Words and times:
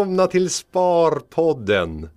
Välkomna 0.00 0.26
till 0.26 0.50
Sparpodden. 0.50 2.08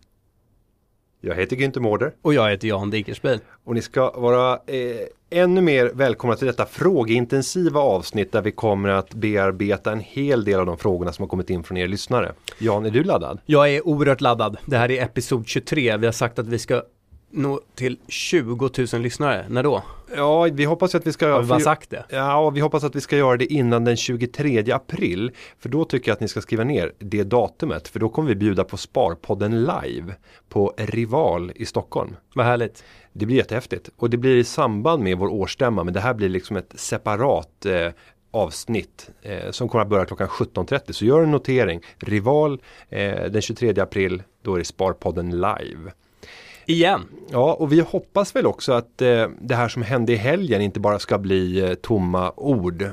Jag 1.21 1.35
heter 1.35 1.55
Günther 1.55 1.79
Mårder 1.79 2.13
Och 2.21 2.33
jag 2.33 2.49
heter 2.49 2.67
Jan 2.67 2.89
Dickersbil. 2.89 3.39
och 3.63 3.75
ni 3.75 3.81
ska 3.81 4.11
vara 4.11 4.53
eh, 4.53 4.95
ännu 5.29 5.61
mer 5.61 5.91
välkomna 5.93 6.35
till 6.35 6.47
detta 6.47 6.65
frågeintensiva 6.65 7.79
avsnitt 7.79 8.31
där 8.31 8.41
vi 8.41 8.51
kommer 8.51 8.89
att 8.89 9.13
bearbeta 9.13 9.91
en 9.91 9.99
hel 9.99 10.45
del 10.45 10.59
av 10.59 10.65
de 10.65 10.77
frågorna 10.77 11.13
som 11.13 11.23
har 11.23 11.27
kommit 11.27 11.49
in 11.49 11.63
från 11.63 11.77
er 11.77 11.87
lyssnare. 11.87 12.33
Jan, 12.57 12.85
är 12.85 12.89
du 12.89 13.03
laddad? 13.03 13.39
Jag 13.45 13.69
är 13.69 13.87
oerhört 13.87 14.21
laddad. 14.21 14.57
Det 14.65 14.77
här 14.77 14.91
är 14.91 15.03
episod 15.03 15.47
23. 15.47 15.97
Vi 15.97 16.05
har 16.05 16.13
sagt 16.13 16.39
att 16.39 16.47
vi 16.47 16.59
ska 16.59 16.83
nå 17.33 17.61
till 17.75 17.99
20 18.07 18.69
000 18.93 19.01
lyssnare. 19.01 19.45
När 19.49 19.63
då? 19.63 19.83
Ja, 20.15 20.43
vi 20.43 20.65
hoppas 20.65 20.95
att 20.95 21.07
vi 21.07 21.13
ska... 21.13 21.27
Har 21.27 21.41
vi 21.41 21.47
bara 21.47 21.59
sagt 21.59 21.89
det? 21.89 22.05
Ja, 22.09 22.49
vi 22.49 22.59
hoppas 22.59 22.83
att 22.83 22.95
vi 22.95 23.01
ska 23.01 23.17
göra 23.17 23.37
det 23.37 23.53
innan 23.53 23.85
den 23.85 23.97
23 23.97 24.71
april. 24.71 25.31
För 25.59 25.69
då 25.69 25.85
tycker 25.85 26.09
jag 26.09 26.13
att 26.13 26.21
ni 26.21 26.27
ska 26.27 26.41
skriva 26.41 26.63
ner 26.63 26.93
det 26.99 27.23
datumet. 27.23 27.87
För 27.87 27.99
då 27.99 28.09
kommer 28.09 28.29
vi 28.29 28.35
bjuda 28.35 28.63
på 28.63 28.77
Sparpodden 28.77 29.59
live 29.59 30.15
på 30.49 30.73
Rival 30.77 31.51
i 31.55 31.65
Stockholm. 31.65 32.15
Vad 32.35 32.45
härligt. 32.45 32.83
Det 33.13 33.25
blir 33.25 33.37
jättehäftigt. 33.37 33.89
Och 33.97 34.09
det 34.09 34.17
blir 34.17 34.37
i 34.37 34.43
samband 34.43 35.03
med 35.03 35.17
vår 35.17 35.27
årsstämma. 35.27 35.83
Men 35.83 35.93
det 35.93 35.99
här 35.99 36.13
blir 36.13 36.29
liksom 36.29 36.57
ett 36.57 36.73
separat 36.75 37.65
eh, 37.65 37.89
avsnitt 38.31 39.09
eh, 39.21 39.51
som 39.51 39.69
kommer 39.69 39.81
att 39.81 39.89
börja 39.89 40.05
klockan 40.05 40.27
17.30. 40.27 40.91
Så 40.91 41.05
gör 41.05 41.23
en 41.23 41.31
notering. 41.31 41.81
Rival 41.97 42.61
eh, 42.89 43.23
den 43.23 43.41
23 43.41 43.79
april. 43.79 44.23
Då 44.41 44.55
är 44.55 44.59
det 44.59 44.65
Sparpodden 44.65 45.31
live. 45.31 45.91
Igen. 46.65 47.01
Ja, 47.29 47.53
och 47.53 47.71
vi 47.71 47.79
hoppas 47.79 48.35
väl 48.35 48.45
också 48.45 48.71
att 48.73 49.01
eh, 49.01 49.27
det 49.41 49.55
här 49.55 49.67
som 49.67 49.81
hände 49.81 50.13
i 50.13 50.15
helgen 50.15 50.61
inte 50.61 50.79
bara 50.79 50.99
ska 50.99 51.17
bli 51.17 51.61
eh, 51.61 51.73
tomma 51.73 52.31
ord. 52.35 52.85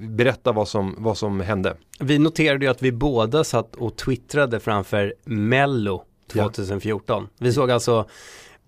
Berätta 0.00 0.52
vad 0.52 0.68
som, 0.68 0.94
vad 0.98 1.18
som 1.18 1.40
hände. 1.40 1.76
Vi 2.00 2.18
noterade 2.18 2.64
ju 2.64 2.70
att 2.70 2.82
vi 2.82 2.92
båda 2.92 3.44
satt 3.44 3.76
och 3.76 3.96
twittrade 3.96 4.60
framför 4.60 5.14
Mello 5.24 6.02
Ja. 6.32 6.42
2014. 6.42 7.28
Vi 7.38 7.52
såg 7.52 7.70
alltså 7.70 8.06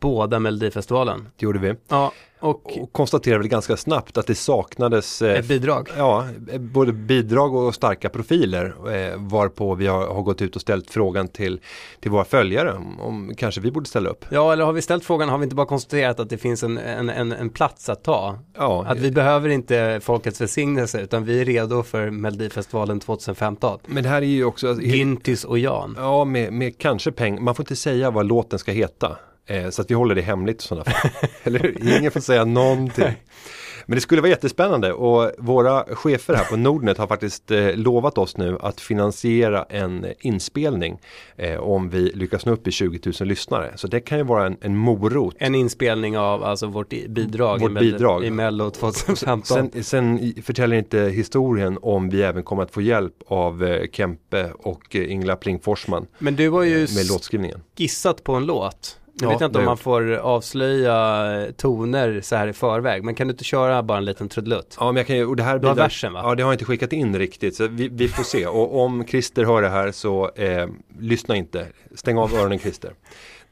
båda 0.00 0.38
Melodifestivalen. 0.38 1.28
Det 1.36 1.44
gjorde 1.44 1.58
vi. 1.58 1.74
Ja, 1.88 2.12
och 2.40 2.78
Och 2.80 2.92
konstaterade 2.92 3.38
väl 3.38 3.48
ganska 3.48 3.76
snabbt 3.76 4.18
att 4.18 4.26
det 4.26 4.34
saknades 4.34 5.22
eh, 5.22 5.38
ett 5.38 5.48
bidrag. 5.48 5.88
Ja, 5.96 6.26
eh, 6.52 6.60
både 6.60 6.92
bidrag 6.92 7.54
och 7.54 7.74
starka 7.74 8.08
profiler 8.08 8.74
eh, 8.94 9.16
varpå 9.16 9.74
vi 9.74 9.86
har, 9.86 10.06
har 10.06 10.22
gått 10.22 10.42
ut 10.42 10.56
och 10.56 10.62
ställt 10.62 10.90
frågan 10.90 11.28
till, 11.28 11.60
till 12.00 12.10
våra 12.10 12.24
följare 12.24 12.72
om, 12.72 13.00
om 13.00 13.32
kanske 13.36 13.60
vi 13.60 13.70
borde 13.70 13.86
ställa 13.86 14.10
upp. 14.10 14.24
Ja, 14.30 14.52
eller 14.52 14.64
har 14.64 14.72
vi 14.72 14.82
ställt 14.82 15.04
frågan, 15.04 15.28
har 15.28 15.38
vi 15.38 15.44
inte 15.44 15.56
bara 15.56 15.66
konstaterat 15.66 16.20
att 16.20 16.30
det 16.30 16.38
finns 16.38 16.62
en, 16.62 16.78
en, 16.78 17.08
en, 17.08 17.32
en 17.32 17.50
plats 17.50 17.88
att 17.88 18.04
ta? 18.04 18.38
Ja, 18.56 18.84
Att 18.88 18.98
vi 18.98 19.10
behöver 19.10 19.48
inte 19.48 20.00
folkets 20.02 20.40
välsignelse, 20.40 21.00
utan 21.00 21.24
vi 21.24 21.40
är 21.40 21.44
redo 21.44 21.82
för 21.82 22.10
Melodifestivalen 22.10 23.00
2015. 23.00 23.78
men 23.86 24.02
det 24.02 24.08
här 24.08 24.22
är 24.22 24.26
ju 24.26 24.44
också 24.44 24.68
alltså, 24.68 24.82
Gyntys 24.82 25.44
och 25.44 25.58
Jan. 25.58 25.94
Ja, 25.98 26.24
med, 26.24 26.52
med 26.52 26.78
kanske 26.78 27.12
pengar. 27.12 27.40
Man 27.40 27.54
får 27.54 27.62
inte 27.62 27.76
säga 27.76 28.10
vad 28.10 28.26
låten 28.26 28.58
ska 28.58 28.72
heta. 28.72 29.16
Eh, 29.50 29.70
så 29.70 29.82
att 29.82 29.90
vi 29.90 29.94
håller 29.94 30.14
det 30.14 30.22
hemligt 30.22 30.62
i 30.62 30.66
sådana 30.66 30.84
fall. 30.84 31.10
Eller 31.44 31.58
hur? 31.58 31.98
Ingen 31.98 32.10
får 32.10 32.20
säga 32.20 32.44
någonting. 32.44 33.12
Men 33.86 33.94
det 33.96 34.00
skulle 34.00 34.20
vara 34.20 34.30
jättespännande 34.30 34.92
och 34.92 35.30
våra 35.38 35.84
chefer 35.94 36.34
här 36.34 36.44
på 36.44 36.56
Nordnet 36.56 36.98
har 36.98 37.06
faktiskt 37.06 37.50
eh, 37.50 37.74
lovat 37.76 38.18
oss 38.18 38.36
nu 38.36 38.58
att 38.60 38.80
finansiera 38.80 39.62
en 39.62 40.06
inspelning 40.20 40.98
eh, 41.36 41.60
om 41.60 41.90
vi 41.90 42.12
lyckas 42.14 42.46
nå 42.46 42.52
upp 42.52 42.66
i 42.66 42.70
20 42.70 43.12
000 43.20 43.28
lyssnare. 43.28 43.72
Så 43.76 43.86
det 43.86 44.00
kan 44.00 44.18
ju 44.18 44.24
vara 44.24 44.46
en, 44.46 44.56
en 44.60 44.76
morot. 44.76 45.34
En 45.38 45.54
inspelning 45.54 46.18
av 46.18 46.44
alltså 46.44 46.66
vårt 46.66 46.88
bidrag, 47.08 47.60
Vårt 47.60 47.70
i, 47.70 47.74
bidrag. 47.74 48.24
i 48.24 48.30
Mello 48.30 48.70
2015. 48.70 49.70
Sen, 49.72 49.84
sen 49.84 50.34
förtäljer 50.42 50.78
inte 50.78 50.98
historien 51.00 51.78
om 51.82 52.10
vi 52.10 52.22
även 52.22 52.42
kommer 52.42 52.62
att 52.62 52.70
få 52.70 52.80
hjälp 52.82 53.14
av 53.26 53.64
eh, 53.64 53.86
Kempe 53.92 54.50
och 54.58 54.96
eh, 54.96 55.12
Ingela 55.12 55.36
Pling 55.36 55.60
Forsman 55.60 56.06
Men 56.18 56.36
du 56.36 56.50
har 56.50 56.62
ju 56.62 56.74
med 56.74 56.84
s- 56.84 57.10
låtskrivningen. 57.10 57.60
skissat 57.78 58.24
på 58.24 58.32
en 58.34 58.46
låt. 58.46 58.96
Nu 59.20 59.26
Ja, 59.26 59.30
vet 59.30 59.40
jag 59.40 59.48
inte 59.48 59.58
om 59.58 59.64
man 59.64 59.76
får 59.76 60.12
avslöja 60.14 61.26
eh, 61.46 61.50
toner 61.50 62.20
så 62.20 62.36
här 62.36 62.46
i 62.46 62.52
förväg. 62.52 63.04
Men 63.04 63.14
kan 63.14 63.26
du 63.26 63.32
inte 63.32 63.44
köra 63.44 63.82
bara 63.82 63.98
en 63.98 64.04
liten 64.04 64.28
trudelutt? 64.28 64.76
Ja, 64.80 64.86
men 64.86 64.96
jag 64.96 65.06
kan 65.06 65.16
ju, 65.16 65.26
och 65.26 65.36
det 65.36 65.42
här 65.42 65.58
Du 65.58 65.66
har 65.66 65.74
blir- 65.74 65.84
versen, 65.84 66.12
va? 66.12 66.20
Ja, 66.24 66.34
det 66.34 66.42
har 66.42 66.50
jag 66.50 66.54
inte 66.54 66.64
skickat 66.64 66.92
in 66.92 67.18
riktigt. 67.18 67.56
Så 67.56 67.66
vi, 67.68 67.88
vi 67.88 68.08
får 68.08 68.22
se. 68.22 68.46
Och 68.46 68.80
om 68.80 69.06
Christer 69.06 69.44
hör 69.44 69.62
det 69.62 69.68
här 69.68 69.92
så 69.92 70.30
eh, 70.34 70.66
lyssna 71.00 71.36
inte. 71.36 71.66
Stäng 71.94 72.18
av 72.18 72.34
öronen 72.34 72.58
Christer. 72.58 72.92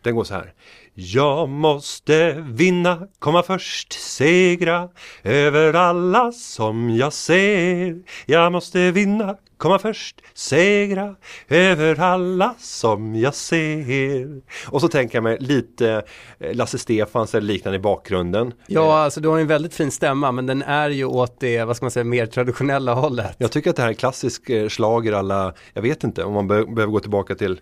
Den 0.03 0.15
går 0.15 0.25
så 0.25 0.34
här. 0.34 0.53
Jag 0.95 1.49
måste 1.49 2.33
vinna, 2.33 2.99
komma 3.19 3.43
först, 3.43 3.93
segra 3.93 4.89
över 5.23 5.75
alla 5.75 6.33
som 6.33 6.91
jag 6.91 7.12
ser. 7.12 7.97
Jag 8.27 8.53
måste 8.53 8.91
vinna, 8.91 9.37
komma 9.59 9.79
först, 9.79 10.21
segra 10.35 11.15
över 11.49 12.01
alla 12.01 12.55
som 12.59 13.15
jag 13.15 13.35
ser. 13.35 14.41
Och 14.69 14.81
så 14.81 14.89
tänker 14.89 15.17
jag 15.17 15.23
mig 15.23 15.37
lite 15.41 16.03
eh, 16.39 16.55
Lasse 16.55 16.79
Stefans 16.79 17.35
eller 17.35 17.47
liknande 17.47 17.77
i 17.77 17.81
bakgrunden. 17.81 18.53
Ja, 18.67 18.99
alltså 18.99 19.21
du 19.21 19.29
har 19.29 19.39
en 19.39 19.47
väldigt 19.47 19.75
fin 19.75 19.91
stämma, 19.91 20.33
men 20.33 20.47
den 20.47 20.63
är 20.63 20.91
ju 20.91 21.05
åt 21.05 21.41
det, 21.41 21.65
vad 21.65 21.77
ska 21.77 21.85
man 21.85 21.91
säga, 21.91 22.05
mer 22.05 22.27
traditionella 22.27 22.95
hållet. 22.95 23.37
Jag 23.39 23.53
tycker 23.53 23.71
att 23.71 23.77
det 23.77 23.83
här 23.83 23.89
är 23.89 23.95
klassisk 23.95 24.51
eh, 24.51 24.69
schlager 24.69 25.13
alla, 25.13 25.55
jag 25.73 25.83
vet 25.83 26.05
inte 26.05 26.25
om 26.25 26.33
man 26.33 26.47
be 26.49 26.65
behöver 26.67 26.93
gå 26.93 27.01
tillbaka 27.01 27.35
till 27.35 27.61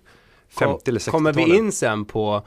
50 0.48 0.90
eller 0.90 1.00
60-talet. 1.00 1.12
Kommer 1.12 1.32
vi 1.32 1.56
in 1.56 1.72
sen 1.72 2.04
på 2.04 2.42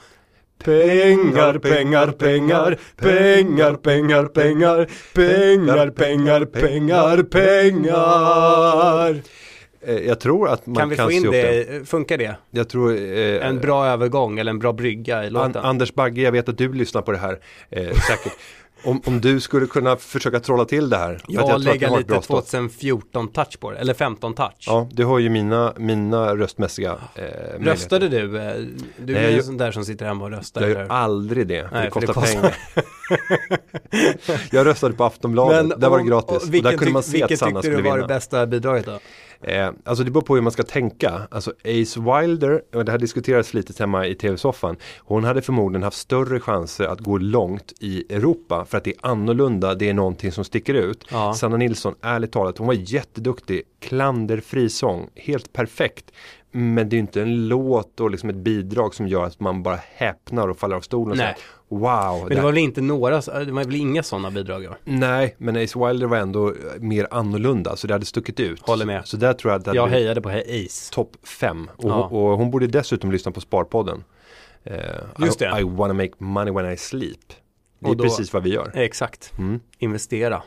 Pengar, 0.64 1.58
pengar, 1.59 2.08
pengar, 2.12 2.78
pengar, 2.97 3.75
pengar, 3.75 4.25
pengar, 4.25 4.86
pengar, 5.14 5.90
pengar, 5.90 6.46
pengar, 6.46 7.24
pengar. 7.24 9.22
Eh, 9.81 9.96
Jag 10.08 10.20
tror 10.20 10.50
att 10.50 10.66
man 10.66 10.75
Kan 10.75 10.90
kan, 10.90 10.90
vi 10.90 10.96
få 10.97 11.09
se 11.09 11.16
in 11.16 11.25
upp 11.25 11.31
det. 11.31 11.80
det, 11.80 11.86
funkar 11.86 12.18
det? 12.18 12.36
Jag 12.52 12.70
tror 12.70 12.92
eh, 12.96 13.47
En 13.47 13.59
bra 13.59 13.86
övergång 13.88 14.40
eller 14.40 14.52
en 14.52 14.59
bra 14.59 14.74
brygga 14.74 15.24
i 15.24 15.28
An 15.28 15.34
låten? 15.34 15.56
Anders 15.64 15.94
Bagge, 15.94 16.22
jag 16.22 16.31
vet 16.31 16.50
att 16.50 16.58
du 16.58 16.74
lyssnar 16.74 17.02
på 17.02 17.12
det 17.12 17.18
här 17.18 17.40
eh, 17.70 17.84
säkert. 17.84 18.34
Om, 18.84 19.01
om 19.06 19.22
du 19.22 19.40
skulle 19.40 19.66
kunna 19.66 19.95
försöka 19.95 20.40
trolla 20.40 20.66
till 20.66 20.90
det 20.90 20.97
här. 20.97 21.13
Att 21.16 21.22
Jag 21.28 21.56
ett 21.56 21.63
lite 21.81 22.03
bra 22.07 22.22
stoff. 22.22 22.28
2014 22.28 23.28
touch 23.28 23.59
på 23.59 23.72
det, 23.72 23.78
eller 23.78 23.94
15 23.94 24.34
touch. 24.34 24.63
Ja, 24.67 24.88
du 24.91 25.06
har 25.06 25.19
ju 25.19 25.29
mina, 25.29 25.73
mina 25.78 26.35
röstmässiga 26.35 26.95
eh. 27.16 27.23
Röstade 27.59 28.09
du? 28.09 28.40
Eh, 28.41 28.53
Du 29.06 29.13
Nej, 29.13 29.16
är 29.16 29.19
ju 29.22 29.29
jag- 29.29 29.38
en 29.38 29.44
sån 29.44 29.57
där 29.57 29.72
som 29.72 29.85
sitter 29.85 30.06
hemma 30.06 30.23
och 30.23 30.31
röstar. 30.31 30.62
Jag 30.62 30.69
gör 30.69 30.88
aldrig 30.90 31.47
det, 31.47 31.69
Nej, 31.72 31.85
det 31.85 31.91
för 31.91 32.01
det 32.01 32.07
kostar 32.07 32.22
kostar. 32.22 32.40
pengar. 32.41 32.56
jag 34.52 34.66
röstade 34.66 34.94
på 34.94 35.03
Aftonbladet, 35.03 35.81
där 35.81 35.90
var 35.90 35.97
det 36.00 36.03
gratis. 36.06 36.30
och 36.30 36.56
Och 36.56 36.64
där 36.64 36.78
kunde 36.78 36.94
man 36.94 37.03
se 37.03 37.24
att 37.24 37.31
vilket 37.31 37.40
Sanna 37.40 37.52
tyckte 37.52 37.62
skulle 37.62 37.78
du 37.78 37.90
var 37.90 37.97
det 37.97 38.03
vinna. 38.03 38.08
bästa 38.08 38.47
bidraget 38.47 38.86
då? 38.86 39.00
Eh, 39.42 39.72
alltså 39.84 40.03
det 40.03 40.12
beror 40.12 40.22
på 40.22 40.36
hur 40.36 40.42
man 40.42 40.52
ska 40.52 40.64
tänka. 40.64 41.22
Alltså 41.31 41.52
Ace 41.66 42.00
Wilder, 42.00 42.62
och 42.74 42.86
det 42.86 42.92
här 42.92 43.00
diskuterades 43.00 43.47
flitigt 43.50 43.80
hemma 43.80 44.08
i 44.08 44.16
tv-soffan. 44.16 44.75
Hon 45.00 45.24
hade 45.24 45.42
förmodligen 45.42 45.84
haft 45.84 45.97
större 45.97 46.40
chanser 46.40 46.86
att 46.86 47.00
gå 47.00 47.18
långt 47.18 47.74
i 47.80 48.14
Europa 48.16 48.66
för 48.66 48.78
att 48.78 48.84
det 48.84 48.90
är 48.90 48.97
annorlunda, 49.02 49.76
det 49.76 49.90
är 49.90 49.94
någonting 49.94 50.31
som 50.31 50.44
sticker 50.44 50.74
ut. 50.74 51.06
Ja. 51.12 51.34
Sanna 51.34 51.58
Nilsson, 51.58 51.96
ärligt 52.02 52.31
talat, 52.31 52.58
hon 52.58 52.68
var 52.68 52.74
jätteduktig, 52.74 53.62
klanderfri 53.80 54.70
sång, 54.70 55.09
helt 55.16 55.53
perfekt. 55.53 56.12
Men 56.52 56.90
det 56.90 56.94
är 56.94 56.97
ju 56.97 57.02
inte 57.02 57.22
en 57.22 57.47
låt 57.47 58.00
och 58.00 58.12
liksom 58.12 58.30
ett 58.30 58.36
bidrag 58.36 58.96
som 58.96 59.08
gör 59.08 59.24
att 59.24 59.40
man 59.40 59.64
bara 59.64 59.80
häpnar 59.94 60.47
och 60.47 60.58
faller 60.58 60.76
av 60.76 60.81
stolen. 60.81 61.18
Nej. 61.18 61.36
Wow, 61.69 62.25
Men 62.28 62.38
det 62.38 62.41
var 62.44 62.52
väl 62.52 62.57
inte 62.57 62.81
några, 62.81 63.16
det 63.22 63.52
var 63.52 63.63
väl 63.63 63.75
inga 63.75 64.03
sådana 64.03 64.31
bidrag? 64.31 64.63
Ja? 64.63 64.75
Nej, 64.84 65.35
men 65.38 65.56
Ace 65.63 65.80
Wilder 65.88 66.07
var 66.07 66.18
ändå 66.18 66.53
mer 66.80 67.07
annorlunda 67.12 67.75
så 67.75 67.88
det 67.88 67.94
hade 67.94 68.06
stuckit 68.06 68.40
ut. 68.40 68.61
Håller 68.61 68.85
med. 68.85 69.08
Så 69.08 69.17
där 69.17 69.34
tror 69.34 69.53
jag 69.53 69.67
att 69.70 69.76
Jag 69.76 69.88
hejade 69.88 70.22
på 70.22 70.29
Ace. 70.29 70.94
topp 70.94 71.28
fem. 71.28 71.70
Och, 71.76 71.90
Ja. 71.90 72.03
och 72.03 72.38
hon 72.38 72.52
borde 72.52 72.67
dessutom 72.67 73.11
lyssna 73.11 73.32
på 73.32 73.41
Sparpodden. 73.41 74.03
Eh, 74.64 74.76
Just 75.20 75.41
I, 75.41 75.46
det. 75.46 75.59
I 75.59 75.64
wanna 75.64 75.94
make 75.94 76.11
money 76.17 76.53
when 76.53 76.72
I 76.73 76.78
sleep. 76.78 77.20
Det 77.79 77.85
är 77.85 77.90
Och 77.90 77.97
då- 77.97 78.03
precis 78.03 78.34
vad 78.34 78.44
vi 78.44 78.49
gör. 78.53 78.72
Exakt. 78.76 79.32
Mm. 79.38 79.59
Investera. 79.78 80.41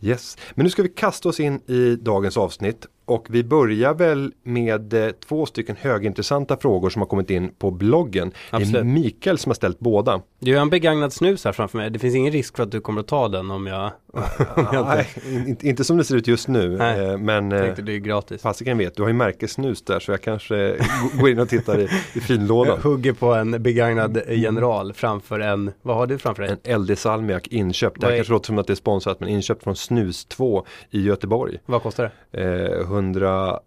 Yes. 0.00 0.38
Men 0.54 0.64
nu 0.64 0.70
ska 0.70 0.82
vi 0.82 0.88
kasta 0.88 1.28
oss 1.28 1.40
in 1.40 1.60
i 1.70 1.96
dagens 1.96 2.36
avsnitt. 2.36 2.86
Och 3.06 3.26
vi 3.30 3.44
börjar 3.44 3.94
väl 3.94 4.32
med 4.42 4.94
eh, 4.94 5.10
två 5.10 5.46
stycken 5.46 5.76
högintressanta 5.80 6.56
frågor 6.56 6.90
som 6.90 7.02
har 7.02 7.06
kommit 7.06 7.30
in 7.30 7.50
på 7.58 7.70
bloggen. 7.70 8.30
Det 8.30 8.56
är 8.56 8.60
Absolut. 8.60 8.86
Mikael 8.86 9.38
som 9.38 9.50
har 9.50 9.54
ställt 9.54 9.78
båda. 9.78 10.20
Du 10.38 10.54
har 10.54 10.62
en 10.62 10.70
begagnad 10.70 11.12
snus 11.12 11.44
här 11.44 11.52
framför 11.52 11.78
mig. 11.78 11.90
Det 11.90 11.98
finns 11.98 12.14
ingen 12.14 12.32
risk 12.32 12.56
för 12.56 12.62
att 12.62 12.70
du 12.70 12.80
kommer 12.80 13.00
att 13.00 13.06
ta 13.06 13.28
den 13.28 13.50
om 13.50 13.66
jag 13.66 13.92
Nej, 14.86 15.08
inte, 15.46 15.68
inte 15.68 15.84
som 15.84 15.96
det 15.96 16.04
ser 16.04 16.16
ut 16.16 16.26
just 16.26 16.48
nu. 16.48 16.68
Nej. 16.76 17.00
eh, 17.06 17.18
Men 17.18 17.52
eh, 17.52 17.60
tänkte 17.60 17.82
det 17.82 17.92
är 17.92 17.98
gratis. 17.98 18.42
fasiken 18.42 18.78
vet, 18.78 18.96
du 18.96 19.02
har 19.02 19.08
ju 19.08 19.14
märkessnus 19.14 19.82
där 19.82 20.00
så 20.00 20.10
jag 20.12 20.22
kanske 20.22 20.76
går 21.20 21.28
in 21.30 21.38
och 21.38 21.48
tittar 21.48 21.78
i, 21.78 21.88
i 22.14 22.20
finlådan. 22.20 22.78
Hugger 22.82 23.12
på 23.12 23.34
en 23.34 23.62
begagnad 23.62 24.20
general 24.28 24.92
framför 24.92 25.40
en, 25.40 25.72
vad 25.82 25.96
har 25.96 26.06
du 26.06 26.18
framför 26.18 26.42
dig? 26.42 26.56
En 26.64 26.82
LD 26.82 26.98
Salmiak 26.98 27.46
inköpt. 27.48 28.00
Det 28.00 28.06
här 28.06 28.12
är- 28.12 28.16
kanske 28.16 28.32
låter 28.32 28.46
som 28.46 28.58
att 28.58 28.66
det 28.66 28.72
är 28.72 28.74
sponsrat 28.74 29.20
men 29.20 29.28
inköpt 29.28 29.62
från 29.62 29.76
Snus 29.76 30.24
2 30.24 30.66
i 30.90 31.02
Göteborg. 31.02 31.58
Vad 31.66 31.82
kostar 31.82 32.10
det? 32.30 32.42
Eh, 32.74 32.80
100, 32.80 33.30
vad 33.40 33.60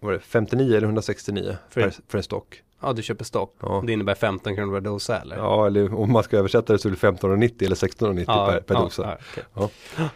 var 0.00 0.12
det, 0.12 0.18
59 0.18 0.68
eller 0.76 0.86
169 0.86 1.56
För- 1.70 1.80
för, 1.80 1.92
för 2.08 2.18
en 2.18 2.24
stock. 2.24 2.60
Ja, 2.84 2.92
du 2.92 3.02
köper 3.02 3.24
stock. 3.24 3.56
Ja. 3.60 3.82
Det 3.86 3.92
innebär 3.92 4.14
15 4.14 4.56
kronor 4.56 4.74
per 4.74 4.80
dosa 4.80 5.20
eller? 5.20 5.36
Ja, 5.36 5.66
eller 5.66 5.94
om 5.94 6.12
man 6.12 6.22
ska 6.22 6.36
översätta 6.36 6.72
det 6.72 6.78
så 6.78 6.88
är 6.88 6.90
det 6.90 6.98
15,90 6.98 7.64
eller 7.64 7.76
16,90 7.76 8.24
per, 8.24 8.60
per 8.60 8.74
ja, 8.74 8.80
dosa. 8.80 9.02
ja, 9.02 9.18
okej. 9.54 10.08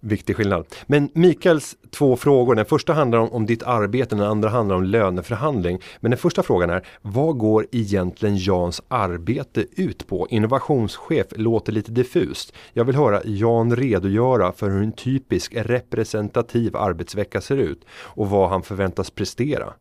Viktig 0.00 0.36
skillnad. 0.36 0.66
Men 0.86 1.10
Mikaels 1.14 1.76
två 1.90 2.16
frågor, 2.16 2.54
den 2.54 2.64
första 2.64 2.92
handlar 2.92 3.18
om, 3.18 3.32
om 3.32 3.46
ditt 3.46 3.62
arbete, 3.62 4.16
den 4.16 4.26
andra 4.26 4.48
handlar 4.48 4.76
om 4.76 4.84
löneförhandling. 4.84 5.80
Men 6.00 6.10
den 6.10 6.18
första 6.18 6.42
frågan 6.42 6.70
är, 6.70 6.86
vad 7.02 7.38
går 7.38 7.66
egentligen 7.72 8.36
Jans 8.36 8.82
arbete 8.88 9.64
ut 9.76 10.06
på? 10.06 10.26
Innovationschef 10.30 11.26
låter 11.30 11.72
lite 11.72 11.92
diffust. 11.92 12.52
Jag 12.72 12.84
vill 12.84 12.96
höra 12.96 13.20
Jan 13.24 13.76
redogöra 13.76 14.52
för 14.52 14.70
hur 14.70 14.82
en 14.82 14.92
typisk 14.92 15.54
representativ 15.54 16.76
arbetsvecka 16.76 17.40
ser 17.40 17.56
ut 17.56 17.84
och 17.90 18.30
vad 18.30 18.50
han 18.50 18.62
förväntas 18.62 19.10
prestera. 19.10 19.72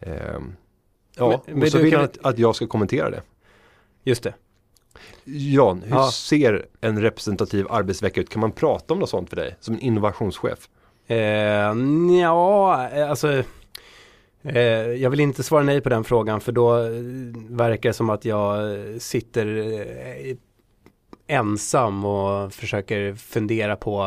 Ehm, 0.00 0.52
ja, 1.18 1.42
Men- 1.46 1.62
och 1.62 1.68
så 1.68 1.76
du 1.78 1.84
vill 1.84 1.94
han 1.96 2.04
att, 2.04 2.18
att 2.22 2.38
jag 2.38 2.56
ska 2.56 2.66
kommentera 2.66 3.10
det. 3.10 3.22
Just 4.04 4.22
det. 4.22 4.34
Jan, 5.24 5.82
hur 5.82 5.96
Ja. 5.96 6.10
ser 6.10 6.66
en 6.80 7.02
representativ 7.02 7.66
arbetsvecka 7.70 8.20
ut? 8.20 8.28
Kan 8.30 8.40
man 8.40 8.52
prata 8.52 8.94
om 8.94 9.00
något 9.00 9.10
sånt 9.10 9.28
för 9.30 9.36
dig 9.36 9.56
som 9.60 9.74
en 9.74 9.80
innovationschef? 9.80 10.68
Eh, 11.06 11.16
ja, 12.22 12.88
alltså 13.08 13.42
eh, 14.42 14.62
jag 14.72 15.10
vill 15.10 15.20
inte 15.20 15.42
svara 15.42 15.62
nej 15.62 15.80
på 15.80 15.88
den 15.88 16.04
frågan 16.04 16.40
för 16.40 16.52
då 16.52 16.76
eh, 16.84 16.90
verkar 17.50 17.88
det 17.88 17.92
som 17.94 18.10
att 18.10 18.24
jag 18.24 18.60
sitter 19.02 19.46
eh, 20.26 20.36
ensam 21.26 22.04
och 22.04 22.52
försöker 22.52 23.14
fundera 23.14 23.76
på 23.76 23.98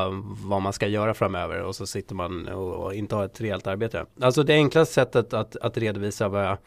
vad 0.45 0.61
man 0.61 0.73
ska 0.73 0.87
göra 0.87 1.13
framöver 1.13 1.61
och 1.63 1.75
så 1.75 1.87
sitter 1.87 2.15
man 2.15 2.47
och, 2.47 2.73
och 2.73 2.93
inte 2.95 3.15
har 3.15 3.25
ett 3.25 3.41
rejält 3.41 3.67
arbete. 3.67 4.05
Alltså 4.21 4.43
det 4.43 4.53
enklaste 4.53 4.93
sättet 4.93 5.33
att, 5.33 5.55
att 5.55 5.77
redovisa 5.77 6.27
vad 6.27 6.45
jag 6.45 6.57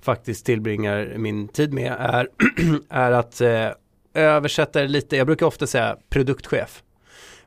faktiskt 0.00 0.46
tillbringar 0.46 1.14
min 1.16 1.48
tid 1.48 1.72
med 1.72 1.96
är, 1.98 2.28
är 2.88 3.12
att 3.12 3.40
eh, 3.40 3.68
översätta 4.14 4.80
det 4.80 4.88
lite, 4.88 5.16
jag 5.16 5.26
brukar 5.26 5.46
ofta 5.46 5.66
säga 5.66 5.96
produktchef. 6.08 6.82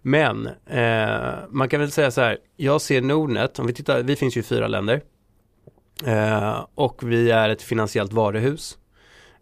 Men 0.01 0.47
eh, 0.67 1.33
man 1.49 1.69
kan 1.69 1.79
väl 1.79 1.91
säga 1.91 2.11
så 2.11 2.21
här, 2.21 2.37
jag 2.57 2.81
ser 2.81 3.01
Nordnet, 3.01 3.59
om 3.59 3.67
vi 3.67 3.73
tittar, 3.73 4.03
vi 4.03 4.15
finns 4.15 4.37
ju 4.37 4.41
i 4.41 4.43
fyra 4.43 4.67
länder. 4.67 5.01
Eh, 6.05 6.65
och 6.75 7.11
vi 7.11 7.31
är 7.31 7.49
ett 7.49 7.61
finansiellt 7.61 8.13
varuhus. 8.13 8.77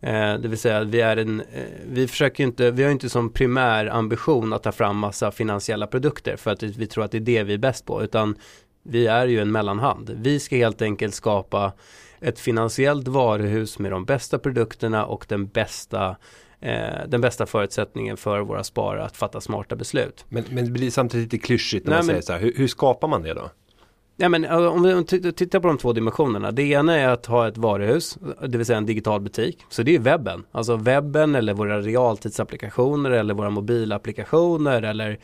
Eh, 0.01 0.33
det 0.33 0.47
vill 0.47 0.57
säga 0.57 0.83
vi 0.83 1.01
är 1.01 1.17
en, 1.17 1.39
eh, 1.39 1.63
vi 1.85 2.07
försöker 2.07 2.43
ju 2.43 2.47
inte, 2.47 2.71
vi 2.71 2.83
har 2.83 2.89
ju 2.89 2.93
inte 2.93 3.09
som 3.09 3.29
primär 3.29 3.85
ambition 3.85 4.53
att 4.53 4.63
ta 4.63 4.71
fram 4.71 4.97
massa 4.97 5.31
finansiella 5.31 5.87
produkter 5.87 6.35
för 6.35 6.51
att 6.51 6.63
vi 6.63 6.87
tror 6.87 7.03
att 7.03 7.11
det 7.11 7.17
är 7.17 7.21
det 7.21 7.43
vi 7.43 7.53
är 7.53 7.57
bäst 7.57 7.85
på. 7.85 8.03
Utan 8.03 8.35
vi 8.83 9.07
är 9.07 9.27
ju 9.27 9.39
en 9.39 9.51
mellanhand. 9.51 10.11
Vi 10.21 10.39
ska 10.39 10.55
helt 10.55 10.81
enkelt 10.81 11.15
skapa 11.15 11.73
ett 12.21 12.39
finansiellt 12.39 13.07
varuhus 13.07 13.79
med 13.79 13.91
de 13.91 14.05
bästa 14.05 14.39
produkterna 14.39 15.05
och 15.05 15.25
den 15.29 15.47
bästa 15.47 16.15
eh, 16.59 17.07
den 17.07 17.21
bästa 17.21 17.45
förutsättningen 17.45 18.17
för 18.17 18.39
våra 18.39 18.63
sparare 18.63 19.03
att 19.03 19.17
fatta 19.17 19.41
smarta 19.41 19.75
beslut. 19.75 20.25
Men, 20.29 20.43
men 20.51 20.65
det 20.65 20.71
blir 20.71 20.91
samtidigt 20.91 21.33
lite 21.33 21.45
klyschigt 21.45 21.85
när 21.85 21.91
Nej, 21.91 21.99
man 21.99 22.05
men- 22.05 22.13
säger 22.13 22.21
så 22.21 22.33
här. 22.33 22.39
Hur, 22.39 22.53
hur 22.57 22.67
skapar 22.67 23.07
man 23.07 23.23
det 23.23 23.33
då? 23.33 23.49
Ja, 24.19 24.29
men 24.29 24.45
eh, 24.45 24.57
om 24.57 24.83
vi 24.83 24.93
om 24.93 25.05
vi 25.11 25.31
tittar 25.33 25.59
på 25.59 25.67
de 25.67 25.77
två 25.77 25.93
dimensionerna. 25.93 26.51
Det 26.51 26.63
ena 26.63 26.95
är 26.95 27.07
att 27.07 27.25
ha 27.25 27.47
ett 27.47 27.57
varuhus, 27.57 28.17
det 28.47 28.57
vill 28.57 28.65
säga 28.65 28.77
en 28.77 28.85
digital 28.85 29.21
butik. 29.21 29.65
Så 29.69 29.83
det 29.83 29.95
är 29.95 29.99
webben. 29.99 30.45
Alltså 30.51 30.75
webben 30.75 31.35
eller 31.35 31.53
våra 31.53 31.81
realtidsapplikationer 31.81 33.11
eller 33.11 33.33
våra 33.33 33.49
mobilapplikationer 33.49 34.81
eller 34.81 35.19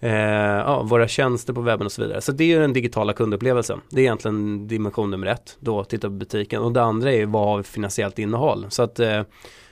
eh, 0.00 0.10
ja, 0.12 0.82
våra 0.82 1.08
tjänster 1.08 1.52
på 1.52 1.60
webben 1.60 1.86
och 1.86 1.92
så 1.92 2.02
vidare. 2.02 2.20
Så 2.20 2.32
det 2.32 2.44
är 2.44 2.48
ju 2.48 2.60
den 2.60 2.72
digitala 2.72 3.12
kundupplevelsen. 3.12 3.80
Det 3.88 4.00
är 4.00 4.02
egentligen 4.02 4.68
dimension 4.68 5.10
nummer 5.10 5.26
ett. 5.26 5.56
Då 5.60 5.84
titta 5.84 6.08
på 6.08 6.14
butiken. 6.14 6.62
Och 6.62 6.72
det 6.72 6.82
andra 6.82 7.12
är 7.12 7.26
vad 7.26 7.48
har 7.48 7.56
vi 7.56 7.62
för 7.62 7.72
finansiellt 7.72 8.18
innehåll. 8.18 8.66
Så 8.68 8.82
att 8.82 9.00
eh, 9.00 9.22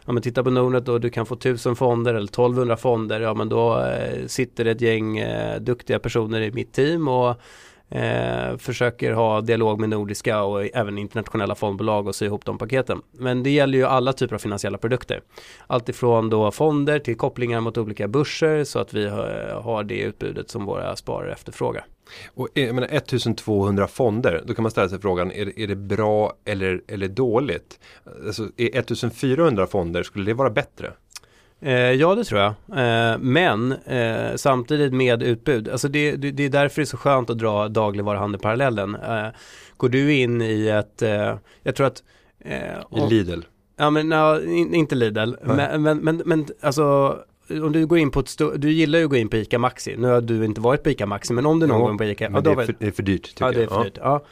om 0.07 0.15
men 0.15 0.23
tittar 0.23 0.43
på 0.43 0.51
Nordnet 0.51 0.89
och 0.89 1.01
du 1.01 1.11
kan 1.11 1.27
få 1.27 1.35
1000 1.35 1.77
fonder 1.77 2.15
eller 2.15 2.29
1200 2.29 2.77
fonder. 2.77 3.21
Ja 3.21 3.35
men 3.35 3.49
då 3.49 3.81
eh, 3.81 4.27
sitter 4.27 4.65
det 4.65 4.71
ett 4.71 4.81
gäng 4.81 5.19
eh, 5.19 5.61
duktiga 5.61 5.99
personer 5.99 6.41
i 6.41 6.53
mitt 6.53 6.73
team 6.73 7.09
och 7.09 7.37
Eh, 7.91 8.57
försöker 8.57 9.13
ha 9.13 9.41
dialog 9.41 9.81
med 9.81 9.89
nordiska 9.89 10.43
och 10.43 10.65
även 10.77 10.99
internationella 10.99 11.55
fondbolag 11.55 12.07
och 12.07 12.15
sy 12.15 12.25
ihop 12.27 12.45
de 12.45 12.59
paketen. 12.59 13.03
Men 13.13 13.43
det 13.43 13.51
gäller 13.51 13.79
ju 13.79 13.85
alla 13.85 14.13
typer 14.13 14.35
av 14.35 14.39
finansiella 14.39 14.79
produkter. 14.79 15.21
Allt 15.67 15.89
ifrån 15.89 16.31
då 16.31 16.51
fonder 16.51 16.99
till 16.99 17.17
kopplingar 17.17 17.61
mot 17.61 17.79
olika 17.79 18.09
börser 18.09 18.65
så 18.65 18.79
att 18.79 18.95
vi 18.95 19.09
har, 19.09 19.85
det 19.85 19.99
utbudet 19.99 20.51
som 20.51 20.65
våra 20.65 20.97
sparare 20.97 21.33
efterfrågar. 21.33 21.85
Och 22.35 22.49
eh, 22.55 22.65
jag 22.67 22.75
menar 22.75 22.89
1200 22.93 23.87
fonder, 23.89 24.43
då 24.47 24.55
kan 24.55 24.63
man 24.63 24.71
ställa 24.71 24.89
sig 24.89 25.01
frågan, 25.01 25.33
är, 25.33 25.45
det- 25.47 25.61
är 25.63 25.67
det 25.67 25.77
bra 25.77 26.33
eller, 26.45 26.83
eller 26.89 27.09
dåligt? 27.09 27.81
Alltså, 28.27 28.43
är 28.57 28.79
1400 28.79 29.67
fonder, 29.67 30.03
skulle 30.03 30.25
det 30.25 30.35
vara 30.35 30.51
bättre? 30.51 30.93
Eh, 31.65 31.93
ja, 31.93 32.15
det 32.15 32.25
tror 32.25 32.41
jag. 32.41 32.51
Eh, 32.69 33.19
men 33.19 33.73
eh, 33.73 34.37
samtidigt 34.37 34.93
med 34.93 35.23
utbud. 35.23 35.69
Alltså 35.69 35.89
det, 35.89 36.17
det, 36.17 36.45
är 36.45 36.49
därför 36.49 36.77
det 36.77 36.85
är 36.85 36.87
så 36.87 36.97
skönt 36.97 37.31
att 37.31 37.39
dra 37.39 37.69
dagligvaruhandel-parallellen. 37.69 38.95
Eh, 38.95 39.27
går 39.77 39.89
du 39.89 40.15
in 40.15 40.43
i 40.43 40.69
ett, 40.69 41.03
jag 41.63 41.75
tror 41.75 41.87
att 41.87 42.03
I 42.91 43.01
Lidl? 43.11 43.41
Ja 43.77 43.91
men 43.91 44.09
no, 44.09 44.41
in, 44.45 44.75
inte 44.75 44.95
Lidl, 44.95 45.35
men, 45.43 45.83
men, 45.83 45.99
men, 45.99 46.23
men 46.25 46.47
alltså 46.61 47.17
om 47.51 47.73
du 47.73 47.87
går 47.87 47.99
in 47.99 48.11
på 48.11 48.21
ett 48.21 48.29
stort, 48.29 48.53
du 48.57 48.73
gillar 48.73 48.99
ju 48.99 49.05
att 49.05 49.11
gå 49.11 49.17
in 49.17 49.29
på 49.29 49.37
ICA 49.37 49.59
Maxi. 49.59 49.97
Nu 49.97 50.09
har 50.09 50.21
du 50.21 50.45
inte 50.45 50.61
varit 50.61 50.83
på 50.83 50.91
ICA 50.91 51.07
Maxi, 51.07 51.33
men 51.33 51.47
om 51.47 51.61
du 51.61 51.67
någon 51.67 51.81
gång 51.81 51.99
på 51.99 52.05
ICA, 52.05 52.31
ja, 52.33 52.41
det, 52.41 52.51
är 52.51 52.55
för, 52.55 52.75
det 52.79 52.87
är 52.87 52.91
för 52.91 53.03
dyrt 53.03 53.23
tycker 53.23 53.45
ja, 53.45 53.53
det 53.53 53.63
är 53.63 53.67
för 53.67 53.85
dyrt. 53.85 53.99
Ja. 54.01 54.25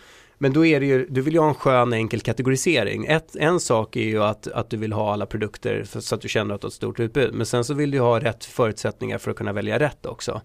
Men 0.43 0.53
då 0.53 0.67
är 0.67 0.81
det 0.81 0.87
ju, 0.87 1.07
du 1.09 1.21
vill 1.21 1.35
ju 1.35 1.41
ha 1.41 1.49
en 1.49 1.55
skön 1.55 1.93
enkel 1.93 2.21
kategorisering. 2.21 3.07
Ett, 3.07 3.37
en 3.37 3.61
sak 3.61 3.97
är 3.97 4.01
ju 4.01 4.23
att, 4.23 4.47
att 4.47 4.71
du 4.71 4.77
vill 4.77 4.93
ha 4.93 5.13
alla 5.13 5.27
produkter 5.27 5.85
för, 5.85 6.01
så 6.01 6.15
att 6.15 6.21
du 6.21 6.29
känner 6.29 6.55
att 6.55 6.61
du 6.61 6.65
har 6.65 6.69
ett 6.69 6.75
stort 6.75 7.01
utbud. 7.01 7.35
Men 7.35 7.47
sen 7.47 7.65
så 7.65 7.75
vill 7.75 7.91
du 7.91 8.01
ha 8.01 8.21
rätt 8.21 8.45
förutsättningar 8.45 9.19
för 9.19 9.31
att 9.31 9.37
kunna 9.37 9.53
välja 9.53 9.79
rätt 9.79 10.07
också. 10.07 10.41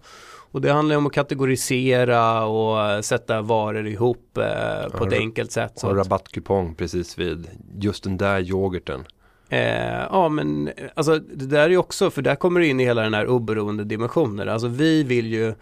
Och 0.50 0.60
det 0.60 0.72
handlar 0.72 0.94
ju 0.94 0.96
om 0.96 1.06
att 1.06 1.12
kategorisera 1.12 2.44
och 2.44 3.04
sätta 3.04 3.42
varor 3.42 3.86
ihop 3.86 4.38
eh, 4.38 4.42
på 4.90 5.04
Ja, 5.04 5.06
ett 5.06 5.12
enkelt 5.12 5.52
sätt. 5.52 5.72
Och 5.74 5.80
Så 5.80 5.90
att, 5.90 5.96
rabattkupong 5.96 6.74
precis 6.74 7.18
vid 7.18 7.48
just 7.80 8.04
den 8.04 8.16
där 8.16 8.40
yoghurten. 8.40 9.04
Eh, 9.48 10.02
ja 10.10 10.28
men 10.28 10.70
alltså 10.94 11.18
det 11.18 11.46
där 11.46 11.62
är 11.62 11.70
ju 11.70 11.78
också, 11.78 12.10
för 12.10 12.22
där 12.22 12.34
kommer 12.34 12.60
det 12.60 12.66
in 12.66 12.80
i 12.80 12.84
hela 12.84 13.02
den 13.02 13.14
här 13.14 13.26
oberoende 13.26 13.84
dimensionen. 13.84 14.48
Alltså 14.48 14.68
vi 14.68 15.02
vill 15.02 15.26
ju 15.26 15.54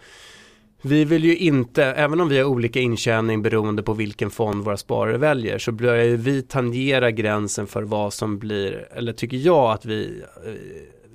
vi 0.81 1.05
vill 1.05 1.23
ju 1.23 1.37
inte, 1.37 1.83
även 1.83 2.21
om 2.21 2.29
vi 2.29 2.37
har 2.37 2.45
olika 2.45 2.79
intjäning 2.79 3.41
beroende 3.41 3.83
på 3.83 3.93
vilken 3.93 4.29
fond 4.29 4.65
våra 4.65 4.77
sparare 4.77 5.17
väljer, 5.17 5.57
så 5.57 5.71
börjar 5.71 6.03
ju 6.03 6.17
vi 6.17 6.41
tangera 6.41 7.11
gränsen 7.11 7.67
för 7.67 7.83
vad 7.83 8.13
som 8.13 8.39
blir, 8.39 8.87
eller 8.91 9.13
tycker 9.13 9.37
jag 9.37 9.71
att 9.71 9.85
vi, 9.85 10.21
eh, 10.45 10.51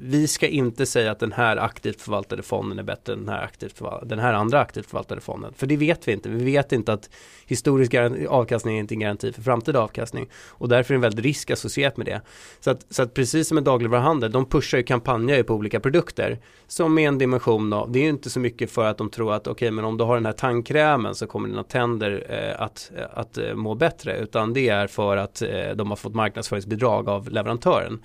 vi 0.04 0.28
ska 0.28 0.48
inte 0.48 0.86
säga 0.86 1.10
att 1.10 1.18
den 1.18 1.32
här 1.32 1.56
aktivt 1.56 2.00
förvaltade 2.00 2.42
fonden 2.42 2.78
är 2.78 2.82
bättre 2.82 3.12
än 3.12 3.18
den 3.18 3.28
här, 3.28 3.44
aktivt 3.44 3.82
den 4.02 4.18
här 4.18 4.32
andra 4.32 4.60
aktivt 4.60 4.86
förvaltade 4.86 5.20
fonden. 5.20 5.52
För 5.56 5.66
det 5.66 5.76
vet 5.76 6.08
vi 6.08 6.12
inte. 6.12 6.28
Vi 6.28 6.44
vet 6.44 6.72
inte 6.72 6.92
att 6.92 7.10
historisk 7.46 7.94
avkastning 8.28 8.76
är 8.76 8.80
inte 8.80 8.94
en 8.94 9.00
garanti 9.00 9.32
för 9.32 9.42
framtida 9.42 9.80
avkastning. 9.80 10.28
Och 10.48 10.68
därför 10.68 10.94
är 10.94 10.94
det 10.94 10.98
en 10.98 11.00
väldigt 11.00 11.24
risk 11.24 11.50
associerat 11.50 11.96
med 11.96 12.06
det. 12.06 12.20
Så 12.60 12.70
att, 12.70 12.86
så 12.90 13.02
att 13.02 13.14
precis 13.14 13.48
som 13.48 13.58
en 13.58 13.64
dagligvaruhandel, 13.64 14.32
de 14.32 14.46
pushar 14.46 14.78
ju 14.78 14.84
kampanjer 14.84 15.42
på 15.42 15.54
olika 15.54 15.80
produkter. 15.80 16.38
Som 16.66 16.98
är 16.98 17.08
en 17.08 17.18
dimension 17.18 17.72
av, 17.72 17.92
det 17.92 17.98
är 17.98 18.02
ju 18.02 18.08
inte 18.08 18.30
så 18.30 18.40
mycket 18.40 18.70
för 18.70 18.84
att 18.84 18.98
de 18.98 19.10
tror 19.10 19.34
att 19.34 19.46
okej 19.46 19.70
men 19.70 19.84
om 19.84 19.98
du 19.98 20.04
har 20.04 20.14
den 20.14 20.26
här 20.26 20.32
tandkrämen 20.32 21.14
så 21.14 21.26
kommer 21.26 21.48
dina 21.48 21.64
tänder 21.64 22.26
eh, 22.28 22.62
att, 22.62 22.90
eh, 22.96 23.04
att 23.14 23.38
eh, 23.38 23.54
må 23.54 23.74
bättre. 23.74 24.18
Utan 24.18 24.52
det 24.52 24.68
är 24.68 24.86
för 24.86 25.16
att 25.16 25.42
eh, 25.42 25.70
de 25.74 25.90
har 25.90 25.96
fått 25.96 26.14
marknadsföringsbidrag 26.14 27.08
av 27.08 27.28
leverantören. 27.28 28.02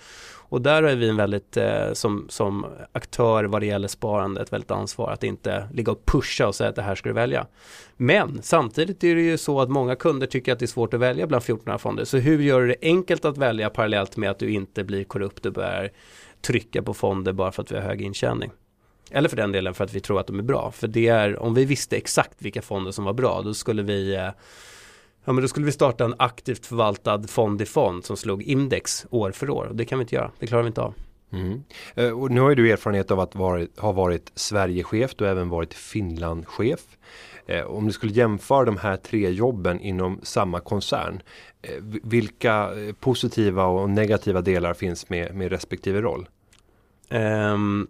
Och 0.50 0.62
där 0.62 0.84
har 0.84 0.96
vi 0.96 1.10
en 1.10 1.18
väldigt, 1.18 1.58
eh, 1.58 1.94
som, 1.94 2.26
som 2.30 2.66
aktör 2.92 3.44
vad 3.44 3.62
det 3.62 3.66
gäller 3.66 3.88
sparande, 3.88 4.42
ett 4.42 4.54
väldigt 4.54 4.72
ansvar 4.72 5.12
att 5.12 5.24
inte 5.24 5.68
ligga 5.74 5.92
och 5.92 6.06
pusha 6.06 6.48
och 6.48 6.56
säga 6.56 6.70
att 6.70 6.76
det 6.76 6.82
här 6.82 6.96
ska 6.96 7.10
du 7.10 7.14
välja. 7.14 7.48
Men 7.98 8.40
samtidigt 8.42 9.04
är 9.04 9.16
det 9.16 9.22
ju 9.22 9.38
så 9.38 9.62
att 9.62 9.70
många 9.70 9.96
kunder 9.96 10.28
tycker 10.28 10.54
att 10.54 10.60
det 10.60 10.66
är 10.66 10.68
svårt 10.68 10.94
att 10.94 11.00
välja 11.00 11.28
bland 11.28 11.44
14 11.44 11.80
fonder. 11.80 12.06
Så 12.06 12.18
hur 12.18 12.40
gör 12.40 12.62
du 12.62 12.68
det 12.68 12.78
enkelt 12.82 13.26
att 13.26 13.38
välja 13.38 13.70
parallellt 13.70 14.18
med 14.18 14.30
att 14.32 14.40
du 14.40 14.52
inte 14.52 14.84
blir 14.84 15.04
korrupt 15.04 15.46
och 15.46 15.54
börjar 15.54 15.90
trycka 16.42 16.84
på 16.84 16.94
fonder 16.94 17.34
bara 17.34 17.52
för 17.52 17.64
att 17.64 17.72
vi 17.72 17.76
har 17.76 17.84
hög 17.84 18.02
intjäning? 18.02 18.52
Eller 19.12 19.30
för 19.30 19.38
den 19.38 19.52
delen 19.52 19.74
för 19.74 19.84
att 19.84 19.94
vi 19.94 20.00
tror 20.00 20.20
att 20.20 20.28
de 20.28 20.40
är 20.40 20.44
bra. 20.44 20.72
För 20.72 20.88
det 20.88 21.08
är, 21.08 21.40
om 21.40 21.54
vi 21.54 21.66
visste 21.66 21.98
exakt 21.98 22.42
vilka 22.42 22.62
fonder 22.62 22.92
som 22.92 23.06
var 23.06 23.14
bra, 23.14 23.42
då 23.42 23.54
skulle 23.54 23.84
vi 23.84 24.16
eh, 24.16 24.30
Ja 25.28 25.34
men 25.34 25.42
då 25.42 25.48
skulle 25.48 25.66
vi 25.66 25.72
starta 25.72 26.06
en 26.06 26.16
aktivt 26.20 26.66
förvaltad 26.66 27.24
fond 27.28 27.62
i 27.62 27.66
fond 27.66 28.06
som 28.06 28.18
slog 28.18 28.44
index 28.44 29.06
år 29.10 29.32
för 29.32 29.50
år. 29.50 29.66
Och 29.66 29.76
det 29.76 29.86
kan 29.86 30.00
vi 30.00 30.02
inte 30.04 30.16
göra, 30.16 30.32
det 30.40 30.48
klarar 30.48 30.64
vi 30.64 30.68
inte 30.68 30.82
av. 30.82 30.94
Mm. 31.32 31.64
Eh, 31.96 32.10
Och 32.10 32.32
nu 32.32 32.42
har 32.42 32.50
ju 32.50 32.56
du 32.56 32.72
erfarenhet 32.72 33.12
av 33.12 33.20
att 33.20 33.36
varit, 33.36 33.80
ha 33.80 33.92
varit 33.92 34.32
Sverigechef, 34.36 35.16
du 35.16 35.24
har 35.24 35.32
även 35.32 35.50
varit 35.50 35.74
Finlandchef. 35.74 36.80
Eh, 37.46 37.66
om 37.66 37.88
du 37.88 37.94
skulle 37.94 38.14
jämföra 38.14 38.66
de 38.66 38.78
här 38.78 38.98
tre 38.98 39.30
jobben 39.30 39.80
inom 39.80 40.20
samma 40.24 40.60
koncern, 40.60 41.22
eh, 41.62 41.84
vilka 42.04 42.70
positiva 43.00 43.66
och 43.66 43.90
negativa 43.90 44.42
delar 44.42 44.74
finns 44.74 45.10
med, 45.10 45.36
med 45.36 45.52
respektive 45.52 46.02
roll? 46.02 46.28
Um, 47.10 47.88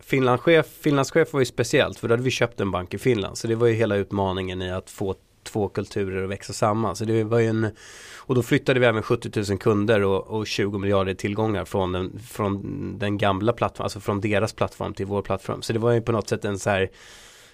Finlandschef, 0.00 0.66
Finlandschef 0.66 1.32
var 1.32 1.40
ju 1.40 1.46
speciellt 1.46 1.98
för 1.98 2.08
då 2.08 2.12
hade 2.12 2.22
vi 2.22 2.30
köpt 2.30 2.60
en 2.60 2.70
bank 2.70 2.94
i 2.94 2.98
Finland. 2.98 3.38
Så 3.38 3.46
det 3.48 3.54
var 3.54 3.66
ju 3.66 3.74
hela 3.74 3.96
utmaningen 3.96 4.62
i 4.62 4.70
att 4.70 4.90
få 4.90 5.14
två 5.42 5.68
kulturer 5.68 6.24
att 6.24 6.30
växa 6.30 6.52
samman. 6.52 6.96
Så 6.96 7.04
det 7.04 7.24
var 7.24 7.38
ju 7.38 7.46
en, 7.46 7.70
och 8.16 8.34
då 8.34 8.42
flyttade 8.42 8.80
vi 8.80 8.86
även 8.86 9.02
70 9.02 9.50
000 9.50 9.58
kunder 9.58 10.02
och, 10.02 10.26
och 10.26 10.46
20 10.46 10.78
miljarder 10.78 11.14
tillgångar 11.14 11.64
från 11.64 11.92
den, 11.92 12.18
från 12.18 12.98
den 12.98 13.18
gamla 13.18 13.52
plattformen, 13.52 13.84
alltså 13.84 14.00
från 14.00 14.20
deras 14.20 14.52
plattform 14.52 14.94
till 14.94 15.06
vår 15.06 15.22
plattform. 15.22 15.62
Så 15.62 15.72
det 15.72 15.78
var 15.78 15.92
ju 15.92 16.00
på 16.00 16.12
något 16.12 16.28
sätt 16.28 16.44
en 16.44 16.58
så 16.58 16.70
här 16.70 16.90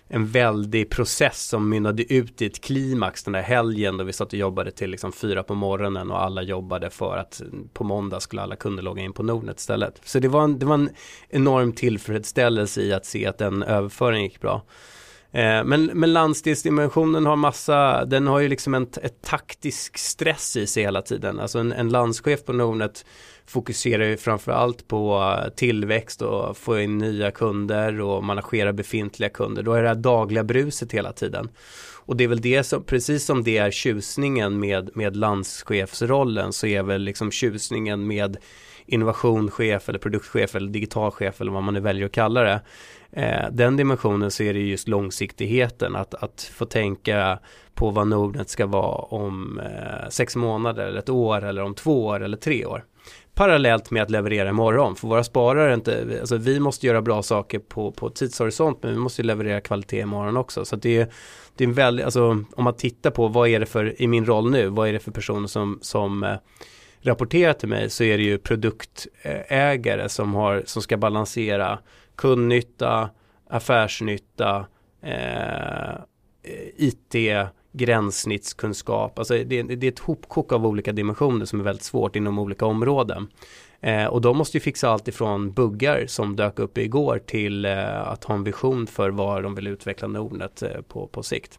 en 0.09 0.27
väldig 0.27 0.91
process 0.91 1.49
som 1.49 1.69
mynnade 1.69 2.15
ut 2.15 2.43
i 2.43 2.47
ett 2.47 2.61
klimax 2.61 3.25
den 3.25 3.33
där 3.33 3.43
helgen 3.43 3.97
då 3.97 4.05
vi 4.05 4.13
satt 4.13 4.33
och 4.33 4.39
jobbade 4.39 4.71
till 4.71 4.91
liksom 4.91 5.13
fyra 5.13 5.43
på 5.43 5.55
morgonen 5.55 6.11
och 6.11 6.23
alla 6.23 6.43
jobbade 6.43 6.91
för 6.91 7.17
att 7.17 7.43
på 7.73 7.85
måndag 7.85 8.21
skulle 8.21 8.43
alla 8.43 8.57
kunder 8.57 8.83
logga 8.83 9.03
in 9.03 9.13
på 9.13 9.23
Nordnet 9.23 9.61
istället. 9.61 10.01
Så 10.05 10.19
det 10.19 10.29
var 10.29 10.45
en, 10.45 10.59
det 10.59 10.67
var 10.67 10.75
en 10.75 10.91
enorm 11.29 11.73
tillfredsställelse 11.73 12.83
i 12.83 12.93
att 12.93 13.07
se 13.07 13.27
att 13.27 13.39
den 13.39 13.63
överföringen 13.63 14.25
gick 14.25 14.41
bra. 14.41 14.63
Eh, 15.33 15.65
men, 15.65 15.85
men 15.85 16.13
landsdelsdimensionen 16.13 17.27
har 17.27 17.37
massa, 17.37 18.05
den 18.05 18.27
har 18.27 18.41
ju 18.41 18.49
liksom 18.49 18.75
en 18.75 18.87
ett 19.03 19.23
taktisk 19.23 19.99
stress 19.99 20.57
i 20.57 20.67
sig 20.67 20.83
hela 20.83 21.03
tiden. 21.03 21.41
Alltså 21.41 21.59
en, 21.59 21.73
en 21.73 21.89
landschef 21.89 22.45
på 22.45 22.53
Nordnet 22.53 23.05
fokuserar 23.47 24.05
ju 24.05 24.17
framförallt 24.17 24.89
på 24.89 25.35
eh, 25.39 25.55
tillväxt 25.55 26.23
och 26.23 26.57
få 26.57 26.81
in 26.81 26.99
nya 26.99 27.31
kunder 27.31 28.01
och 28.01 28.25
managera 28.25 28.73
befintliga 28.73 29.29
kunder. 29.29 29.63
Då 29.63 29.73
är 29.73 29.83
det 29.83 29.89
här 29.89 29.95
dagliga 29.95 30.45
bruset 30.45 30.93
hela 30.93 31.13
tiden. 31.13 31.49
Och 32.07 32.17
det 32.17 32.25
är 32.25 32.29
väl 32.29 32.41
det 32.41 32.65
som, 32.65 32.85
precis 32.85 33.25
som 33.25 33.45
det 33.45 33.59
är 33.59 33.71
tjusningen 33.71 34.61
med, 34.61 34.91
med 34.95 35.17
landschefsrollen 35.17 36.53
så 36.53 36.67
är 36.67 36.83
väl 36.83 37.03
liksom 37.03 37.31
tjusningen 37.31 38.07
med 38.07 38.37
innovationschef 38.87 39.89
eller 39.89 39.99
produktchef 39.99 40.55
eller 40.55 40.69
digitalchef 40.69 41.41
eller 41.41 41.53
vad 41.53 41.63
man 41.63 41.75
nu 41.75 41.81
väljer 41.81 42.07
att 42.07 42.13
kalla 42.13 42.43
det. 42.43 42.61
Eh, 43.13 43.51
den 43.53 43.77
dimensionen 43.77 44.31
så 44.31 44.43
är 44.43 44.55
det 44.55 44.61
just 44.61 44.89
långsiktigheten, 44.89 45.97
att, 45.97 46.15
att 46.15 46.51
få 46.55 46.65
tänka 46.65 47.39
på 47.75 47.91
vad 47.91 48.09
Nordnet 48.09 48.49
ska 48.49 48.67
vara 48.67 48.97
om 48.99 49.61
eh, 49.61 50.09
sex 50.09 50.37
månader 50.37 50.87
eller 50.87 50.99
ett 50.99 51.09
år 51.09 51.45
eller 51.45 51.63
om 51.63 51.75
två 51.75 52.07
år 52.07 52.23
eller 52.23 52.37
tre 52.37 52.67
år 52.67 52.85
parallellt 53.37 53.91
med 53.91 54.03
att 54.03 54.11
leverera 54.11 54.49
imorgon. 54.49 54.97
För 54.97 55.09
våra 55.09 55.25
sparare 55.25 55.75
inte, 55.75 56.19
alltså 56.21 56.37
vi 56.37 56.61
måste 56.61 56.87
göra 56.87 57.03
bra 57.03 57.23
saker 57.23 57.59
på, 57.59 57.93
på 57.93 58.11
tidshorisont 58.11 58.83
men 58.83 58.93
vi 58.93 58.99
måste 58.99 59.23
leverera 59.23 59.61
kvalitet 59.61 60.01
imorgon 60.01 60.37
också. 60.37 60.65
Så 60.65 60.77
det 60.77 60.97
är, 60.97 61.09
det 61.57 61.65
är 61.65 61.69
en 61.69 61.75
väldigt, 61.75 62.05
alltså 62.05 62.45
om 62.57 62.65
man 62.65 62.77
tittar 62.77 63.11
på 63.11 63.29
vad 63.29 63.49
är 63.49 63.61
det 63.61 63.67
för, 63.67 64.03
i 64.03 64.07
min 64.07 64.27
roll 64.27 64.51
nu, 64.51 64.69
vad 64.69 64.89
är 64.89 64.93
det 64.93 64.99
för 64.99 65.11
personer 65.11 65.49
som, 65.49 65.79
som 65.83 66.23
eh, 66.23 66.37
rapporterar 67.07 67.53
till 67.53 67.69
mig 67.69 67.91
så 67.91 68.05
är 68.05 68.19
det 68.19 68.25
ju 68.25 68.39
produktägare 68.39 70.09
som, 70.09 70.35
har, 70.35 70.63
som 70.67 70.83
ska 70.83 70.97
balansera 70.97 71.79
kundnytta, 72.17 73.11
affärsnytta, 73.51 74.67
eh, 75.03 75.95
IT, 76.77 77.15
gränssnittskunskap. 77.73 79.19
Alltså 79.19 79.35
det, 79.35 79.63
det 79.63 79.87
är 79.87 79.93
ett 79.93 79.99
hopkok 79.99 80.53
av 80.53 80.67
olika 80.67 80.93
dimensioner 80.93 81.45
som 81.45 81.61
är 81.61 81.65
väldigt 81.65 81.85
svårt 81.85 82.17
inom 82.17 82.39
olika 82.39 82.67
områden. 82.67 83.29
Eh, 83.81 84.07
och 84.07 84.21
de 84.21 84.37
måste 84.37 84.57
ju 84.57 84.61
fixa 84.61 84.89
allt 84.89 85.09
ifrån 85.09 85.53
buggar 85.53 86.07
som 86.07 86.37
dök 86.37 86.59
upp 86.59 86.79
igår 86.79 87.19
till 87.27 87.65
eh, 87.65 88.09
att 88.09 88.25
ha 88.25 88.35
en 88.35 88.45
vision 88.45 88.87
för 88.87 89.11
vad 89.11 89.43
de 89.43 89.55
vill 89.55 89.67
utveckla 89.67 90.09
Nordnet 90.09 90.63
eh, 90.63 90.81
på, 90.89 91.07
på 91.07 91.23
sikt. 91.23 91.59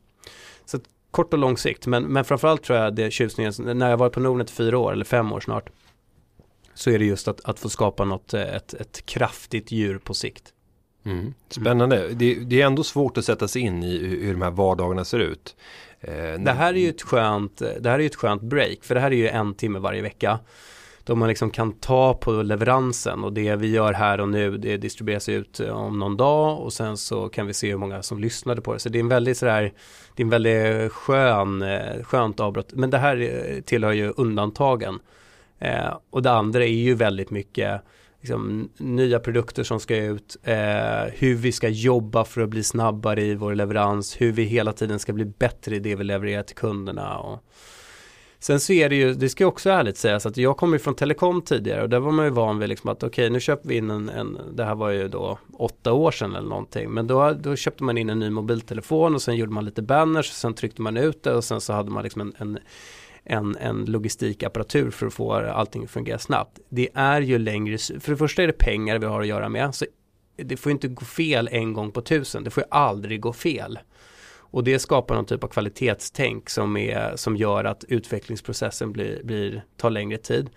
Kort 1.17 1.33
och 1.33 1.39
lång 1.39 1.57
sikt, 1.57 1.87
men, 1.87 2.03
men 2.03 2.25
framförallt 2.25 2.63
tror 2.63 2.79
jag 2.79 2.95
det 2.95 3.11
tjusningen, 3.11 3.53
när 3.57 3.89
jag 3.89 3.97
varit 3.97 4.13
på 4.13 4.19
Nordnet 4.19 4.49
fyra 4.49 4.77
år 4.77 4.91
eller 4.91 5.05
fem 5.05 5.33
år 5.33 5.39
snart, 5.39 5.69
så 6.73 6.89
är 6.89 6.99
det 6.99 7.05
just 7.05 7.27
att, 7.27 7.45
att 7.45 7.59
få 7.59 7.69
skapa 7.69 8.05
något, 8.05 8.33
eh, 8.33 8.55
ett, 8.55 8.73
ett 8.73 9.05
kraftigt 9.05 9.71
djur 9.71 9.97
på 9.97 10.13
sikt. 10.13 10.53
Mm. 11.05 11.33
Spännande. 11.49 12.07
Det, 12.07 12.35
det, 12.35 12.61
är 12.61 12.65
ändå 12.65 12.83
svårt 12.83 13.17
att 13.17 13.25
sätta 13.25 13.47
sig 13.47 13.61
in 13.61 13.83
i 13.83 13.97
hur, 13.97 14.25
hur 14.25 14.33
de 14.33 14.41
här 14.41 14.51
vardagarna 14.51 15.05
ser 15.05 15.19
ut. 15.19 15.55
Eh, 15.99 16.33
det 16.39 16.51
här 16.51 16.73
är 16.73 16.77
ju 16.77 16.89
ett 16.89 17.01
skönt, 17.01 17.57
det 17.57 17.89
här 17.89 17.99
är 17.99 18.05
ett 18.05 18.15
skönt 18.15 18.41
break, 18.41 18.77
för 18.81 18.95
det 18.95 19.01
här 19.01 19.11
är 19.11 19.15
ju 19.15 19.27
en 19.27 19.53
timme 19.53 19.79
varje 19.79 20.01
vecka. 20.01 20.39
Då 21.07 21.15
man 21.15 21.29
liksom 21.29 21.51
kan 21.51 21.73
ta 21.73 22.13
på 22.13 22.31
leveransen 22.31 23.23
och 23.23 23.33
det 23.33 23.55
vi 23.55 23.67
gör 23.67 23.93
här 23.93 24.21
och 24.21 24.29
nu 24.29 24.57
det 24.57 24.77
distribueras 24.77 25.29
ut 25.29 25.59
eh, 25.59 25.69
om 25.69 25.99
någon 25.99 26.17
dag 26.17 26.59
och 26.59 26.73
sen 26.73 26.97
så 26.97 27.29
kan 27.29 27.47
vi 27.47 27.53
se 27.53 27.69
hur 27.69 27.77
många 27.77 28.03
som 28.03 28.19
lyssnade 28.19 28.61
på 28.61 28.73
det. 28.73 28.79
Så 28.79 28.89
det 28.89 28.97
är 28.97 28.99
en 28.99 29.07
väldigt 29.07 29.37
sådär, 29.37 29.73
det 30.15 30.21
är 30.21 30.25
en 30.25 30.29
väldigt 30.29 30.91
skön, 30.91 31.61
eh, 31.61 32.03
skönt 32.03 32.39
avbrott. 32.39 32.73
Men 32.73 32.89
det 32.89 32.97
här 32.97 33.17
eh, 33.21 33.61
tillhör 33.61 33.91
ju 33.91 34.13
undantagen. 34.17 34.99
Eh, 35.59 35.97
och 36.09 36.21
det 36.21 36.31
andra 36.31 36.63
är 36.63 36.67
ju 36.67 36.93
väldigt 36.93 37.29
mycket 37.29 37.81
liksom, 38.21 38.69
nya 38.77 39.19
produkter 39.19 39.63
som 39.63 39.79
ska 39.79 39.95
ut, 39.95 40.37
eh, 40.43 41.13
hur 41.13 41.35
vi 41.35 41.51
ska 41.51 41.69
jobba 41.69 42.25
för 42.25 42.41
att 42.41 42.49
bli 42.49 42.63
snabbare 42.63 43.23
i 43.23 43.35
vår 43.35 43.55
leverans, 43.55 44.21
hur 44.21 44.31
vi 44.31 44.43
hela 44.43 44.73
tiden 44.73 44.99
ska 44.99 45.13
bli 45.13 45.25
bättre 45.25 45.75
i 45.75 45.79
det 45.79 45.95
vi 45.95 46.03
levererar 46.03 46.43
till 46.43 46.55
kunderna. 46.55 47.17
Och... 47.17 47.43
Sen 48.47 48.59
så 48.59 48.73
är 48.73 48.89
det 48.89 48.95
ju, 48.95 49.13
det 49.13 49.29
ska 49.29 49.45
också 49.45 49.69
ärligt 49.69 49.97
sägas 49.97 50.25
att 50.25 50.37
jag 50.37 50.57
kommer 50.57 50.75
ju 50.75 50.79
från 50.79 50.95
telekom 50.95 51.41
tidigare 51.41 51.81
och 51.81 51.89
där 51.89 51.99
var 51.99 52.11
man 52.11 52.25
ju 52.25 52.31
van 52.31 52.59
vid 52.59 52.69
liksom 52.69 52.89
att 52.89 53.03
okej 53.03 53.07
okay, 53.07 53.29
nu 53.29 53.39
köper 53.39 53.69
vi 53.69 53.77
in 53.77 53.89
en, 53.89 54.09
en, 54.09 54.37
det 54.53 54.63
här 54.63 54.75
var 54.75 54.89
ju 54.89 55.07
då 55.07 55.39
åtta 55.53 55.93
år 55.93 56.11
sedan 56.11 56.35
eller 56.35 56.49
någonting, 56.49 56.89
men 56.89 57.07
då, 57.07 57.31
då 57.31 57.55
köpte 57.55 57.83
man 57.83 57.97
in 57.97 58.09
en 58.09 58.19
ny 58.19 58.29
mobiltelefon 58.29 59.15
och 59.15 59.21
sen 59.21 59.35
gjorde 59.35 59.51
man 59.51 59.65
lite 59.65 59.81
banners 59.81 60.29
och 60.29 60.35
sen 60.35 60.53
tryckte 60.53 60.81
man 60.81 60.97
ut 60.97 61.23
det 61.23 61.33
och 61.33 61.43
sen 61.43 61.61
så 61.61 61.73
hade 61.73 61.91
man 61.91 62.03
liksom 62.03 62.21
en, 62.21 62.33
en 62.37 62.59
en, 63.23 63.55
en 63.55 63.85
logistikapparatur 63.85 64.91
för 64.91 65.07
att 65.07 65.13
få 65.13 65.33
allting 65.33 65.83
att 65.83 65.89
fungera 65.89 66.19
snabbt. 66.19 66.59
Det 66.69 66.89
är 66.93 67.21
ju 67.21 67.37
längre, 67.37 67.77
för 67.77 68.11
det 68.11 68.17
första 68.17 68.43
är 68.43 68.47
det 68.47 68.53
pengar 68.53 68.99
vi 68.99 69.05
har 69.05 69.21
att 69.21 69.27
göra 69.27 69.49
med, 69.49 69.75
så 69.75 69.85
det 70.35 70.57
får 70.57 70.71
inte 70.71 70.87
gå 70.87 71.05
fel 71.05 71.49
en 71.51 71.73
gång 71.73 71.91
på 71.91 72.01
tusen, 72.01 72.43
det 72.43 72.49
får 72.49 72.63
ju 72.63 72.67
aldrig 72.71 73.21
gå 73.21 73.33
fel. 73.33 73.79
Och 74.51 74.63
det 74.63 74.79
skapar 74.79 75.15
någon 75.15 75.25
typ 75.25 75.43
av 75.43 75.47
kvalitetstänk 75.47 76.49
som, 76.49 76.77
är, 76.77 77.15
som 77.15 77.35
gör 77.35 77.63
att 77.63 77.83
utvecklingsprocessen 77.83 78.91
blir, 78.91 79.23
blir, 79.23 79.63
tar 79.77 79.89
längre 79.89 80.17
tid. 80.17 80.49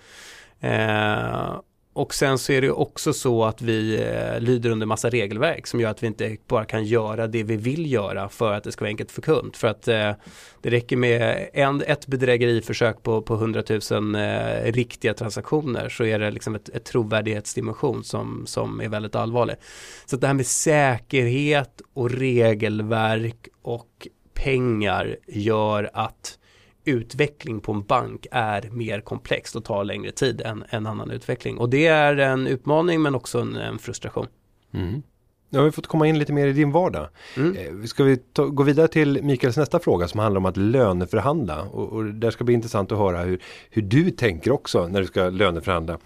Eh, 0.60 1.60
och 1.92 2.14
sen 2.14 2.38
så 2.38 2.52
är 2.52 2.60
det 2.60 2.70
också 2.70 3.12
så 3.12 3.44
att 3.44 3.62
vi 3.62 4.02
eh, 4.02 4.40
lyder 4.40 4.70
under 4.70 4.86
massa 4.86 5.10
regelverk 5.10 5.66
som 5.66 5.80
gör 5.80 5.90
att 5.90 6.02
vi 6.02 6.06
inte 6.06 6.36
bara 6.46 6.64
kan 6.64 6.84
göra 6.84 7.26
det 7.26 7.42
vi 7.42 7.56
vill 7.56 7.92
göra 7.92 8.28
för 8.28 8.52
att 8.52 8.64
det 8.64 8.72
ska 8.72 8.84
vara 8.84 8.88
enkelt 8.88 9.10
för 9.10 9.22
kund. 9.22 9.56
För 9.56 9.68
att 9.68 9.88
eh, 9.88 10.12
det 10.60 10.70
räcker 10.70 10.96
med 10.96 11.48
en, 11.52 11.82
ett 11.86 12.06
bedrägeriförsök 12.06 13.02
på, 13.02 13.22
på 13.22 13.34
100 13.34 13.62
000 13.90 14.14
eh, 14.14 14.72
riktiga 14.72 15.14
transaktioner 15.14 15.88
så 15.88 16.04
är 16.04 16.18
det 16.18 16.30
liksom 16.30 16.54
ett, 16.54 16.68
ett 16.68 16.84
trovärdighetsdimension 16.84 18.04
som, 18.04 18.46
som 18.46 18.80
är 18.80 18.88
väldigt 18.88 19.14
allvarlig. 19.14 19.56
Så 20.06 20.16
det 20.16 20.26
här 20.26 20.34
med 20.34 20.46
säkerhet 20.46 21.82
och 21.94 22.10
regelverk 22.10 23.48
och 23.62 24.08
pengar 24.34 25.16
gör 25.26 25.90
att 25.92 26.38
utveckling 26.84 27.60
på 27.60 27.72
en 27.72 27.82
bank 27.82 28.26
är 28.30 28.70
mer 28.70 29.00
komplext 29.00 29.56
och 29.56 29.64
tar 29.64 29.84
längre 29.84 30.12
tid 30.12 30.40
än 30.40 30.64
en 30.68 30.86
annan 30.86 31.10
utveckling. 31.10 31.58
Och 31.58 31.70
det 31.70 31.86
är 31.86 32.16
en 32.16 32.46
utmaning 32.46 33.02
men 33.02 33.14
också 33.14 33.40
en, 33.40 33.56
en 33.56 33.78
frustration. 33.78 34.26
Mm. 34.74 35.02
Nu 35.52 35.58
har 35.58 35.64
vi 35.64 35.72
fått 35.72 35.86
komma 35.86 36.06
in 36.06 36.18
lite 36.18 36.32
mer 36.32 36.46
i 36.46 36.52
din 36.52 36.72
vardag. 36.72 37.08
Mm. 37.36 37.56
Eh, 37.56 37.84
ska 37.84 38.04
vi 38.04 38.16
ta, 38.16 38.44
gå 38.46 38.62
vidare 38.62 38.88
till 38.88 39.22
Mikaels 39.22 39.56
nästa 39.56 39.78
fråga 39.78 40.08
som 40.08 40.20
handlar 40.20 40.38
om 40.38 40.46
att 40.46 40.56
löneförhandla. 40.56 41.62
Och, 41.62 41.92
och 41.92 42.04
där 42.04 42.30
ska 42.30 42.44
bli 42.44 42.54
intressant 42.54 42.92
att 42.92 42.98
höra 42.98 43.22
hur, 43.22 43.42
hur 43.70 43.82
du 43.82 44.10
tänker 44.10 44.52
också 44.52 44.88
när 44.88 45.00
du 45.00 45.06
ska 45.06 45.30
löneförhandla. 45.30 45.98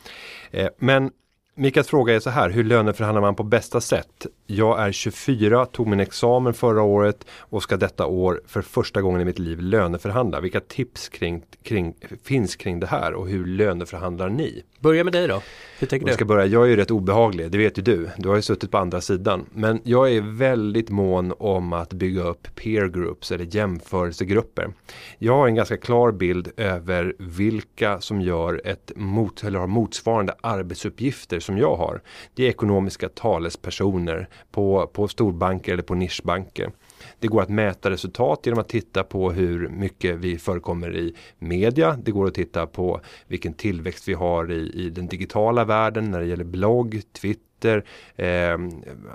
Eh, 0.50 0.68
men 0.78 1.10
Mikaels 1.56 1.88
fråga 1.88 2.14
är 2.14 2.20
så 2.20 2.30
här, 2.30 2.50
hur 2.50 2.64
löneförhandlar 2.64 3.20
man 3.20 3.34
på 3.34 3.42
bästa 3.42 3.80
sätt? 3.80 4.26
Jag 4.46 4.80
är 4.80 4.92
24, 4.92 5.66
tog 5.66 5.86
min 5.86 6.00
examen 6.00 6.54
förra 6.54 6.82
året 6.82 7.26
och 7.38 7.62
ska 7.62 7.76
detta 7.76 8.06
år 8.06 8.40
för 8.46 8.62
första 8.62 9.02
gången 9.02 9.20
i 9.20 9.24
mitt 9.24 9.38
liv 9.38 9.60
löneförhandla. 9.60 10.40
Vilka 10.40 10.60
tips 10.60 11.08
kring, 11.08 11.42
kring, 11.62 11.94
finns 12.24 12.56
kring 12.56 12.80
det 12.80 12.86
här 12.86 13.14
och 13.14 13.28
hur 13.28 13.46
löneförhandlar 13.46 14.28
ni? 14.28 14.62
Börja 14.80 15.04
med 15.04 15.12
dig 15.12 15.28
då. 15.28 15.42
Hur 15.78 15.86
tänker 15.86 16.06
du? 16.06 16.10
Jag 16.10 16.16
ska 16.16 16.24
börja. 16.24 16.46
Jag 16.46 16.62
är 16.64 16.66
ju 16.66 16.76
rätt 16.76 16.90
obehaglig, 16.90 17.50
det 17.50 17.58
vet 17.58 17.78
ju 17.78 17.82
du. 17.82 18.10
Du 18.18 18.28
har 18.28 18.36
ju 18.36 18.42
suttit 18.42 18.70
på 18.70 18.78
andra 18.78 19.00
sidan. 19.00 19.46
Men 19.52 19.80
jag 19.84 20.12
är 20.12 20.20
väldigt 20.20 20.90
mån 20.90 21.34
om 21.38 21.72
att 21.72 21.92
bygga 21.92 22.22
upp 22.22 22.48
peer 22.54 22.88
groups 22.88 23.32
eller 23.32 23.56
jämförelsegrupper. 23.56 24.72
Jag 25.18 25.36
har 25.36 25.48
en 25.48 25.54
ganska 25.54 25.76
klar 25.76 26.12
bild 26.12 26.50
över 26.56 27.14
vilka 27.18 28.00
som 28.00 28.20
gör 28.20 28.60
ett 28.64 28.92
mot, 28.96 29.44
eller 29.44 29.58
har 29.58 29.66
motsvarande 29.66 30.34
arbetsuppgifter 30.40 31.40
som 31.44 31.58
jag 31.58 31.76
har. 31.76 32.02
Det 32.34 32.44
är 32.44 32.48
ekonomiska 32.48 33.08
talespersoner 33.08 34.28
på, 34.50 34.90
på 34.92 35.08
storbanker 35.08 35.72
eller 35.72 35.82
på 35.82 35.94
nischbanker. 35.94 36.70
Det 37.18 37.28
går 37.28 37.42
att 37.42 37.48
mäta 37.48 37.90
resultat 37.90 38.40
genom 38.44 38.60
att 38.60 38.68
titta 38.68 39.04
på 39.04 39.32
hur 39.32 39.68
mycket 39.68 40.16
vi 40.16 40.38
förekommer 40.38 40.96
i 40.96 41.14
media. 41.38 41.98
Det 42.02 42.10
går 42.10 42.26
att 42.26 42.34
titta 42.34 42.66
på 42.66 43.00
vilken 43.26 43.52
tillväxt 43.52 44.08
vi 44.08 44.14
har 44.14 44.52
i, 44.52 44.70
i 44.74 44.90
den 44.90 45.06
digitala 45.06 45.64
världen 45.64 46.10
när 46.10 46.20
det 46.20 46.26
gäller 46.26 46.44
blogg, 46.44 47.00
Twitter, 47.12 47.84
eh, 48.16 48.58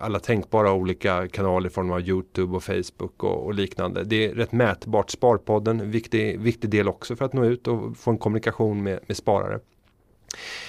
alla 0.02 0.20
tänkbara 0.20 0.74
olika 0.74 1.28
kanaler 1.28 1.70
i 1.70 1.74
form 1.74 1.92
av 1.92 2.02
Youtube 2.02 2.56
och 2.56 2.64
Facebook 2.64 3.24
och, 3.24 3.46
och, 3.46 3.54
liknande. 3.54 4.04
Det 4.04 4.26
är 4.26 4.36
rätt 4.36 4.52
mätbart. 4.52 5.10
Sparpodden, 5.10 5.92
viktig, 5.92 6.40
viktig 6.40 6.70
del 6.70 6.88
också 6.88 7.16
för 7.16 7.26
att 7.26 7.34
nå 7.34 7.46
ut 7.46 7.68
och 7.68 7.98
få 7.98 8.12
en 8.12 8.18
kommunikation 8.18 8.84
med, 8.84 9.00
med 9.08 9.18
sparare. 9.18 9.60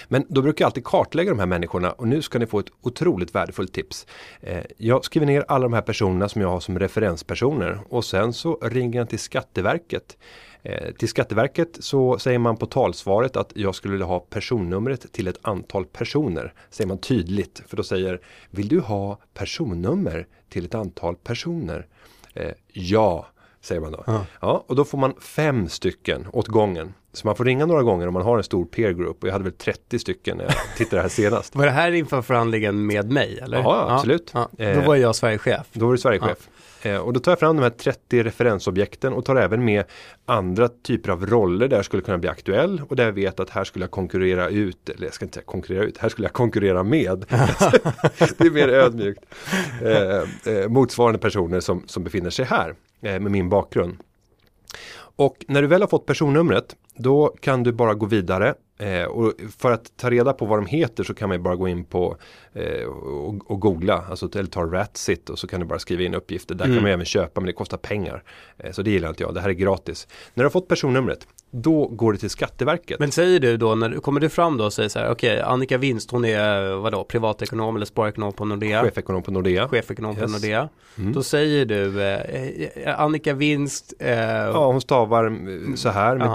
Men 0.09 0.26
då 0.29 0.43
brukar 0.43 0.62
jag 0.62 0.67
alltid 0.67 0.85
kartlägga 0.85 1.31
de 1.31 1.38
här 1.38 1.47
människorna 1.47 1.93
och 1.93 2.09
nu 2.09 2.23
ska 2.23 2.38
ni 2.38 2.47
få 2.47 2.59
ett 2.59 2.71
otroligt 2.83 3.35
värdefullt 3.35 3.73
tips. 3.73 4.07
Eh, 4.40 4.64
jag 4.76 5.05
skriver 5.05 5.26
ner 5.26 5.45
alla 5.49 5.62
de 5.62 5.73
här 5.73 5.83
personerna 5.83 6.29
som 6.29 6.43
jag 6.43 6.49
har 6.49 6.61
som 6.61 6.79
referenspersoner 6.79 7.81
och 7.88 8.05
sen 8.05 8.33
så 8.33 8.59
ringer 8.62 8.99
jag 8.99 9.09
till 9.09 9.19
Skatteverket. 9.19 10.17
Eh, 10.62 10.93
till 10.93 11.09
Skatteverket 11.09 11.76
så 11.81 12.19
säger 12.19 12.38
man 12.38 12.57
på 12.57 12.67
talsvaret 12.67 13.37
att 13.37 13.52
jag 13.55 13.75
skulle 13.75 13.93
vilja 13.93 14.07
ha 14.07 14.21
personnumret 14.21 15.12
till 15.12 15.29
ett 15.29 15.38
antal 15.43 15.85
personer. 15.85 16.55
Säger 16.71 16.88
man 16.88 16.99
tydligt 16.99 17.62
för 17.67 17.76
då 17.76 17.83
säger 17.83 18.21
Vill 18.50 18.69
du 18.69 18.81
ha 18.81 19.19
personnummer 19.35 20.26
till 20.49 20.64
ett 20.64 20.75
antal 20.75 21.17
personer? 21.17 21.87
Eh, 22.35 22.52
ja, 22.73 23.26
säger 23.61 23.81
man 23.81 23.93
då. 23.93 24.05
Ja. 24.07 24.26
Ja, 24.40 24.64
och 24.67 24.76
då 24.76 24.85
får 24.85 24.99
man 24.99 25.14
fem 25.21 25.69
stycken 25.69 26.26
åt 26.33 26.49
gången. 26.49 26.95
Så 27.12 27.26
man 27.26 27.37
får 27.37 27.45
ringa 27.45 27.67
några 27.67 27.83
gånger 27.83 28.07
om 28.07 28.14
man 28.14 28.23
har 28.23 28.37
en 28.37 28.45
stor 28.45 28.64
peer 28.64 28.93
group 28.93 29.23
och 29.23 29.29
jag 29.29 29.33
hade 29.33 29.45
väl 29.45 29.52
30 29.52 29.99
stycken 29.99 30.37
när 30.37 30.45
jag 30.45 30.55
tittade 30.76 31.02
här 31.02 31.09
senast. 31.09 31.57
Var 31.57 31.64
det 31.64 31.71
här 31.71 31.93
inför 31.93 32.23
förhandlingen 32.23 32.87
med 32.87 33.12
mig 33.12 33.38
eller? 33.43 33.59
Ja, 33.59 33.87
absolut. 33.90 34.31
Ja. 34.35 34.49
Då 34.59 34.64
Eh, 34.64 34.87
var 34.87 34.97
jag 34.97 35.17
Sverigechef. 35.17 35.67
Då 35.73 35.87
var 35.87 35.93
du 35.93 35.99
Sverigechef. 35.99 36.49
Eh, 36.83 36.97
och 36.97 37.12
då 37.12 37.21
tar 37.21 37.33
jag 37.33 37.38
fram 37.38 37.57
de 37.57 37.62
här 37.62 37.71
30 37.71 38.23
referensobjekten 38.23 39.12
och 39.12 39.25
tar 39.25 39.37
även 39.37 39.64
med 39.64 39.85
andra 40.26 40.69
typer 40.69 41.11
av 41.11 41.26
roller 41.26 41.69
där 41.69 41.76
jag 41.76 41.85
skulle 41.85 42.02
kunna 42.02 42.19
bli 42.19 42.29
aktuell 42.29 42.83
och 42.88 42.97
där 42.97 43.05
jag 43.05 43.12
vet 43.12 43.40
att 43.40 43.50
här 43.50 43.64
skulle 43.64 43.83
jag 43.83 43.90
konkurrera 43.90 44.49
ut, 44.49 44.88
eller 44.88 45.05
jag 45.05 45.14
ska 45.14 45.25
inte 45.25 45.35
säga 45.35 45.45
konkurrera 45.45 45.85
ut, 45.85 45.99
här 45.99 46.09
skulle 46.09 46.26
jag 46.26 46.33
konkurrera 46.33 46.83
med. 46.83 47.25
det 48.38 48.40
är 48.40 48.50
mer 48.50 48.69
ödmjukt. 48.69 49.25
Eh, 49.83 50.55
eh, 50.55 50.69
motsvarande 50.69 51.19
personer 51.19 51.61
som, 51.61 51.83
som 51.87 52.05
befinner 52.05 52.31
sig 52.31 52.45
här 52.45 52.75
eh, 53.02 53.21
med 53.21 53.33
min 53.33 53.49
bakgrund. 53.49 53.97
Och 55.17 55.45
när 55.49 55.62
du 55.62 55.69
väl 55.69 55.81
har 55.81 55.88
fått 55.88 56.07
personnumret 56.07 56.76
då 57.02 57.37
kan 57.40 57.62
du 57.62 57.73
bara 57.73 57.95
gå 57.95 58.07
vidare 58.07 58.54
eh, 58.78 59.04
och 59.04 59.33
för 59.59 59.71
att 59.71 59.97
ta 59.97 60.11
reda 60.11 60.33
på 60.33 60.47
vad 60.47 60.59
de 60.59 60.66
heter 60.66 61.04
så 61.04 61.14
kan 61.14 61.28
man 61.28 61.38
ju 61.38 61.42
bara 61.42 61.57
gå 61.57 61.69
in 61.69 61.85
på 61.85 62.16
eh, 62.52 62.85
och, 62.85 63.50
och 63.50 63.61
googla, 63.61 64.04
alltså 64.11 64.28
eller 64.35 64.50
ta 64.50 64.64
Ratsit 64.64 65.30
och 65.30 65.38
så 65.38 65.47
kan 65.47 65.61
du 65.61 65.66
bara 65.66 65.78
skriva 65.78 66.02
in 66.02 66.14
uppgifter. 66.14 66.54
Där 66.54 66.64
kan 66.64 66.75
man 66.75 66.87
även 66.87 67.04
köpa 67.04 67.40
men 67.40 67.47
det 67.47 67.52
kostar 67.52 67.76
pengar. 67.76 68.23
Eh, 68.59 68.73
så 68.73 68.83
det 68.83 68.90
gillar 68.90 69.09
inte 69.09 69.23
jag, 69.23 69.35
det 69.35 69.40
här 69.40 69.49
är 69.49 69.52
gratis. 69.52 70.09
När 70.35 70.45
du 70.45 70.47
har 70.47 70.50
fått 70.50 70.69
personnumret 70.69 71.26
då 71.50 71.87
går 71.87 72.12
det 72.12 72.19
till 72.19 72.30
Skatteverket. 72.30 73.00
Men 73.00 73.11
säger 73.12 73.40
du 73.40 73.57
då, 73.57 73.75
när, 73.75 73.90
kommer 74.00 74.21
du 74.21 74.28
fram 74.28 74.57
då 74.57 74.64
och 74.64 74.73
säger 74.73 74.88
så 74.88 74.99
här, 74.99 75.11
okej, 75.11 75.40
Annika 75.40 75.78
Winst, 75.78 76.11
hon 76.11 76.25
är 76.25 76.75
vadå, 76.76 77.04
privatekonom 77.04 77.76
eller 77.76 77.87
sparekonom 77.87 78.33
på 78.33 78.45
Nordea, 78.45 78.83
Chefekonom 78.83 79.23
på 79.23 79.30
Nordea. 79.30 79.69
chefekonom 79.69 80.14
på 80.16 80.21
Yes. 80.23 80.33
Nordea. 80.33 80.69
Mm. 80.99 81.12
Då 81.12 81.23
säger 81.23 81.64
du, 81.66 82.02
eh, 82.02 82.85
eh, 82.85 83.00
Annika 83.00 83.35
Winst, 83.35 83.95
eh, 83.99 84.11
Ja, 84.21 84.66
hon 84.66 84.80
stavar 84.80 85.25
eh, 85.26 85.75
så 85.75 85.88
här 85.88 86.16
med 86.16 86.26
Ja. 86.26 86.35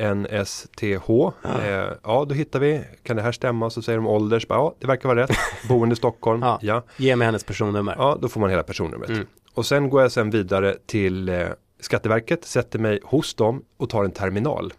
W-I-N-S-T-H. 0.00 1.32
Eh, 1.44 1.84
ja, 2.02 2.24
då 2.28 2.34
hittar 2.34 2.60
vi, 2.60 2.80
kan 3.02 3.16
det 3.16 3.22
här 3.22 3.32
stämma? 3.32 3.70
Så 3.70 3.82
säger 3.82 3.98
de 3.98 4.06
ålder, 4.06 4.38
så 4.40 4.46
bara, 4.46 4.58
ja 4.58 4.74
det 4.78 4.86
verkar 4.86 5.08
vara 5.08 5.22
rätt. 5.22 5.30
Boende 5.68 5.92
i 5.92 5.96
Stockholm, 5.96 6.42
Ja. 6.42 6.58
ja. 6.62 6.82
ge 6.96 7.16
mig 7.16 7.26
hennes 7.26 7.44
personnummer. 7.44 7.94
Ja, 7.98 8.18
då 8.22 8.28
får 8.28 8.40
man 8.40 8.50
hela 8.50 8.62
personnumret. 8.62 9.10
Mm. 9.10 9.26
Och 9.54 9.66
sen 9.66 9.90
går 9.90 10.02
jag 10.02 10.12
sen 10.12 10.30
vidare 10.30 10.76
till 10.86 11.28
eh, 11.28 11.46
Skatteverket, 11.80 12.44
sätter 12.44 12.78
mig 12.78 13.00
hos 13.04 13.34
dem 13.34 13.62
och 13.76 13.90
tar 13.90 14.04
en 14.04 14.10
terminal. 14.10 14.72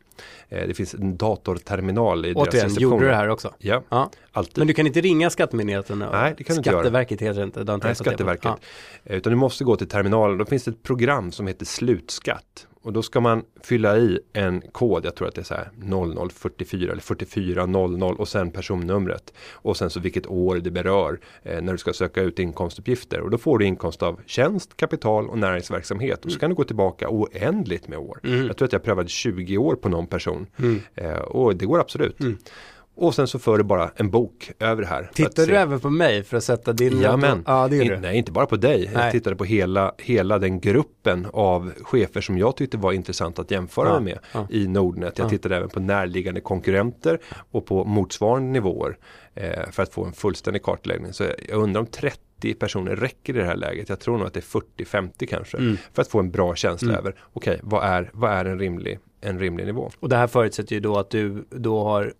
Eh, 0.49 0.67
det 0.67 0.73
finns 0.73 0.93
en 0.93 1.17
datorterminal 1.17 2.25
i 2.25 2.33
deras 2.33 2.47
Återigen, 2.47 2.65
reception. 2.65 2.91
gjorde 2.91 3.05
du 3.05 3.09
det 3.09 3.15
här 3.15 3.27
också? 3.29 3.53
Ja, 3.57 3.83
Ja. 3.89 4.09
alltid. 4.31 4.57
Men 4.57 4.67
du 4.67 4.73
kan 4.73 4.87
inte 4.87 5.01
ringa 5.01 5.29
Skattemyndigheten? 5.29 5.99
Nej, 6.11 6.33
det 6.37 6.43
kan 6.43 6.53
du 6.55 6.59
inte 6.59 6.69
göra. 6.69 6.79
Skatteverket 6.79 7.21
heter 7.21 7.39
det 7.39 7.43
inte. 7.43 7.63
det 7.63 7.73
inte 7.73 7.87
Nej. 7.87 7.95
Skatteverket. 7.95 8.51
Eh, 9.03 9.17
Utan 9.17 9.31
du 9.31 9.37
måste 9.37 9.63
gå 9.63 9.75
till 9.75 9.87
terminalen. 9.87 10.37
Då 10.37 10.45
finns 10.45 10.63
det 10.63 10.71
ett 10.71 10.83
program 10.83 11.31
som 11.31 11.47
heter 11.47 11.65
slutskatt. 11.65 12.67
Och 12.81 12.93
då 12.93 13.01
ska 13.01 13.19
man 13.19 13.43
fylla 13.63 13.97
i 13.97 14.19
en 14.33 14.61
kod, 14.61 15.05
jag 15.05 15.15
tror 15.15 15.27
att 15.27 15.35
det 15.35 15.41
är 15.41 15.45
så 15.45 15.53
här 15.53 15.69
0044 16.29 16.91
eller 16.91 17.01
4400 17.01 18.05
och 18.07 18.27
sen 18.27 18.51
personnumret. 18.51 19.33
Och 19.51 19.77
sen 19.77 19.89
så 19.89 19.99
vilket 19.99 20.27
år 20.27 20.55
det 20.55 20.71
berör 20.71 21.19
eh, 21.43 21.61
när 21.61 21.71
du 21.71 21.77
ska 21.77 21.93
söka 21.93 22.21
ut 22.21 22.39
inkomstuppgifter. 22.39 23.19
Och 23.19 23.29
då 23.29 23.37
får 23.37 23.57
du 23.57 23.65
inkomst 23.65 24.03
av 24.03 24.19
tjänst, 24.25 24.77
kapital 24.77 25.29
och 25.29 25.37
näringsverksamhet. 25.37 26.25
Och 26.25 26.31
så 26.31 26.39
kan 26.39 26.49
du 26.49 26.55
gå 26.55 26.63
tillbaka 26.63 27.09
oändligt 27.09 27.87
med 27.87 27.99
år. 27.99 28.19
Mm. 28.23 28.47
Jag 28.47 28.57
tror 28.57 28.65
att 28.65 28.73
jag 28.73 28.83
prövade 28.83 29.09
20 29.09 29.57
år 29.57 29.75
på 29.75 29.89
någon 29.89 30.07
person. 30.07 30.47
Mm. 30.57 30.81
Eh, 30.95 31.13
och 31.13 31.55
det 31.55 31.65
går 31.65 31.79
absolut. 31.79 32.19
Och 32.95 33.15
sen 33.15 33.27
så 33.27 33.39
för 33.39 33.57
du 33.57 33.63
bara 33.63 33.91
en 33.95 34.09
bok 34.09 34.51
över 34.59 34.81
det 34.81 34.87
här. 34.87 35.09
Tittar 35.13 35.45
du 35.45 35.55
även 35.55 35.79
på 35.79 35.89
mig 35.89 36.23
för 36.23 36.37
att 36.37 36.43
sätta 36.43 36.73
din... 36.73 36.95
Jajamän. 37.01 37.43
Ja, 37.47 37.67
det 37.67 37.83
In, 37.83 38.01
nej, 38.01 38.17
inte 38.17 38.31
bara 38.31 38.45
på 38.45 38.55
dig. 38.55 38.89
Nej. 38.93 39.03
Jag 39.03 39.11
tittade 39.11 39.35
på 39.35 39.43
hela, 39.45 39.93
hela 39.97 40.39
den 40.39 40.59
gruppen 40.59 41.27
av 41.33 41.71
chefer 41.81 42.21
som 42.21 42.37
jag 42.37 42.55
tyckte 42.55 42.77
var 42.77 42.91
intressant 42.91 43.39
att 43.39 43.51
jämföra 43.51 43.89
Ja, 43.89 43.99
med 43.99 44.19
ja. 44.33 44.47
i 44.49 44.67
Nordnet. 44.67 45.17
Jag 45.17 45.25
Ja. 45.25 45.29
tittade 45.29 45.55
även 45.57 45.69
på 45.69 45.79
närliggande 45.79 46.41
konkurrenter 46.41 47.19
och 47.51 47.65
på 47.65 47.83
motsvarande 47.83 48.49
nivåer 48.49 48.97
eh, 49.35 49.69
för 49.71 49.83
att 49.83 49.93
få 49.93 50.05
en 50.05 50.13
fullständig 50.13 50.63
kartläggning. 50.63 51.13
Så 51.13 51.23
jag 51.23 51.57
undrar 51.63 51.81
om 51.81 51.87
30 51.87 52.53
personer 52.59 52.95
räcker 52.95 53.35
i 53.35 53.39
det 53.39 53.45
här 53.45 53.55
läget. 53.55 53.89
Jag 53.89 53.99
tror 53.99 54.17
nog 54.17 54.27
att 54.27 54.33
det 54.33 54.39
är 54.39 54.59
40-50 54.85 55.25
kanske 55.25 55.57
Mm. 55.57 55.77
för 55.93 56.01
att 56.01 56.07
få 56.07 56.19
en 56.19 56.31
bra 56.31 56.55
känsla 56.55 56.87
Mm. 56.89 56.99
över 56.99 57.15
okej, 57.33 57.59
vad, 57.63 57.83
är, 57.83 58.09
vad 58.13 58.31
är 58.31 58.45
en 58.45 58.59
rimlig, 58.59 58.99
en 59.21 59.39
rimlig 59.39 59.65
nivå? 59.65 59.91
Och 59.99 60.09
det 60.09 60.15
här 60.15 60.27
förutsätter 60.27 60.73
ju 60.75 60.79
då 60.79 60.97
att 60.99 61.09
du 61.09 61.45
då 61.49 61.83
har 61.83 62.13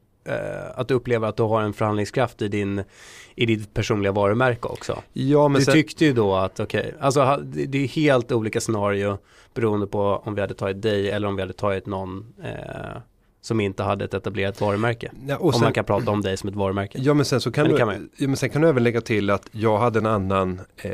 att 0.76 0.88
du 0.88 0.94
upplever 0.94 1.28
att 1.28 1.38
du 1.38 1.44
har 1.44 1.62
en 1.62 1.74
förhandlingskraft 1.74 2.42
i 2.42 2.48
din 2.48 2.84
i 3.36 3.46
ditt 3.46 3.74
personliga 3.74 4.12
varumärke 4.12 4.68
också. 4.68 5.02
Ja, 5.14 5.48
men 5.48 5.60
du 5.60 5.66
sen, 5.66 5.74
tyckte 5.74 6.06
ju 6.06 6.14
då 6.14 6.36
att 6.36 6.60
okej, 6.60 6.94
alltså 7.00 7.22
ha- 7.22 7.38
det, 7.38 7.66
det 7.66 7.78
är 7.84 7.88
helt 7.88 8.32
olika 8.32 8.62
scenario 8.62 9.18
beroende 9.54 9.88
på 9.88 10.22
om 10.26 10.36
vi 10.36 10.42
hade 10.42 10.54
tagit 10.54 10.82
dig 10.82 11.12
eller 11.12 11.28
om 11.28 11.36
vi 11.36 11.42
hade 11.42 11.54
tagit 11.54 11.86
någon 11.86 12.34
eh, 12.44 12.52
som 13.42 13.60
inte 13.60 13.84
hade 13.84 14.06
ett 14.06 14.14
etablerat 14.14 14.62
varumärke. 14.62 15.12
ja, 15.28 15.38
och 15.38 15.46
om 15.46 15.54
sen, 15.54 15.62
man 15.62 15.74
kan 15.74 15.86
prata 15.86 16.12
om 16.12 16.22
dig 16.22 16.38
som 16.38 16.50
ett 16.50 16.56
varumärke. 16.56 16.98
Ja 17.02 17.14
men 17.14 17.26
sen 17.26 17.42
så 17.42 17.52
kan, 17.52 17.64
Men 17.64 17.72
du, 17.72 17.78
kan 17.78 17.88
man 17.88 18.10
ja, 18.18 18.28
men 18.28 18.38
sen 18.38 18.50
kan 18.50 18.62
du 18.62 18.70
även 18.70 18.84
lägga 18.84 19.02
till 19.02 19.30
att 19.30 19.48
jag 19.52 19.78
hade 19.78 20.00
en 20.00 20.06
annan 20.06 20.62
eh, 20.78 20.92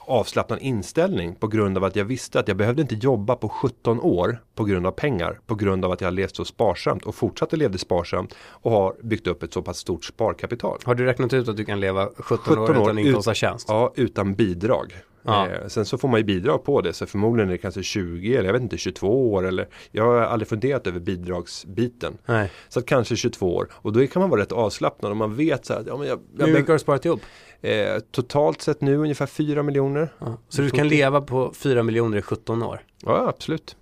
avslappnad 0.00 0.58
inställning 0.62 1.34
på 1.34 1.46
grund 1.48 1.76
av 1.76 1.84
att 1.84 1.96
jag 1.96 2.04
visste 2.04 2.40
att 2.40 2.48
jag 2.48 2.56
behövde 2.56 2.82
inte 2.82 2.94
jobba 2.94 3.36
på 3.36 3.48
17 3.48 4.00
år 4.00 4.42
på 4.54 4.64
grund 4.64 4.86
av 4.86 4.90
pengar. 4.90 5.40
På 5.46 5.54
grund 5.54 5.84
av 5.84 5.92
att 5.92 6.00
jag 6.00 6.14
levt 6.14 6.36
så 6.36 6.44
sparsamt 6.44 7.04
och 7.04 7.14
fortsatte 7.14 7.56
leva 7.56 7.78
sparsamt 7.78 8.34
och 8.40 8.70
har 8.70 8.94
byggt 9.02 9.26
upp 9.26 9.42
ett 9.42 9.52
så 9.52 9.62
pass 9.62 9.78
stort 9.78 10.04
sparkapital. 10.04 10.78
Har 10.84 10.94
du 10.94 11.04
räknat 11.04 11.32
ut 11.32 11.48
att 11.48 11.56
du 11.56 11.64
kan 11.64 11.80
leva 11.80 12.08
17, 12.16 12.38
17 12.56 12.58
år 12.76 12.82
utan 12.82 12.98
ut- 12.98 13.06
inkomst 13.06 13.28
av 13.28 13.34
tjänst? 13.34 13.66
Ja, 13.68 13.92
utan 13.96 14.34
bidrag. 14.34 14.92
Ja. 15.22 15.48
Eh, 15.48 15.66
sen 15.66 15.84
så 15.86 15.98
får 15.98 16.08
man 16.08 16.20
ju 16.20 16.24
bidrag 16.24 16.64
på 16.64 16.80
det 16.80 16.92
så 16.92 17.06
förmodligen 17.06 17.48
är 17.48 17.52
det 17.52 17.58
kanske 17.58 17.82
20 17.82 18.36
eller 18.36 18.44
jag 18.48 18.52
vet 18.52 18.62
inte 18.62 18.76
22 18.78 19.32
år 19.32 19.46
eller 19.46 19.68
jag 19.90 20.04
har 20.04 20.20
aldrig 20.20 20.48
funderat 20.48 20.86
över 20.86 21.00
bidragsbiten. 21.00 22.18
Nej. 22.26 22.50
Så 22.68 22.78
att 22.78 22.86
kanske 22.86 23.16
22 23.16 23.56
år 23.56 23.68
och 23.72 23.92
då 23.92 24.06
kan 24.06 24.20
man 24.20 24.30
vara 24.30 24.40
rätt 24.40 24.52
avslappnad 24.52 25.12
om 25.12 25.18
man 25.18 25.36
vet 25.36 25.66
så 25.66 25.72
här, 25.72 25.84
ja, 25.86 25.96
men 25.96 26.08
jag, 26.08 26.18
jag 26.38 26.46
Hur 26.46 26.52
mycket 26.52 26.68
har 26.68 26.74
du 26.74 26.78
sparat 26.78 27.04
ihop? 27.04 27.20
Eh, 27.62 27.98
totalt 28.10 28.62
sett 28.62 28.80
nu 28.80 28.96
ungefär 28.96 29.26
4 29.26 29.62
miljoner. 29.62 30.12
Ja. 30.18 30.36
Så 30.48 30.62
du 30.62 30.70
kan 30.70 30.88
leva 30.88 31.20
på 31.20 31.52
4 31.52 31.82
miljoner 31.82 32.18
i 32.18 32.22
17 32.22 32.62
år? 32.62 32.80
Ja, 33.02 33.28
absolut. 33.28 33.76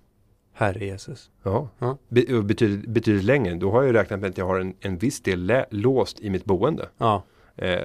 Herre 0.53 0.85
Jesus. 0.85 1.29
Ja. 1.43 1.69
Ja. 1.79 1.97
Be- 2.09 2.41
betyder, 2.41 2.87
betydligt 2.87 3.23
längre. 3.25 3.53
Då 3.55 3.71
har 3.71 3.81
jag 3.81 3.87
ju 3.87 3.93
räknat 3.93 4.19
med 4.19 4.29
att 4.29 4.37
jag 4.37 4.45
har 4.45 4.59
en, 4.59 4.73
en 4.79 4.97
viss 4.97 5.21
del 5.21 5.53
låst 5.69 6.19
i 6.19 6.29
mitt 6.29 6.45
boende. 6.45 6.89
Ja. 6.97 7.23
Eh, 7.55 7.79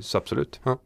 så 0.00 0.18
absolut. 0.18 0.60
Ja. 0.64 0.78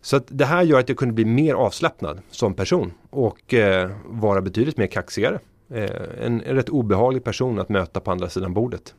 Så 0.00 0.16
att 0.16 0.24
det 0.28 0.44
här 0.44 0.62
gör 0.62 0.78
att 0.80 0.88
jag 0.88 0.98
kunde 0.98 1.14
bli 1.14 1.24
mer 1.24 1.54
avslappnad 1.54 2.20
som 2.30 2.54
person 2.54 2.92
och 3.10 3.54
eh, 3.54 3.90
vara 4.06 4.40
betydligt 4.40 4.76
mer 4.76 4.86
kaxigare. 4.86 5.38
Eh, 5.70 5.90
en, 6.26 6.40
en 6.42 6.56
rätt 6.56 6.68
obehaglig 6.68 7.24
person 7.24 7.58
att 7.58 7.68
möta 7.68 8.00
på 8.00 8.10
andra 8.10 8.28
sidan 8.28 8.54
bordet. 8.54 8.94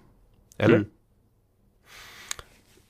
Eller? 0.57 0.75
Mm. 0.75 0.87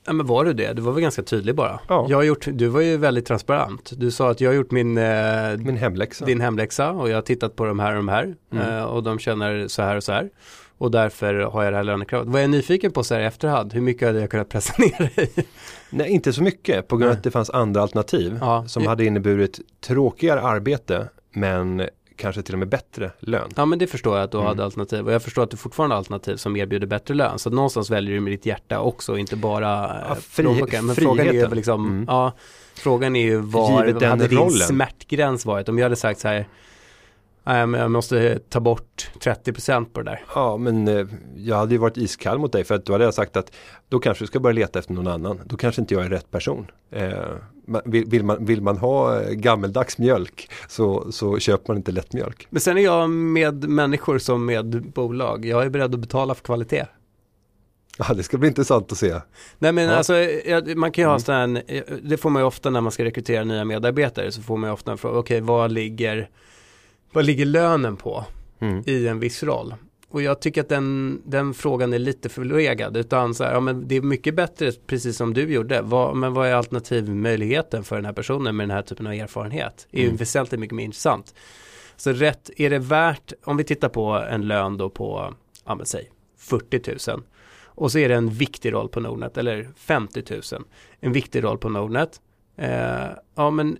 Ja 0.06 0.12
men 0.12 0.26
var 0.26 0.44
du 0.44 0.52
det? 0.52 0.72
Du 0.72 0.82
var 0.82 0.92
väl 0.92 1.02
ganska 1.02 1.22
tydlig 1.22 1.54
bara. 1.54 1.80
Ja. 1.88 2.06
Jag 2.08 2.16
har 2.16 2.22
gjort, 2.24 2.46
du 2.52 2.66
var 2.66 2.80
ju 2.80 2.96
väldigt 2.96 3.26
transparent. 3.26 3.92
Du 3.96 4.10
sa 4.10 4.30
att 4.30 4.40
jag 4.40 4.50
har 4.50 4.54
gjort 4.54 4.70
min, 4.70 4.98
eh, 4.98 5.56
Min 5.58 5.76
hemläxa. 5.76 6.24
din 6.24 6.40
hemläxa 6.40 6.90
och 6.90 7.08
jag 7.10 7.14
har 7.14 7.22
tittat 7.22 7.56
på 7.56 7.64
de 7.64 7.78
här 7.78 7.90
och 7.90 7.96
de 7.96 8.08
här. 8.08 8.34
Mm. 8.52 8.68
Eh, 8.78 8.84
och 8.84 9.02
de 9.02 9.18
känner 9.18 9.68
så 9.68 9.82
här 9.82 9.96
och 9.96 10.04
så 10.04 10.12
här. 10.12 10.30
Och 10.78 10.90
därför 10.90 11.34
har 11.34 11.64
jag 11.64 11.72
det 11.72 11.76
här 11.76 11.84
lönekravet. 11.84 12.26
Vad 12.28 12.36
jag 12.40 12.44
är 12.44 12.48
nyfiken 12.48 12.92
på 12.92 13.04
så 13.04 13.14
här 13.14 13.20
i 13.20 13.24
efterhand, 13.24 13.72
hur 13.72 13.80
mycket 13.80 14.08
hade 14.08 14.20
jag 14.20 14.30
kunnat 14.30 14.48
pressa 14.48 14.72
ner 14.78 15.12
dig? 15.16 15.30
Nej, 15.90 16.10
inte 16.10 16.32
så 16.32 16.42
mycket 16.42 16.88
på 16.88 16.96
grund 16.96 17.10
av 17.10 17.16
att 17.16 17.24
det 17.24 17.30
fanns 17.30 17.50
andra 17.50 17.82
alternativ 17.82 18.38
Ja. 18.40 18.64
som 18.68 18.86
hade 18.86 19.04
inneburit 19.04 19.60
tråkigare 19.86 20.40
arbete 20.40 21.08
men 21.34 21.82
kanske 22.16 22.42
till 22.42 22.54
och 22.54 22.58
med 22.58 22.68
bättre 22.68 23.10
lön. 23.20 23.50
Ja 23.56 23.64
men 23.64 23.78
det 23.78 23.86
förstår 23.86 24.16
jag 24.16 24.24
att 24.24 24.30
du 24.30 24.36
Mm. 24.38 24.46
hade 24.48 24.64
alternativ 24.64 25.06
och 25.06 25.12
jag 25.12 25.22
förstår 25.22 25.42
att 25.42 25.50
du 25.50 25.56
fortfarande 25.56 25.94
har 25.94 25.98
alternativ 25.98 26.36
som 26.36 26.56
erbjuder 26.56 26.86
bättre 26.86 27.14
lön. 27.14 27.38
Så 27.38 27.50
någonstans 27.50 27.90
väljer 27.90 28.14
du 28.14 28.20
med 28.20 28.32
ditt 28.32 28.46
hjärta 28.46 28.80
också, 28.80 29.18
inte 29.18 29.36
bara 29.36 29.84
eh, 29.84 30.04
Ja, 30.08 30.14
fri- 30.14 30.42
plånboken. 30.44 30.86
Men 30.86 30.94
frågan 30.96 31.18
är 31.18 31.24
ju 31.24 31.30
friheten. 31.30 31.56
liksom, 31.56 31.86
Mm. 31.86 32.04
ja, 32.08 32.32
frågan 32.74 33.16
är 33.16 33.22
ju 33.22 33.36
var, 33.36 33.86
Givet 33.86 34.02
hade 34.02 34.28
din 34.28 34.38
rollen. 34.38 34.50
smärtgräns 34.68 35.46
varit? 35.46 35.68
Om 35.68 35.78
jag 35.78 35.84
hade 35.84 35.96
sagt 35.96 36.20
så 36.20 36.28
här, 36.28 36.46
nej 37.46 37.66
men 37.66 37.80
jag 37.80 37.90
måste 37.90 38.38
ta 38.48 38.60
bort 38.60 39.10
30% 39.20 39.84
på 39.92 40.02
det 40.02 40.10
där. 40.10 40.24
Ja, 40.34 40.56
men 40.56 40.88
eh, 40.88 41.06
jag 41.36 41.56
hade 41.56 41.72
ju 41.74 41.78
varit 41.78 41.96
iskall 41.96 42.38
mot 42.38 42.52
dig 42.52 42.64
för 42.64 42.74
att 42.74 42.84
då 42.86 42.92
hade 42.92 43.04
jag 43.04 43.14
sagt 43.14 43.36
att 43.36 43.52
då 43.88 43.98
kanske 43.98 44.22
du 44.24 44.26
ska 44.26 44.40
börja 44.40 44.54
leta 44.54 44.78
efter 44.78 44.92
någon 44.94 45.06
annan. 45.06 45.40
Då 45.44 45.56
kanske 45.56 45.80
inte 45.80 45.94
jag 45.94 46.04
är 46.04 46.08
rätt 46.10 46.30
person. 46.30 46.66
Eh, 46.90 47.12
vill, 47.84 48.24
man, 48.24 48.44
vill 48.44 48.62
man 48.62 48.76
ha 48.76 49.20
eh, 49.22 49.30
gammeldags 49.30 49.98
mjölk 49.98 50.50
så, 50.68 51.12
så 51.12 51.38
köper 51.38 51.68
man 51.68 51.76
inte 51.76 51.92
lättmjölk. 51.92 52.46
Men 52.50 52.60
sen 52.60 52.78
är 52.78 52.82
jag 52.82 53.10
med 53.10 53.68
människor 53.68 54.18
som 54.18 54.46
med 54.46 54.82
bolag. 54.92 55.44
Jag 55.44 55.62
är 55.64 55.68
beredd 55.70 55.94
att 55.94 56.00
betala 56.00 56.34
för 56.34 56.42
kvalitet. 56.44 56.86
Ja, 57.98 58.14
det 58.14 58.22
ska 58.22 58.38
bli 58.38 58.48
intressant 58.48 58.92
att 58.92 58.98
se. 58.98 59.20
Nej 59.58 59.72
men 59.72 59.84
Ja. 59.84 59.90
alltså, 59.94 60.12
man 60.76 60.92
kan 60.92 61.02
ju 61.04 61.08
ha 61.08 61.18
Mm. 61.28 61.54
här, 61.56 61.84
det 62.02 62.16
får 62.16 62.30
man 62.30 62.42
ju 62.42 62.46
ofta 62.46 62.70
när 62.70 62.80
man 62.80 62.92
ska 62.92 63.04
rekrytera 63.04 63.44
nya 63.44 63.64
medarbetare 63.64 64.32
så 64.32 64.42
får 64.42 64.56
man 64.56 64.70
ju 64.70 64.74
ofta 64.74 64.92
en 64.92 64.98
fråga, 64.98 65.18
okej 65.18 65.40
vad 65.40 65.72
ligger, 65.72 66.28
vad 67.16 67.24
ligger 67.24 67.44
lönen 67.46 67.96
på 67.96 68.24
Mm. 68.60 68.82
i 68.86 69.08
en 69.08 69.20
viss 69.20 69.42
roll? 69.42 69.74
Och 70.08 70.22
jag 70.22 70.40
tycker 70.40 70.60
att 70.60 70.68
den, 70.68 71.22
den 71.24 71.54
frågan 71.54 71.92
är 71.92 71.98
lite 71.98 72.28
förlegad, 72.28 72.96
utan 72.96 73.34
så 73.34 73.44
här, 73.44 73.52
ja 73.52 73.60
men 73.60 73.88
det 73.88 73.96
är 73.96 74.00
mycket 74.02 74.34
bättre, 74.34 74.72
precis 74.86 75.16
som 75.16 75.34
du 75.34 75.52
gjorde, 75.52 75.82
vad, 75.82 76.16
men 76.16 76.34
vad 76.34 76.48
är 76.48 76.54
alternativmöjligheten 76.54 77.84
för 77.84 77.96
den 77.96 78.04
här 78.04 78.12
personen 78.12 78.56
med 78.56 78.68
den 78.68 78.74
här 78.76 78.82
typen 78.82 79.06
av 79.06 79.12
erfarenhet? 79.12 79.86
Det 79.90 79.98
är 79.98 80.02
ju 80.02 80.06
Mm. 80.06 80.16
väsentligt 80.16 80.60
mycket 80.60 80.74
mer 80.76 80.84
intressant. 80.84 81.34
Så 81.96 82.12
rätt, 82.12 82.50
är 82.56 82.70
det 82.70 82.78
värt, 82.78 83.32
om 83.44 83.56
vi 83.56 83.64
tittar 83.64 83.88
på 83.88 84.10
en 84.30 84.48
lön 84.48 84.76
då 84.76 84.90
på, 84.90 85.34
ja 85.66 85.74
men 85.74 85.86
säg 85.86 86.10
40 86.38 87.10
000 87.12 87.22
och 87.64 87.92
så 87.92 87.98
är 87.98 88.08
det 88.08 88.14
en 88.14 88.30
viktig 88.30 88.72
roll 88.72 88.88
på 88.88 89.00
Nordnet 89.00 89.38
eller 89.38 89.68
50 89.76 90.22
000 90.52 90.62
en 91.00 91.12
viktig 91.12 91.44
roll 91.44 91.58
på 91.58 91.68
Nordnet 91.68 92.20
eh, 92.56 93.06
ja 93.34 93.50
men 93.50 93.78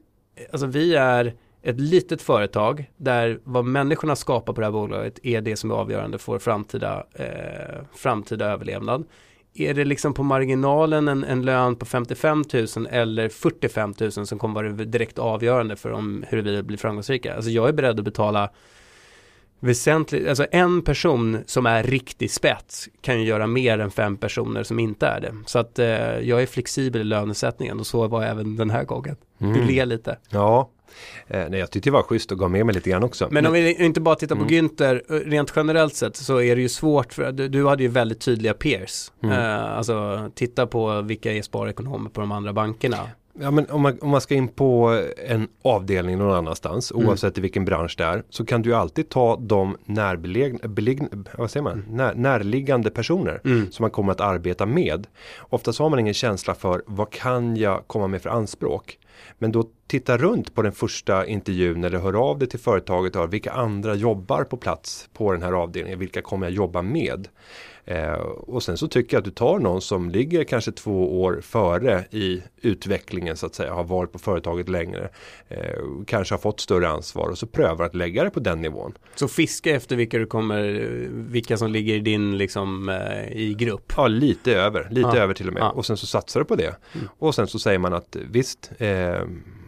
alltså 0.53 0.67
vi 0.67 0.95
är 0.95 1.35
ett 1.67 1.81
litet 1.81 2.23
företag 2.23 2.91
där 2.97 3.41
vad 3.45 3.65
människorna 3.65 4.17
skapar 4.17 4.53
på 4.53 4.61
det 4.61 4.67
här 4.67 4.73
bolaget 4.73 5.19
är 5.23 5.41
det 5.41 5.57
som 5.57 5.71
är 5.71 5.75
avgörande 5.75 6.19
för 6.19 6.39
framtida, 6.39 7.07
eh, 7.15 7.85
framtida 7.95 8.47
överlevnad 8.47 9.05
är 9.55 9.75
det 9.75 9.85
liksom 9.85 10.15
på 10.15 10.23
marginalen 10.23 11.09
en, 11.09 11.25
en 11.25 11.43
lön 11.43 11.77
på 11.77 11.87
55 11.87 12.45
000 12.77 12.87
eller 12.91 13.29
45 13.29 13.95
000 14.01 14.13
som 14.13 14.39
kommer 14.39 14.55
vara 14.55 14.69
direkt 14.73 15.19
avgörande 15.19 15.77
för 15.77 15.93
om 15.93 16.25
huruvida 16.29 16.57
vi 16.57 16.63
blir 16.63 16.79
framgångsrika 16.79 17.35
alltså 17.35 17.51
jag 17.51 17.69
är 17.69 17.73
beredd 17.73 17.99
att 17.99 18.05
betala 18.05 18.51
väsentligt, 19.61 20.29
alltså 20.29 20.47
en 20.51 20.83
person 20.83 21.39
som 21.47 21.67
är 21.67 21.83
riktig 21.83 22.31
spets 22.31 22.89
kan 23.01 23.21
ju 23.21 23.27
göra 23.27 23.47
mer 23.47 23.79
än 23.79 23.91
fem 23.91 24.17
personer 24.17 24.63
som 24.63 24.79
inte 24.79 25.07
är 25.07 25.21
det. 25.21 25.35
Så 25.47 25.59
att 25.59 25.79
eh, 25.79 26.19
jag 26.19 26.43
är 26.43 26.47
flexibel 26.47 27.01
i 27.01 27.05
lönesättningen 27.05 27.81
och 27.81 27.87
så 27.87 28.09
var 28.09 28.23
jag 28.23 28.31
även 28.31 28.57
den 28.57 28.71
här 28.71 28.85
gången. 28.85 29.17
Du 29.39 29.47
Mm. 29.47 29.67
ler 29.67 29.87
lite. 29.87 30.19
Ja, 30.31 30.71
eh, 31.29 31.45
nej, 31.51 31.61
jag 31.61 31.71
tyckte 31.71 31.91
det 31.91 31.95
var 31.95 32.03
schysst 32.03 32.33
och 32.33 32.39
gav 32.39 32.51
med 32.51 32.67
mig 32.67 32.75
lite 32.75 32.91
grann 32.91 33.03
också. 33.03 33.29
Men 33.31 33.47
om 33.47 33.53
vi 33.53 33.85
inte 33.85 34.01
bara 34.01 34.15
tittar 34.15 34.37
på 34.37 34.43
Mm. 34.43 34.55
Günther, 34.55 35.03
eh, 35.09 35.31
rent 35.31 35.53
generellt 35.57 35.95
sett 35.95 36.17
så 36.17 36.41
är 36.41 36.57
det 36.57 36.63
ju 36.63 36.69
svårt 36.69 37.13
för 37.13 37.33
du, 37.33 37.49
du 37.49 37.67
hade 37.67 37.83
ju 37.83 37.89
väldigt 37.89 38.21
tydliga 38.21 38.55
peers. 38.55 39.13
Mm. 39.23 39.39
Eh, 39.39 39.77
alltså 39.79 40.29
titta 40.35 40.67
på 40.67 41.03
vilka 41.03 41.33
är 41.33 41.43
sparekonomer 41.43 42.11
på 42.11 42.21
de 42.21 42.33
andra 42.33 42.53
bankerna. 42.53 42.99
Ja, 43.41 43.51
men 43.51 43.67
om, 43.71 43.83
man, 43.83 43.99
om 44.01 44.11
man 44.11 44.21
ska 44.21 44.35
in 44.35 44.49
på 44.49 45.03
en 45.27 45.49
avdelning 45.63 46.19
någon 46.19 46.35
annanstans, 46.37 46.93
Mm. 46.93 47.09
oavsett 47.09 47.39
i 47.39 47.41
vilken 47.41 47.65
bransch 47.65 47.95
det 47.99 48.05
är, 48.05 48.23
så 48.31 48.45
kan 48.47 48.63
du 48.63 48.75
alltid 48.75 49.09
ta 49.09 49.37
de 49.37 49.77
närbelägna, 49.85 51.09
vad 51.39 51.51
säger 51.51 51.65
man? 51.65 51.85
När, 51.91 52.15
närliggande 52.15 52.91
personer 52.91 53.41
Mm. 53.45 53.71
som 53.71 53.83
man 53.85 53.91
kommer 53.91 54.13
att 54.13 54.21
arbeta 54.21 54.67
med. 54.67 55.07
Oftast 55.39 55.79
har 55.79 55.91
man 55.91 55.99
ingen 55.99 56.15
känsla 56.15 56.55
för 56.55 56.83
vad 56.87 57.11
kan 57.11 57.57
jag 57.57 57.87
komma 57.87 58.07
med 58.07 58.23
för 58.23 58.31
anspråk. 58.31 58.99
Men 59.39 59.53
då 59.53 59.65
titta 59.87 60.19
runt 60.19 60.55
på 60.55 60.63
den 60.63 60.73
första 60.73 61.27
intervjun 61.27 61.85
eller 61.85 61.99
hör 61.99 62.31
av 62.31 62.39
dig 62.39 62.49
till 62.49 62.59
företaget 62.61 63.15
och 63.17 63.21
hör 63.21 63.29
vilka 63.29 63.53
andra 63.53 63.95
jobbar 63.95 64.45
på 64.45 64.57
plats 64.57 65.09
på 65.13 65.33
den 65.33 65.43
här 65.43 65.53
avdelningen, 65.53 65.99
vilka 65.99 66.23
kommer 66.23 66.47
jag 66.47 66.55
jobba 66.55 66.83
med. 66.83 67.29
Eh, 67.89 68.13
och 68.13 68.63
sen 68.63 68.77
så 68.79 68.89
tycker 68.89 69.17
jag 69.17 69.19
att 69.21 69.25
du 69.25 69.31
tar 69.31 69.59
någon 69.59 69.81
som 69.81 70.11
ligger 70.11 70.45
kanske 70.45 70.73
två 70.73 71.23
år 71.23 71.41
före 71.43 72.05
i 72.11 72.43
utvecklingen 72.61 73.37
så 73.37 73.47
att 73.47 73.55
säga, 73.55 73.73
har 73.75 73.85
varit 73.85 74.13
på 74.13 74.19
företaget 74.19 74.69
längre, 74.69 75.09
eh, 75.49 75.59
kanske 76.07 76.35
har 76.35 76.39
fått 76.39 76.61
större 76.61 76.89
ansvar 76.89 77.29
och 77.29 77.39
så 77.39 77.47
prövar 77.47 77.85
att 77.85 77.95
lägga 77.95 78.25
det 78.25 78.31
på 78.31 78.41
den 78.41 78.61
nivån. 78.63 78.93
Så 79.15 79.29
fiska 79.29 79.75
efter 79.75 79.97
vilka 79.97 80.19
du 80.19 80.27
kommer, 80.27 80.63
vilka 81.11 81.57
som 81.57 81.71
ligger 81.71 81.95
i 81.95 82.01
din 82.01 82.39
liksom 82.39 82.89
eh, 82.89 83.33
i 83.33 83.55
grupp. 83.59 83.93
Ja, 83.97 84.07
lite 84.09 84.53
över, 84.53 84.89
lite 84.91 85.09
Ja. 85.15 85.17
över 85.17 85.35
till 85.35 85.49
och 85.49 85.55
med. 85.55 85.61
Ja. 85.61 85.71
Och 85.71 85.87
sen 85.87 85.97
så 85.97 86.07
satsar 86.07 86.41
du 86.41 86.47
på 86.47 86.57
det. 86.57 86.77
Mm. 86.95 87.09
Och 87.19 87.35
sen 87.35 87.47
så 87.47 87.59
säger 87.59 87.79
man 87.79 87.93
att 87.93 88.17
visst, 88.31 88.73
eh, 88.79 89.21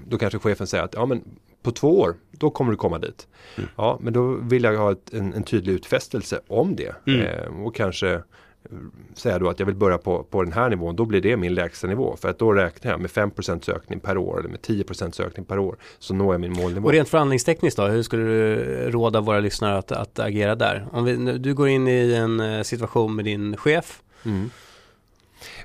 då 0.07 0.18
kanske 0.18 0.38
chefen 0.38 0.66
säger 0.66 0.85
att 0.85 0.94
ja 0.94 1.07
men 1.07 1.24
på 1.62 1.70
två 1.70 2.00
år, 2.00 2.16
då 2.30 2.50
kommer 2.50 2.70
du 2.70 2.76
komma 2.76 2.98
dit. 2.98 3.26
Mm. 3.56 3.70
Ja, 3.76 3.98
men 4.02 4.12
då 4.12 4.34
vill 4.34 4.64
jag 4.64 4.76
ha 4.76 4.92
ett, 4.92 5.14
en, 5.14 5.34
en 5.34 5.42
tydlig 5.42 5.72
utfästelse 5.72 6.40
om 6.46 6.76
det. 6.76 6.94
Mm. 7.06 7.20
Eh, 7.20 7.64
och 7.64 7.74
kanske 7.74 8.14
eh, 8.14 8.20
säga 9.14 9.38
då 9.38 9.48
att 9.48 9.58
jag 9.58 9.66
vill 9.66 9.74
börja 9.74 9.98
på, 9.98 10.22
på 10.22 10.42
den 10.42 10.52
här 10.52 10.70
nivån, 10.70 10.96
då 10.96 11.04
blir 11.04 11.20
det 11.20 11.36
min 11.36 11.54
lägsta 11.54 11.86
nivå. 11.86 12.16
För 12.16 12.28
att 12.28 12.38
då 12.38 12.52
räknar 12.52 12.90
jag 12.90 13.00
med 13.00 13.10
5% 13.10 13.74
ökning 13.74 14.00
per 14.00 14.18
år 14.18 14.38
eller 14.38 14.48
med 14.48 14.60
10% 14.60 15.26
ökning 15.26 15.44
per 15.44 15.58
år. 15.58 15.76
Så 15.98 16.14
når 16.14 16.34
jag 16.34 16.40
min 16.40 16.52
målnivå. 16.52 16.86
Och 16.86 16.92
rent 16.92 17.08
förhandlingstekniskt 17.08 17.76
då, 17.76 17.86
hur 17.86 18.02
skulle 18.02 18.22
du 18.22 18.56
råda 18.90 19.20
våra 19.20 19.40
lyssnare 19.40 19.78
att, 19.78 19.92
att 19.92 20.18
agera 20.18 20.54
där? 20.54 20.86
Om 20.92 21.04
vi, 21.04 21.38
du 21.38 21.54
går 21.54 21.68
in 21.68 21.88
i 21.88 22.14
en 22.14 22.40
eh, 22.40 22.62
situation 22.62 23.16
med 23.16 23.24
din 23.24 23.56
chef. 23.56 24.02
Mm. 24.24 24.50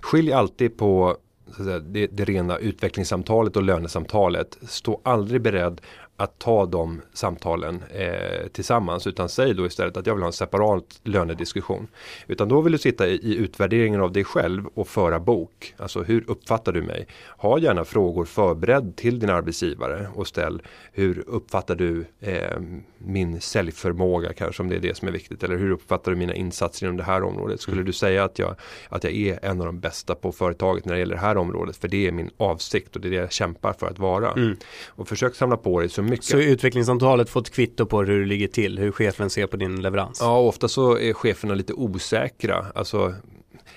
Skilj 0.01 0.34
alltid 0.34 0.77
på 0.77 1.17
säga, 1.56 1.80
det, 1.80 2.08
det 2.08 2.26
rena 2.26 2.58
utvecklingssamtalet 2.58 3.56
och 3.56 3.63
lönesamtalet. 3.63 4.58
Stå 4.62 5.02
aldrig 5.04 5.42
beredd 5.42 5.82
att 6.18 6.39
ta 6.39 6.66
de 6.66 7.02
samtalen 7.13 7.84
eh, 7.94 8.48
tillsammans 8.52 9.08
utan 9.08 9.30
säg 9.30 9.54
då 9.54 9.66
istället 9.66 9.98
att 9.98 10.08
jag 10.08 10.13
vill 10.13 10.24
ha 10.24 10.28
en 10.28 10.34
separat 10.34 11.00
lönediskussion. 11.04 11.88
Utan 12.28 12.50
då 12.50 12.62
vill 12.62 12.72
du 12.72 12.78
sitta 12.78 13.08
i, 13.08 13.13
i 13.13 13.36
utvärderingen 13.36 14.02
av 14.02 14.12
dig 14.12 14.24
själv 14.24 14.66
och 14.74 14.88
föra 14.88 15.20
bok. 15.20 15.74
Alltså 15.78 16.04
hur 16.04 16.30
uppfattar 16.30 16.72
du 16.72 16.82
mig? 16.82 17.08
Ha 17.38 17.60
gärna 17.60 17.86
frågor 17.86 18.26
förberedd 18.26 18.96
till 18.96 19.20
din 19.20 19.30
arbetsgivare 19.30 20.08
och 20.16 20.28
ställ 20.28 20.62
hur 20.92 21.24
uppfattar 21.28 21.76
du 21.76 22.06
eh, 22.20 22.60
min 23.06 23.42
säljförmåga 23.42 24.34
kanske 24.34 24.63
om 24.63 24.70
det 24.70 24.76
är 24.76 24.80
det 24.80 24.98
som 24.98 25.08
är 25.08 25.12
viktigt 25.12 25.44
eller 25.44 25.58
hur 25.58 25.72
uppfattar 25.72 26.12
du 26.12 26.18
mina 26.18 26.36
insatser 26.36 26.86
inom 26.86 26.98
det 26.98 27.04
här 27.04 27.24
området? 27.24 27.62
Skulle 27.62 27.84
du 27.84 27.94
säga 27.94 28.24
att 28.24 28.39
jag, 28.39 28.56
att 28.89 29.04
jag 29.04 29.13
är 29.13 29.46
en 29.46 29.60
av 29.60 29.66
de 29.66 29.80
bästa 29.80 30.16
på 30.16 30.32
företaget 30.32 30.86
när 30.86 30.94
det 30.94 31.00
gäller 31.00 31.16
det 31.16 31.22
här 31.22 31.38
området 31.38 31.78
för 31.78 31.88
det 31.88 32.08
är 32.08 32.12
min 32.12 32.30
avsikt 32.38 32.96
och 32.96 33.02
det 33.02 33.08
är 33.08 33.10
det 33.10 33.16
jag 33.16 33.32
kämpar 33.32 33.74
för 33.74 33.88
att 33.88 34.00
vara. 34.00 34.32
Mm. 34.32 34.58
Och 34.88 35.08
försök 35.08 35.36
samla 35.36 35.58
på 35.58 35.80
dig 35.80 35.89
så 35.89 36.02
mycket. 36.02 36.26
Så 36.26 36.38
utvecklingssamtalet 36.38 37.30
får 37.30 37.42
ett 37.42 37.50
kvitto 37.50 37.86
på 37.86 38.04
hur 38.04 38.20
det 38.20 38.26
ligger 38.26 38.48
till, 38.48 38.80
hur 38.80 38.92
chefen 38.92 39.30
ser 39.30 39.48
på 39.48 39.58
din 39.58 39.82
leverans. 39.82 40.20
Ja, 40.22 40.39
ofta 40.39 40.68
så 40.68 40.98
är 40.98 41.13
cheferna 41.13 41.54
lite 41.54 41.74
osäkra. 41.74 42.66
Alltså, 42.76 43.13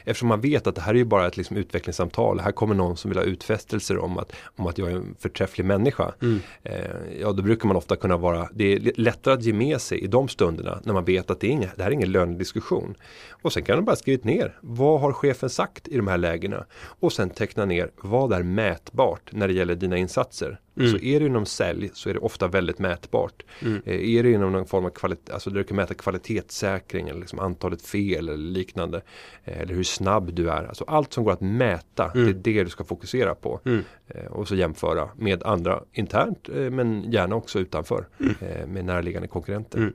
eftersom 0.07 0.29
man 0.29 0.41
vet 0.41 0.67
att 0.67 0.75
det 0.75 0.81
här 0.81 0.95
är 0.95 0.99
ju 0.99 1.05
bara 1.05 1.27
ett 1.27 1.37
liksom 1.37 1.57
utvecklingssamtal. 1.57 2.41
Här 2.41 2.53
kommer 2.53 2.75
någon 2.75 2.97
som 2.97 3.11
vill 3.11 3.19
ha 3.19 3.25
utfästelser 3.25 3.99
om 3.99 4.19
att, 4.19 4.33
om 4.57 4.67
att 4.67 4.79
jag 4.79 4.91
är 4.91 4.97
en 4.97 5.17
förträfflig 5.19 5.65
människa. 5.65 6.15
Mm. 6.23 6.41
Eh, 6.63 6.75
ja, 7.21 7.33
då 7.33 7.43
brukar 7.43 7.69
man 7.69 7.77
ofta 7.77 7.97
kunna 7.97 8.17
vara, 8.17 8.49
det 8.53 8.73
är 8.73 8.93
lättare 8.97 9.35
att 9.35 9.45
ge 9.45 9.53
med 9.53 9.81
sig 9.81 9.99
i 9.99 10.07
de 10.07 10.29
stunderna 10.29 10.81
när 10.85 10.93
man 10.93 11.05
vet 11.05 11.31
att 11.31 11.41
det, 11.41 11.47
är 11.47 11.51
inga, 11.51 11.71
det 11.77 11.83
här 11.83 11.91
är 11.91 11.95
ingen 11.95 12.13
lönediskussion. 12.13 12.95
Och 13.43 13.53
sen 13.53 13.63
kan 13.63 13.77
man 13.77 13.85
bara 13.85 13.97
skrivit 13.97 14.25
ner, 14.25 14.59
vad 14.61 15.01
har 15.01 15.13
chefen 15.13 15.51
sagt 15.51 15.89
i 15.89 15.97
de 15.97 16.09
här 16.09 16.19
lägena? 16.19 16.65
Och 17.01 17.13
sen 17.13 17.31
teckna 17.31 17.65
ner, 17.65 17.91
vad 17.97 18.33
är 18.33 18.43
mätbart 18.43 19.33
när 19.33 19.49
det 19.49 19.55
gäller 19.55 19.75
dina 19.75 19.97
insatser? 19.97 20.61
Mm. 20.77 20.91
Så 20.91 20.99
är 20.99 21.21
det 21.21 21.27
inom 21.27 21.47
sälj 21.47 21.91
så 21.93 22.09
är 22.11 22.15
det 22.15 22.21
ofta 22.21 22.49
väldigt 22.49 22.79
mätbart. 22.79 23.43
Mm. 23.63 23.83
Eh, 23.87 24.17
Är 24.17 24.23
det 24.23 24.31
inom 24.31 24.53
någon 24.53 24.67
form 24.67 24.85
av 24.85 24.91
kvalitet, 24.91 25.33
alltså 25.33 25.51
där 25.51 25.59
du 25.59 25.65
kan 25.65 25.77
mäta 25.77 25.95
kvalitetssäkring 25.95 27.09
eller 27.09 27.21
liksom 27.21 27.39
antalet 27.39 27.83
fel 27.83 28.29
eller 28.29 28.37
liknande. 28.37 29.03
eh, 29.45 29.61
Eller 29.61 29.75
hur 29.75 29.83
snabb 29.83 30.35
du 30.35 30.51
är. 30.51 30.65
Alltså 30.65 30.85
allt 30.85 31.13
som 31.13 31.25
går 31.25 31.33
att 31.33 31.41
mäta, 31.41 32.11
Mm. 32.15 32.25
det 32.27 32.51
är 32.51 32.55
det 32.55 32.65
du 32.65 32.71
ska 32.71 32.85
fokusera 32.85 33.35
på. 33.35 33.61
Mm. 33.65 33.83
Eh, 34.09 34.25
Och 34.27 34.49
så 34.49 34.55
jämföra 34.57 35.09
med 35.17 35.43
andra 35.43 35.83
internt 35.93 36.49
men 36.71 37.13
gärna 37.13 37.37
också 37.37 37.59
utanför. 37.59 38.09
eh, 38.41 38.67
Med 38.67 38.85
närliggande 38.85 39.29
konkurrenter. 39.29 39.79
Mm. 39.79 39.93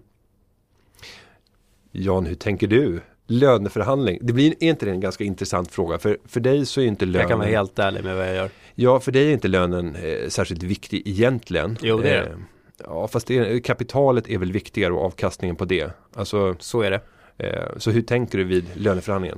Jan, 1.91 2.25
hur 2.25 2.35
tänker 2.35 2.67
du? 2.67 2.99
Löneförhandling, 3.27 4.19
det 4.21 4.33
blir 4.33 4.53
är 4.59 4.69
inte 4.69 4.85
det 4.85 4.91
en 4.91 4.99
ganska 4.99 5.23
intressant 5.23 5.71
fråga? 5.71 5.99
För, 5.99 6.17
för 6.25 6.39
dig 6.39 6.65
så 6.65 6.81
är 6.81 6.85
inte 6.85 7.05
lönen 7.05 7.19
Jag 7.21 7.29
kan 7.29 7.39
vara 7.39 7.49
helt 7.49 7.79
ärlig 7.79 8.03
med 8.03 8.15
vad 8.15 8.27
jag 8.27 8.35
gör. 8.35 8.49
Ja, 8.75 8.99
för 8.99 9.11
dig 9.11 9.27
är 9.29 9.33
inte 9.33 9.47
lönen 9.47 9.95
eh, 9.95 10.27
särskilt 10.29 10.63
viktig 10.63 11.01
egentligen. 11.05 11.77
Jo, 11.81 11.97
det 11.97 12.09
är 12.09 12.21
det. 12.23 12.29
Eh, 12.29 12.35
ja, 12.83 13.07
fast 13.07 13.27
det 13.27 13.37
är, 13.37 13.59
kapitalet 13.59 14.29
är 14.29 14.37
väl 14.37 14.51
viktigare 14.51 14.93
och 14.93 15.05
avkastningen 15.05 15.55
på 15.55 15.65
det. 15.65 15.91
Alltså, 16.15 16.55
Så 16.59 16.81
är 16.81 16.91
det. 16.91 17.01
eh, 17.37 17.77
så 17.77 17.91
hur 17.91 18.01
tänker 18.01 18.37
du 18.37 18.43
vid 18.43 18.65
löneförhandlingen? 18.73 19.37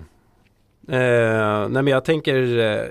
Eh, 0.88 1.68
nej 1.70 1.84
men 1.84 1.88
jag 1.88 2.06
tänker, 2.06 2.58
eh, 2.60 2.82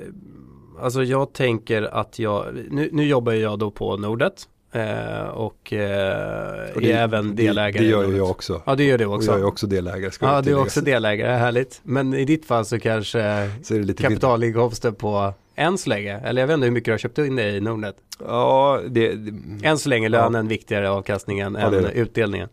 alltså 0.81 1.03
jag 1.05 1.33
tänker 1.33 1.83
att 1.83 2.19
jag, 2.19 2.47
nu, 2.71 2.89
nu 2.93 3.05
jobbar 3.07 3.33
jag 3.33 3.59
då 3.59 3.71
på 3.71 3.97
Nordet 3.97 4.49
eh, 4.73 5.23
och, 5.29 5.73
eh, 5.73 6.77
Och 6.77 6.83
är 6.83 6.97
även 6.97 7.37
delägare. 7.37 7.73
Det, 7.73 7.79
det 7.79 7.91
gör 7.91 8.09
ju 8.09 8.17
jag 8.17 8.31
också. 8.31 8.63
Ja 8.67 8.75
det 8.75 8.85
gör 8.85 8.99
du 8.99 9.07
Och 9.07 9.15
också. 9.15 9.31
jag 9.31 9.41
är 9.41 9.45
också 9.45 9.67
delägare. 9.67 10.11
Ska 10.11 10.27
ja 10.27 10.41
du 10.41 10.51
är 10.51 10.61
också 10.61 10.81
delägare, 10.81 11.31
härligt. 11.37 11.81
Men 11.83 12.15
i 12.15 12.25
ditt 12.25 12.47
fall 12.47 12.65
så 12.65 12.79
kanske 12.79 13.51
Så 13.63 13.75
det 13.75 13.99
kapitalinkomster 13.99 14.91
på 14.91 15.35
än 15.57 15.79
så 15.79 15.91
länge, 15.91 16.19
eller 16.19 16.43
jag 16.43 16.47
vet 16.47 16.55
inte 16.55 16.65
hur 16.67 16.73
mycket 16.73 16.85
du 16.87 16.91
har 16.91 16.99
köpt 16.99 17.19
in 17.19 17.37
det 17.37 17.51
i 17.51 17.61
Nordnet. 17.61 17.97
Ja, 18.27 18.81
det, 18.89 19.13
det, 19.15 19.67
Än 19.69 19.79
så 19.79 19.89
länge 19.89 20.07
är 20.07 20.11
lönen 20.11 20.49
viktigare 20.49 20.91
avkastningen 20.91 21.57
Ja, 21.61 21.71
det 21.71 21.77
än 21.79 21.83
det. 21.83 21.91
utdelningen. 21.93 22.49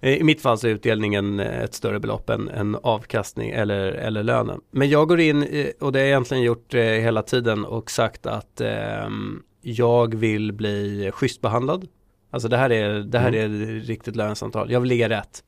Eh, 0.00 0.14
I 0.14 0.22
mitt 0.24 0.40
fall 0.42 0.58
så 0.58 0.66
är 0.66 0.70
utdelningen 0.70 1.40
eh, 1.40 1.60
ett 1.62 1.74
större 1.74 2.00
belopp 2.00 2.30
än, 2.30 2.48
än 2.48 2.76
avkastning 2.82 3.50
eller, 3.50 3.78
eller 3.92 4.22
lönen. 4.22 4.60
Men 4.70 4.88
jag 4.88 5.08
går 5.08 5.20
in, 5.20 5.42
eh, 5.42 5.66
och 5.80 5.92
det 5.92 5.98
har 5.98 6.02
jag 6.04 6.08
egentligen 6.08 6.42
gjort 6.42 6.74
eh, 6.74 6.80
hela 6.80 7.22
tiden 7.22 7.64
och 7.64 7.90
sagt 7.90 8.26
att 8.26 8.60
ehm, 8.60 9.42
jag 9.62 10.14
vill 10.14 10.52
bli 10.52 11.10
schysst 11.14 11.40
behandlad. 11.40 11.88
Alltså 12.30 12.48
det 12.48 12.56
här 12.56 12.72
är, 12.72 13.00
det 13.00 13.18
här 13.18 13.34
är 13.34 13.48
riktigt 13.80 14.16
lönesamtal. 14.16 14.70
Jag 14.70 14.80
vill 14.80 14.88
ligga 14.88 15.08
rätt. 15.08 15.44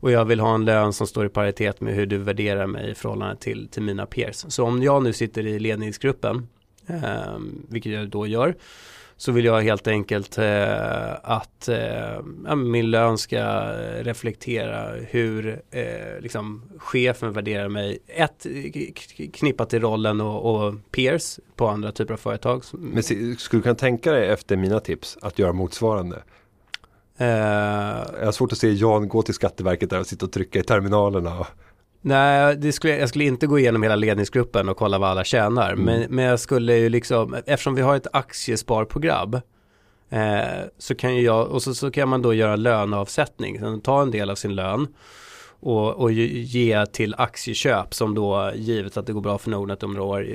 Och 0.00 0.10
jag 0.10 0.24
vill 0.24 0.40
ha 0.40 0.54
en 0.54 0.64
lön 0.64 0.92
som 0.92 1.06
står 1.06 1.26
i 1.26 1.28
paritet 1.28 1.80
med 1.80 1.94
hur 1.94 2.06
du 2.06 2.18
värderar 2.18 2.66
mig 2.66 2.90
i 2.90 2.94
förhållande 2.94 3.36
till, 3.36 3.68
till 3.68 3.82
mina 3.82 4.06
peers. 4.06 4.36
Så 4.48 4.64
om 4.64 4.82
jag 4.82 5.02
nu 5.02 5.12
sitter 5.12 5.46
i 5.46 5.58
ledningsgruppen, 5.58 6.48
eh, 6.86 7.38
vilket 7.68 7.92
jag 7.92 8.08
då 8.08 8.26
gör, 8.26 8.56
så 9.20 9.32
vill 9.32 9.44
jag 9.44 9.60
helt 9.60 9.86
enkelt 9.86 10.38
eh, 10.38 11.12
att 11.22 11.68
eh, 11.68 12.56
min 12.56 12.90
lön 12.90 13.18
ska 13.18 13.42
reflektera 14.02 14.94
hur 15.08 15.62
eh, 15.70 16.20
liksom, 16.20 16.62
chefen 16.78 17.32
värderar 17.32 17.68
mig. 17.68 17.98
Ett, 18.06 18.46
knippat 19.32 19.70
till 19.70 19.80
rollen 19.80 20.20
och, 20.20 20.54
och 20.54 20.74
peers 20.90 21.40
på 21.56 21.68
andra 21.68 21.92
typer 21.92 22.14
av 22.14 22.18
företag. 22.18 22.62
Men 22.72 23.02
skulle 23.02 23.36
du 23.50 23.62
kunna 23.62 23.74
tänka 23.74 24.12
dig 24.12 24.28
efter 24.28 24.56
mina 24.56 24.80
tips 24.80 25.18
att 25.22 25.38
göra 25.38 25.52
motsvarande? 25.52 26.16
Uh, 27.20 27.26
jag 28.18 28.24
har 28.24 28.32
svårt 28.32 28.52
att 28.52 28.58
se 28.58 28.72
Jan 28.72 29.08
gå 29.08 29.22
till 29.22 29.34
Skatteverket 29.34 29.90
där 29.90 30.00
och 30.00 30.06
sitta 30.06 30.26
och 30.26 30.32
trycka 30.32 30.58
i 30.58 30.62
terminalerna. 30.62 31.46
Nej, 32.00 32.56
det 32.56 32.72
skulle, 32.72 32.96
jag 32.96 33.08
skulle 33.08 33.24
inte 33.24 33.46
gå 33.46 33.58
igenom 33.58 33.82
hela 33.82 33.96
ledningsgruppen 33.96 34.68
och 34.68 34.76
kolla 34.76 34.98
vad 34.98 35.10
alla 35.10 35.24
tjänar. 35.24 35.72
Mm. 35.72 35.84
Men, 35.84 36.06
men 36.10 36.24
jag 36.24 36.40
skulle 36.40 36.76
ju 36.76 36.88
liksom, 36.88 37.34
eftersom 37.46 37.74
vi 37.74 37.82
har 37.82 37.96
ett 37.96 38.06
aktiesparprogram 38.12 39.34
eh, 40.10 40.40
så 40.78 40.94
kan 40.94 41.16
ju 41.16 41.22
jag, 41.22 41.48
och 41.48 41.62
så, 41.62 41.74
så 41.74 41.90
kan 41.90 42.08
man 42.08 42.22
då 42.22 42.34
göra 42.34 42.56
löneavsättning, 42.56 43.80
ta 43.80 44.02
en 44.02 44.10
del 44.10 44.30
av 44.30 44.34
sin 44.34 44.54
lön 44.54 44.86
och, 45.60 45.94
och 45.96 46.12
ge 46.12 46.86
till 46.86 47.14
aktieköp 47.18 47.94
som 47.94 48.14
då 48.14 48.52
givet 48.54 48.96
att 48.96 49.06
det 49.06 49.12
går 49.12 49.20
bra 49.20 49.38
för 49.38 49.50
Nordnet 49.50 49.82
om 49.82 49.92
några 49.92 50.06
år 50.06 50.26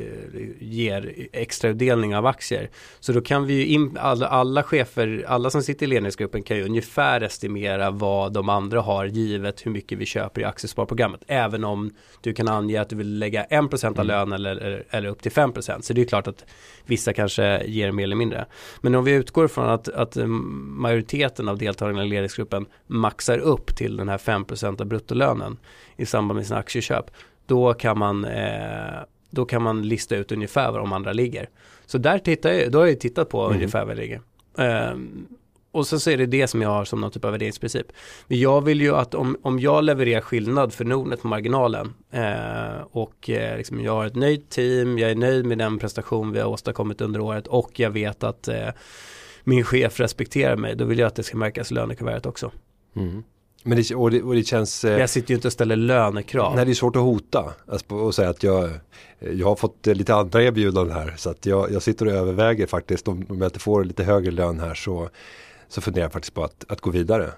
ger 0.59 1.27
extrautdelning 1.33 2.15
av 2.15 2.25
aktier. 2.25 2.69
Så 2.99 3.11
då 3.11 3.21
kan 3.21 3.45
vi 3.45 3.53
ju, 3.53 3.65
in, 3.65 3.97
alla, 4.01 4.27
alla 4.27 4.63
chefer, 4.63 5.25
alla 5.27 5.49
som 5.49 5.63
sitter 5.63 5.85
i 5.85 5.89
ledningsgruppen 5.89 6.43
kan 6.43 6.57
ju 6.57 6.63
ungefär 6.65 7.21
estimera 7.21 7.91
vad 7.91 8.33
de 8.33 8.49
andra 8.49 8.81
har 8.81 9.05
givet 9.05 9.65
hur 9.65 9.71
mycket 9.71 9.97
vi 9.97 10.05
köper 10.05 10.41
i 10.41 10.43
aktiesparprogrammet. 10.43 11.21
Även 11.27 11.63
om 11.63 11.91
du 12.21 12.33
kan 12.33 12.47
ange 12.47 12.81
att 12.81 12.89
du 12.89 12.95
vill 12.95 13.19
lägga 13.19 13.45
1% 13.45 13.85
av 13.85 13.93
mm. 13.93 14.07
lön 14.07 14.33
eller, 14.33 14.55
eller, 14.55 14.83
eller 14.89 15.09
upp 15.09 15.21
till 15.21 15.31
5%. 15.31 15.81
Så 15.81 15.93
det 15.93 16.01
är 16.01 16.05
klart 16.05 16.27
att 16.27 16.45
vissa 16.85 17.13
kanske 17.13 17.63
ger 17.65 17.91
mer 17.91 18.03
eller 18.03 18.15
mindre. 18.15 18.45
Men 18.81 18.95
om 18.95 19.03
vi 19.03 19.11
utgår 19.11 19.47
från 19.47 19.69
att, 19.69 19.89
att 19.89 20.17
majoriteten 20.25 21.49
av 21.49 21.57
deltagarna 21.57 22.05
i 22.05 22.07
ledningsgruppen 22.07 22.65
maxar 22.87 23.37
upp 23.37 23.75
till 23.75 23.97
den 23.97 24.09
här 24.09 24.17
5% 24.17 24.81
av 24.81 24.87
brutto 24.87 25.14
nettolönen 25.15 25.57
i 25.97 26.05
samband 26.05 26.37
med 26.37 26.47
sina 26.47 26.59
aktieköp. 26.59 27.11
Då 27.45 27.73
kan 27.73 27.97
man, 27.97 28.25
eh, 28.25 29.03
då 29.29 29.45
kan 29.45 29.61
man 29.61 29.87
lista 29.87 30.15
ut 30.15 30.31
ungefär 30.31 30.71
var 30.71 30.79
de 30.79 30.93
andra 30.93 31.13
ligger. 31.13 31.49
Så 31.85 31.97
där 31.97 32.19
tittar 32.19 32.49
jag, 32.49 32.71
då 32.71 32.79
har 32.79 32.87
jag 32.87 32.99
tittat 32.99 33.29
på 33.29 33.45
mm. 33.45 33.55
ungefär 33.55 33.85
var 33.85 33.95
det 33.95 34.01
ligger. 34.01 34.21
Eh, 34.57 34.95
och 35.71 35.87
så, 35.87 35.99
så 35.99 36.09
är 36.09 36.17
det 36.17 36.25
det 36.25 36.47
som 36.47 36.61
jag 36.61 36.69
har 36.69 36.85
som 36.85 37.01
någon 37.01 37.11
typ 37.11 37.25
av 37.25 37.31
värderingsprincip. 37.31 37.87
Men 38.27 38.39
jag 38.39 38.61
vill 38.61 38.81
ju 38.81 38.95
att 38.95 39.15
om, 39.15 39.37
om 39.41 39.59
jag 39.59 39.83
levererar 39.83 40.21
skillnad 40.21 40.73
för 40.73 40.85
Nordnet 40.85 41.21
på 41.21 41.27
marginalen 41.27 41.93
eh, 42.11 42.81
och 42.91 43.29
eh, 43.29 43.57
liksom 43.57 43.81
jag 43.81 43.95
har 43.95 44.05
ett 44.05 44.15
nöjt 44.15 44.49
team, 44.49 44.97
jag 44.97 45.11
är 45.11 45.15
nöjd 45.15 45.45
med 45.45 45.57
den 45.57 45.79
prestation 45.79 46.31
vi 46.31 46.39
har 46.39 46.47
åstadkommit 46.47 47.01
under 47.01 47.19
året 47.19 47.47
och 47.47 47.79
jag 47.79 47.89
vet 47.89 48.23
att 48.23 48.47
eh, 48.47 48.69
min 49.43 49.63
chef 49.63 49.99
respekterar 49.99 50.55
mig, 50.55 50.75
då 50.75 50.85
vill 50.85 50.99
jag 50.99 51.07
att 51.07 51.15
det 51.15 51.23
ska 51.23 51.37
märkas 51.37 51.71
i 51.71 51.73
lönekuvertet 51.73 52.25
också. 52.25 52.51
Mm. 52.95 53.23
Men 53.67 53.77
det, 53.77 53.95
och 53.95 54.11
det, 54.11 54.23
och 54.23 54.35
det 54.35 54.43
känns... 54.43 54.85
Eh, 54.85 54.99
jag 54.99 55.09
sitter 55.09 55.29
ju 55.29 55.35
inte 55.35 55.47
och 55.47 55.53
ställer 55.53 55.75
lönekrav. 55.75 56.55
Nej, 56.55 56.65
det 56.65 56.71
är 56.71 56.73
svårt 56.73 56.95
att 56.95 57.01
hota. 57.01 57.53
Alltså, 57.67 57.95
och 57.95 58.15
säga 58.15 58.29
att 58.29 58.43
jag, 58.43 58.69
jag 59.19 59.47
har 59.47 59.55
fått 59.55 59.85
lite 59.85 60.15
andra 60.15 60.43
erbjudanden 60.43 60.95
här. 60.95 61.13
Så 61.17 61.29
att 61.29 61.45
jag, 61.45 61.71
jag 61.71 61.81
sitter 61.81 62.05
och 62.05 62.11
överväger 62.11 62.67
faktiskt 62.67 63.07
om, 63.07 63.25
om 63.29 63.37
jag 63.37 63.47
inte 63.47 63.59
får 63.59 63.83
lite 63.83 64.03
högre 64.03 64.31
lön 64.31 64.59
här 64.59 64.73
så, 64.73 65.09
så 65.67 65.81
funderar 65.81 66.05
jag 66.05 66.13
faktiskt 66.13 66.33
på 66.33 66.43
att, 66.43 66.65
att 66.67 66.81
gå 66.81 66.89
vidare. 66.89 67.31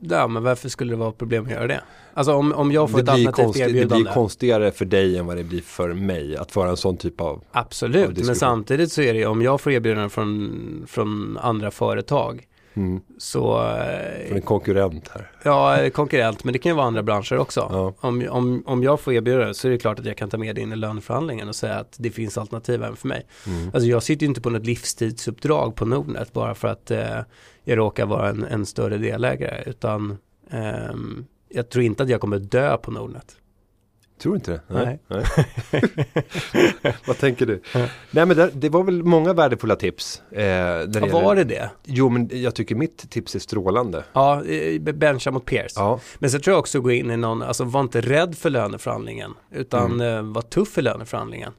Ja, 0.00 0.28
men 0.28 0.42
varför 0.42 0.68
skulle 0.68 0.92
det 0.92 0.96
vara 0.96 1.12
problem 1.12 1.44
att 1.44 1.50
göra 1.50 1.66
det? 1.66 1.82
Alltså 2.14 2.34
om, 2.34 2.52
om 2.52 2.72
jag 2.72 2.90
får 2.90 2.98
det 2.98 3.02
ett 3.02 3.08
alternativt 3.08 3.44
konstigt, 3.44 3.62
erbjudande. 3.62 3.94
Det 3.94 4.02
blir 4.02 4.12
konstigare 4.12 4.70
för 4.70 4.84
dig 4.84 5.18
än 5.18 5.26
vad 5.26 5.36
det 5.36 5.44
blir 5.44 5.60
för 5.60 5.92
mig 5.92 6.36
att 6.36 6.52
föra 6.52 6.70
en 6.70 6.76
sån 6.76 6.96
typ 6.96 7.20
av 7.20 7.44
Absolut, 7.52 8.18
av 8.18 8.26
men 8.26 8.36
samtidigt 8.36 8.92
så 8.92 9.02
är 9.02 9.14
det 9.14 9.26
om 9.26 9.42
jag 9.42 9.60
får 9.60 9.72
erbjudanden 9.72 10.10
från, 10.10 10.84
från 10.88 11.38
andra 11.38 11.70
företag 11.70 12.46
Mm. 12.74 13.00
Så, 13.18 13.58
eh, 13.60 14.28
För 14.28 14.34
en 14.34 14.42
konkurrent 14.42 15.08
här. 15.08 15.30
Ja, 15.42 15.90
konkurrent, 15.90 16.44
men 16.44 16.52
det 16.52 16.58
kan 16.58 16.70
ju 16.70 16.76
vara 16.76 16.86
andra 16.86 17.02
branscher 17.02 17.38
också. 17.38 17.68
Ja. 17.70 17.94
Om, 18.00 18.26
om, 18.30 18.62
om 18.66 18.82
jag 18.82 19.00
får 19.00 19.12
erbjudande 19.12 19.54
så 19.54 19.68
är 19.68 19.72
det 19.72 19.78
klart 19.78 19.98
att 19.98 20.06
jag 20.06 20.16
kan 20.16 20.30
ta 20.30 20.38
med 20.38 20.54
det 20.54 20.60
in 20.60 20.72
i 20.72 20.76
löneförhandlingen 20.76 21.48
och 21.48 21.56
säga 21.56 21.74
att 21.74 21.96
det 21.98 22.10
finns 22.10 22.38
alternativ 22.38 22.82
även 22.82 22.96
för 22.96 23.08
mig. 23.08 23.26
Mm. 23.46 23.70
Alltså 23.74 23.88
jag 23.88 24.02
sitter 24.02 24.22
ju 24.22 24.28
inte 24.28 24.40
på 24.40 24.50
något 24.50 24.66
livstidsuppdrag 24.66 25.74
på 25.74 25.84
Nordnet 25.84 26.32
bara 26.32 26.54
för 26.54 26.68
att 26.68 26.90
eh, 26.90 27.20
jag 27.64 27.78
råkar 27.78 28.06
vara 28.06 28.28
en, 28.28 28.44
en 28.44 28.66
större 28.66 28.98
delägare, 28.98 29.62
utan 29.66 30.18
eh, 30.50 30.94
jag 31.48 31.68
tror 31.68 31.84
inte 31.84 32.02
att 32.02 32.08
jag 32.08 32.20
kommer 32.20 32.38
dö 32.38 32.76
på 32.76 32.90
Nordnet. 32.90 33.36
Tror 34.22 34.34
inte 34.34 34.50
det? 34.50 34.60
Nej. 34.66 34.98
Nej. 35.08 35.24
Vad 37.06 37.18
tänker 37.18 37.46
du? 37.46 37.62
Ja. 37.74 37.86
Nej 38.10 38.26
men 38.26 38.36
det, 38.36 38.50
det, 38.54 38.68
var 38.68 38.84
väl 38.84 39.02
många 39.02 39.32
värdefulla 39.32 39.76
tips. 39.76 40.22
Eh, 40.30 40.44
ja, 40.44 41.06
var 41.12 41.36
det 41.36 41.44
det? 41.44 41.70
Jo 41.84 42.08
men 42.08 42.30
jag 42.32 42.54
tycker 42.54 42.74
mitt 42.74 43.10
tips 43.10 43.34
är 43.34 43.38
strålande. 43.38 44.04
Ja, 44.12 44.42
bencha 44.94 45.30
mot 45.30 45.44
peers. 45.44 45.72
Ja. 45.76 46.00
Men 46.18 46.30
så 46.30 46.38
tror 46.38 46.52
jag 46.54 46.60
också 46.60 46.80
gå 46.80 46.90
in 46.90 47.10
i 47.10 47.16
någon, 47.16 47.42
alltså 47.42 47.64
var 47.64 47.80
inte 47.80 48.00
rädd 48.00 48.36
för 48.38 48.50
löneförhandlingen. 48.50 49.34
Utan 49.50 49.92
mm. 49.92 50.26
eh, 50.26 50.32
var 50.32 50.42
tuff 50.42 50.78
i 50.78 50.82
löneförhandlingen. 50.82 51.52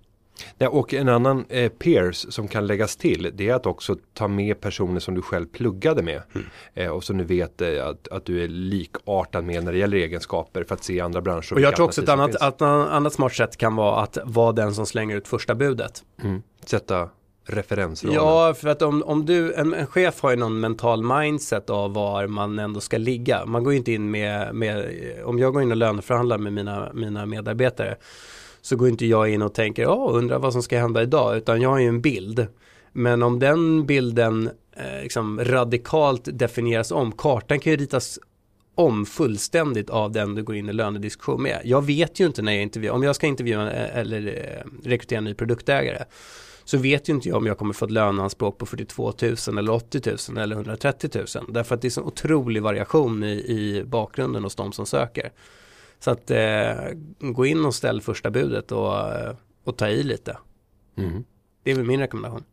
Ja, 0.57 0.69
och 0.69 0.93
en 0.93 1.09
annan 1.09 1.45
eh, 1.49 1.71
peers 1.71 2.25
som 2.29 2.47
kan 2.47 2.67
läggas 2.67 2.95
till 2.95 3.31
det 3.33 3.49
är 3.49 3.53
att 3.53 3.65
också 3.65 3.97
ta 4.13 4.27
med 4.27 4.61
personer 4.61 4.99
som 4.99 5.15
du 5.15 5.21
själv 5.21 5.45
pluggade 5.45 6.03
med. 6.03 6.21
Mm. 6.35 6.47
Eh, 6.73 6.89
och 6.89 7.03
som 7.03 7.17
du 7.17 7.23
vet 7.23 7.61
eh, 7.61 7.87
att, 7.87 8.07
att 8.07 8.25
du 8.25 8.43
är 8.43 8.47
likartad 8.47 9.43
med 9.43 9.63
när 9.63 9.71
det 9.71 9.77
gäller 9.77 9.97
egenskaper 9.97 10.63
för 10.63 10.75
att 10.75 10.83
se 10.83 10.99
andra 10.99 11.21
branscher. 11.21 11.53
Och 11.53 11.61
jag 11.61 11.75
tror 11.75 11.85
också 11.85 12.03
ett 12.03 12.09
annat, 12.09 12.35
att, 12.35 12.61
annat 12.61 13.13
smart 13.13 13.33
sätt 13.33 13.57
kan 13.57 13.75
vara 13.75 14.01
att 14.01 14.17
vara 14.23 14.51
den 14.51 14.75
som 14.75 14.85
slänger 14.85 15.17
ut 15.17 15.27
första 15.27 15.55
budet. 15.55 16.03
Mm. 16.23 16.41
Sätta 16.65 17.09
referensramen. 17.45 18.15
Ja, 18.15 18.53
för 18.53 18.67
att 18.67 18.81
om, 18.81 19.03
om 19.03 19.25
du, 19.25 19.53
en, 19.53 19.73
en, 19.73 19.87
chef 19.87 20.21
har 20.21 20.31
ju 20.31 20.35
någon 20.35 20.59
mental 20.59 21.03
mindset 21.03 21.69
av 21.69 21.93
var 21.93 22.27
man 22.27 22.59
ändå 22.59 22.79
ska 22.79 22.97
ligga. 22.97 23.45
Man 23.45 23.63
går 23.63 23.73
ju 23.73 23.79
inte 23.79 23.91
in 23.91 24.11
med, 24.11 24.55
med 24.55 24.85
om 25.25 25.39
jag 25.39 25.53
går 25.53 25.61
in 25.61 25.71
och 25.71 25.77
löneförhandlar 25.77 26.37
med 26.37 26.53
mina, 26.53 26.91
mina 26.93 27.25
medarbetare 27.25 27.95
så 28.63 28.75
går 28.75 28.89
inte 28.89 29.05
jag 29.05 29.29
in 29.29 29.41
och 29.41 29.53
tänker, 29.53 29.83
ja, 29.83 30.09
undrar 30.13 30.39
vad 30.39 30.53
som 30.53 30.63
ska 30.63 30.79
hända 30.79 31.01
idag, 31.01 31.37
utan 31.37 31.61
jag 31.61 31.69
har 31.69 31.79
ju 31.79 31.87
en 31.87 32.01
bild. 32.01 32.47
Men 32.91 33.23
om 33.23 33.39
den 33.39 33.85
bilden 33.85 34.49
eh, 34.75 35.03
liksom 35.03 35.39
radikalt 35.43 36.27
definieras 36.33 36.91
om, 36.91 37.11
kartan 37.11 37.59
kan 37.59 37.71
ju 37.71 37.77
ritas 37.77 38.19
om 38.75 39.05
fullständigt 39.05 39.89
av 39.89 40.11
den 40.11 40.35
du 40.35 40.43
går 40.43 40.55
in 40.55 40.69
i 40.69 40.73
lönediskussion 40.73 41.41
med. 41.41 41.61
Jag 41.63 41.85
vet 41.85 42.19
ju 42.19 42.25
inte 42.25 42.41
när 42.41 42.51
jag 42.51 42.61
intervjuar, 42.61 42.93
om 42.93 43.03
jag 43.03 43.15
ska 43.15 43.27
intervjua 43.27 43.71
eh, 43.71 43.97
eller 43.97 44.27
eh, 44.27 44.87
rekrytera 44.89 45.17
en 45.17 45.23
ny 45.23 45.33
produktägare 45.33 46.03
så 46.65 46.77
vet 46.77 47.09
ju 47.09 47.13
inte 47.13 47.29
jag 47.29 47.37
om 47.37 47.45
jag 47.45 47.57
kommer 47.57 47.73
få 47.73 47.85
ett 47.85 47.91
löneanspråk 47.91 48.57
på 48.57 48.65
42 48.65 49.13
000 49.21 49.57
eller 49.57 49.71
80 49.71 50.31
000 50.31 50.43
eller 50.43 50.55
130 50.55 51.09
000. 51.15 51.25
Därför 51.49 51.75
att 51.75 51.81
det 51.81 51.87
är 51.87 51.89
så 51.89 52.01
otrolig 52.01 52.61
variation 52.61 53.23
i, 53.23 53.31
i 53.31 53.83
bakgrunden 53.85 54.43
hos 54.43 54.55
de 54.55 54.71
som 54.71 54.85
söker. 54.85 55.31
Så 56.03 56.11
att 56.11 56.31
eh, 56.31 56.75
gå 57.19 57.45
in 57.45 57.65
och 57.65 57.75
ställ 57.75 58.01
första 58.01 58.31
budet 58.31 58.71
och, 58.71 59.11
eh, 59.11 59.35
och 59.63 59.77
ta 59.77 59.87
i 59.87 60.03
lite. 60.03 60.37
Mm. 60.97 61.23
Det 61.63 61.71
är 61.71 61.75
väl 61.75 61.85
min 61.85 61.99
rekommendation. 61.99 62.43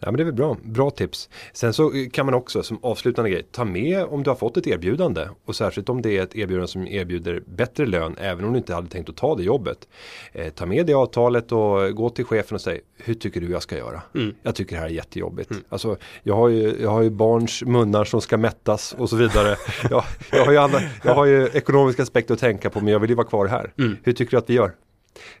Ja 0.00 0.10
men 0.10 0.16
det 0.16 0.22
är 0.22 0.24
väl 0.24 0.34
bra, 0.34 0.56
bra 0.62 0.90
tips. 0.90 1.28
Sen 1.52 1.72
så 1.72 1.92
kan 2.12 2.26
man 2.26 2.34
också 2.34 2.62
som 2.62 2.78
avslutande 2.82 3.30
grej 3.30 3.46
ta 3.52 3.64
med 3.64 4.04
om 4.04 4.22
du 4.22 4.30
har 4.30 4.36
fått 4.36 4.56
ett 4.56 4.66
erbjudande 4.66 5.28
och 5.44 5.56
särskilt 5.56 5.88
om 5.88 6.02
det 6.02 6.18
är 6.18 6.22
ett 6.22 6.36
erbjudande 6.36 6.68
som 6.68 6.86
erbjuder 6.86 7.42
bättre 7.46 7.86
lön 7.86 8.16
även 8.20 8.44
om 8.44 8.52
du 8.52 8.58
inte 8.58 8.74
hade 8.74 8.88
tänkt 8.88 9.08
att 9.08 9.16
ta 9.16 9.34
det 9.34 9.42
jobbet. 9.42 9.88
Eh, 10.32 10.52
ta 10.52 10.66
med 10.66 10.86
det 10.86 10.94
avtalet 10.94 11.52
och 11.52 11.94
gå 11.94 12.10
till 12.10 12.24
chefen 12.24 12.54
och 12.54 12.60
säg 12.60 12.80
hur 12.96 13.14
tycker 13.14 13.40
du 13.40 13.50
jag 13.50 13.62
ska 13.62 13.76
göra? 13.76 14.02
Mm. 14.14 14.34
Jag 14.42 14.54
tycker 14.54 14.76
det 14.76 14.80
här 14.80 14.88
är 14.88 14.92
jättejobbigt. 14.92 15.50
Mm. 15.50 15.62
Alltså, 15.68 15.96
jag, 16.22 16.34
har 16.34 16.48
ju, 16.48 16.76
jag 16.82 16.90
har 16.90 17.02
ju 17.02 17.10
barns 17.10 17.62
munnar 17.62 18.04
som 18.04 18.20
ska 18.20 18.36
mättas 18.36 18.94
och 18.98 19.10
så 19.10 19.16
vidare. 19.16 19.56
jag, 19.90 20.04
jag, 20.32 20.44
har 20.44 20.52
ju 20.52 20.58
andra, 20.58 20.80
jag 21.04 21.14
har 21.14 21.24
ju 21.24 21.48
ekonomiska 21.52 22.02
aspekter 22.02 22.34
att 22.34 22.40
tänka 22.40 22.70
på 22.70 22.80
men 22.80 22.92
jag 22.92 23.00
vill 23.00 23.10
ju 23.10 23.16
vara 23.16 23.26
kvar 23.26 23.46
här. 23.46 23.72
Mm. 23.78 23.96
Hur 24.02 24.12
tycker 24.12 24.30
du 24.30 24.36
att 24.36 24.50
vi 24.50 24.54
gör? 24.54 24.72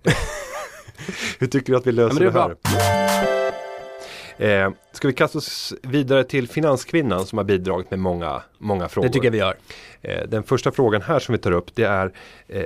hur 1.38 1.46
tycker 1.46 1.72
du 1.72 1.78
att 1.78 1.86
vi 1.86 1.92
löser 1.92 2.24
ja, 2.24 2.30
det, 2.30 2.32
det 2.32 2.40
här? 2.40 2.48
Bra. 2.48 3.27
Eh, 4.38 4.70
ska 4.92 5.08
vi 5.08 5.14
kasta 5.14 5.38
oss 5.38 5.74
vidare 5.82 6.24
till 6.24 6.48
finanskvinnan 6.48 7.26
som 7.26 7.38
har 7.38 7.44
bidragit 7.44 7.90
med 7.90 8.00
många, 8.00 8.42
många 8.58 8.88
frågor. 8.88 9.08
Det 9.08 9.12
tycker 9.12 9.26
jag 9.26 9.32
vi 9.32 9.38
gör. 9.38 9.56
Eh, 10.02 10.28
den 10.28 10.42
första 10.42 10.72
frågan 10.72 11.02
här 11.02 11.18
som 11.18 11.32
vi 11.32 11.38
tar 11.38 11.52
upp 11.52 11.74
det 11.74 11.84
är 11.84 12.12
eh, 12.48 12.64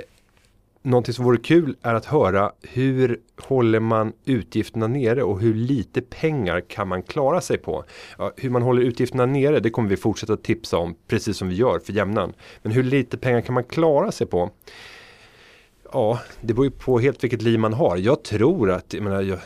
Någonting 0.85 1.13
som 1.13 1.25
vore 1.25 1.37
kul 1.37 1.75
är 1.81 1.93
att 1.93 2.05
höra 2.05 2.51
hur 2.61 3.19
håller 3.37 3.79
man 3.79 4.13
utgifterna 4.25 4.87
nere 4.87 5.23
och 5.23 5.39
hur 5.39 5.53
lite 5.53 6.01
pengar 6.01 6.61
kan 6.61 6.87
man 6.87 7.03
klara 7.03 7.41
sig 7.41 7.57
på? 7.57 7.83
Ja, 8.17 8.31
hur 8.37 8.49
man 8.49 8.61
håller 8.61 8.81
utgifterna 8.81 9.25
nere 9.25 9.59
det 9.59 9.69
kommer 9.69 9.89
vi 9.89 9.97
fortsätta 9.97 10.37
tipsa 10.37 10.77
om 10.77 10.95
precis 11.07 11.37
som 11.37 11.49
vi 11.49 11.55
gör 11.55 11.79
för 11.79 11.93
jämnan. 11.93 12.33
Men 12.61 12.71
hur 12.71 12.83
lite 12.83 13.17
pengar 13.17 13.41
kan 13.41 13.53
man 13.53 13.63
klara 13.63 14.11
sig 14.11 14.27
på? 14.27 14.49
Ja, 15.91 16.19
det 16.41 16.53
beror 16.53 16.65
ju 16.65 16.71
på 16.71 16.99
helt 16.99 17.23
vilket 17.23 17.41
liv 17.41 17.59
man 17.59 17.73
har. 17.73 17.97
Jag 17.97 18.23
tror 18.23 18.71
att, 18.71 18.93
jag 18.93 19.03
menar, 19.03 19.21
jag, 19.21 19.39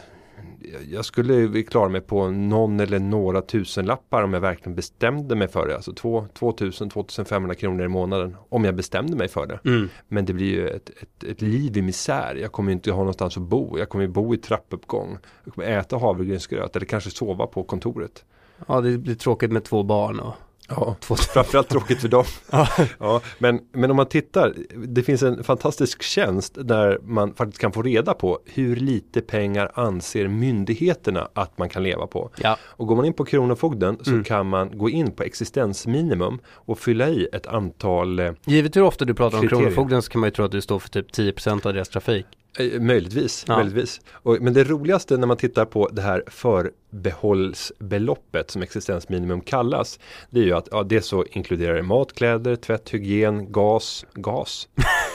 jag 0.90 1.06
skulle 1.06 1.64
klara 1.64 1.90
mig 1.90 2.02
på 2.02 2.30
någon 2.30 2.80
eller 2.80 3.00
några 3.00 3.42
tusenlappar 3.42 4.24
om 4.24 4.34
jag 4.34 4.42
verkligen 4.42 4.76
bestämde 4.76 5.36
mig 5.36 5.48
för 5.48 5.68
det. 5.68 5.76
Alltså 5.76 5.92
2000-2500 5.92 7.54
kronor 7.54 7.86
i 7.86 7.88
månaden 7.88 8.36
om 8.50 8.66
jag 8.66 8.76
bestämde 8.76 9.18
mig 9.18 9.28
för 9.28 9.46
det. 9.46 9.60
Mm. 9.66 9.90
Men 10.08 10.26
det 10.26 10.34
blir 10.34 10.52
ju 10.52 10.68
ett, 10.68 10.90
ett, 10.90 11.24
ett 11.24 11.42
liv 11.42 11.78
i 11.78 11.82
misär. 11.82 12.36
Jag 12.36 12.52
kommer 12.52 12.72
inte 12.72 12.92
ha 12.92 13.00
någonstans 13.00 13.38
att 13.38 13.44
bo. 13.44 13.78
Jag 13.78 13.90
kommer 13.90 14.06
ju 14.06 14.12
bo 14.12 14.34
i 14.34 14.38
trappuppgång. 14.38 15.18
Jag 15.44 15.54
kommer 15.54 15.68
äta 15.68 15.98
havregrynsgröt 15.98 16.76
eller 16.76 16.86
kanske 16.86 17.10
sova 17.10 17.48
på 17.48 17.64
kontoret. 17.64 18.26
Ja, 18.68 18.82
det 18.82 18.98
blir 18.98 19.16
tråkigt 19.16 19.52
med 19.52 19.64
två 19.64 19.84
barn 19.84 20.20
och 20.20 20.34
Ja, 20.70 20.96
framförallt 21.34 21.70
tråkigt 21.70 22.02
för 22.02 22.08
dem. 22.08 22.24
Ja. 23.00 23.22
Men, 23.40 23.60
men 23.72 23.92
om 23.92 23.98
man 23.98 24.06
tittar, 24.06 24.54
det 24.88 25.04
finns 25.04 25.24
en 25.24 25.44
fantastisk 25.44 26.02
tjänst 26.04 26.58
där 26.62 27.00
man 27.04 27.34
faktiskt 27.34 27.62
kan 27.62 27.72
få 27.72 27.82
reda 27.82 28.14
på 28.14 28.40
hur 28.46 28.76
lite 28.76 29.22
pengar 29.22 29.72
anser 29.74 30.28
myndigheterna 30.28 31.28
att 31.34 31.58
man 31.58 31.70
kan 31.70 31.84
leva 31.84 32.08
på. 32.08 32.30
Ja, 32.38 32.58
Och 32.64 32.88
går 32.88 32.96
man 32.96 33.06
in 33.06 33.14
på 33.14 33.26
Kronofogden 33.26 33.98
så 34.02 34.12
Mm. 34.12 34.24
kan 34.24 34.50
man 34.50 34.78
gå 34.78 34.90
in 34.90 35.12
på 35.12 35.24
existensminimum 35.24 36.40
och 36.50 36.80
fylla 36.80 37.10
i 37.10 37.28
ett 37.34 37.48
antal 37.48 38.20
eh, 38.20 38.32
givet 38.46 38.76
hur 38.76 38.82
ofta 38.82 39.06
du 39.06 39.14
pratar 39.14 39.38
om 39.38 39.42
Kriterier. 39.42 39.62
Kronofogden 39.64 40.02
så 40.02 40.12
kan 40.12 40.22
man 40.22 40.28
ju 40.28 40.32
tro 40.32 40.46
att 40.46 40.52
du 40.52 40.62
står 40.62 40.80
för 40.80 40.90
typ 40.90 41.12
10% 41.12 41.66
av 41.68 41.74
deras 41.74 41.90
trafik. 41.90 42.26
Eh, 42.58 42.82
Möjligtvis, 42.82 43.46
Ja. 43.48 43.56
möjligtvis. 43.58 44.02
Och, 44.12 44.38
men 44.42 44.54
det 44.54 44.64
roligaste 44.64 45.18
när 45.18 45.28
man 45.28 45.38
tittar 45.38 45.66
på 45.66 45.90
det 45.90 46.02
här 46.02 46.24
förbehållsbeloppet 46.28 48.52
som 48.52 48.62
existensminimum 48.62 49.42
kallas. 49.42 50.00
Det 50.30 50.40
är 50.40 50.44
ju 50.44 50.54
att 50.54 50.68
ja, 50.72 50.84
det 50.84 51.02
så 51.02 51.26
inkluderar 51.32 51.82
mat, 51.82 52.14
kläder, 52.14 52.56
tvätt, 52.56 52.90
hygien, 52.90 53.52
gas, 53.52 54.06
gas. 54.14 54.68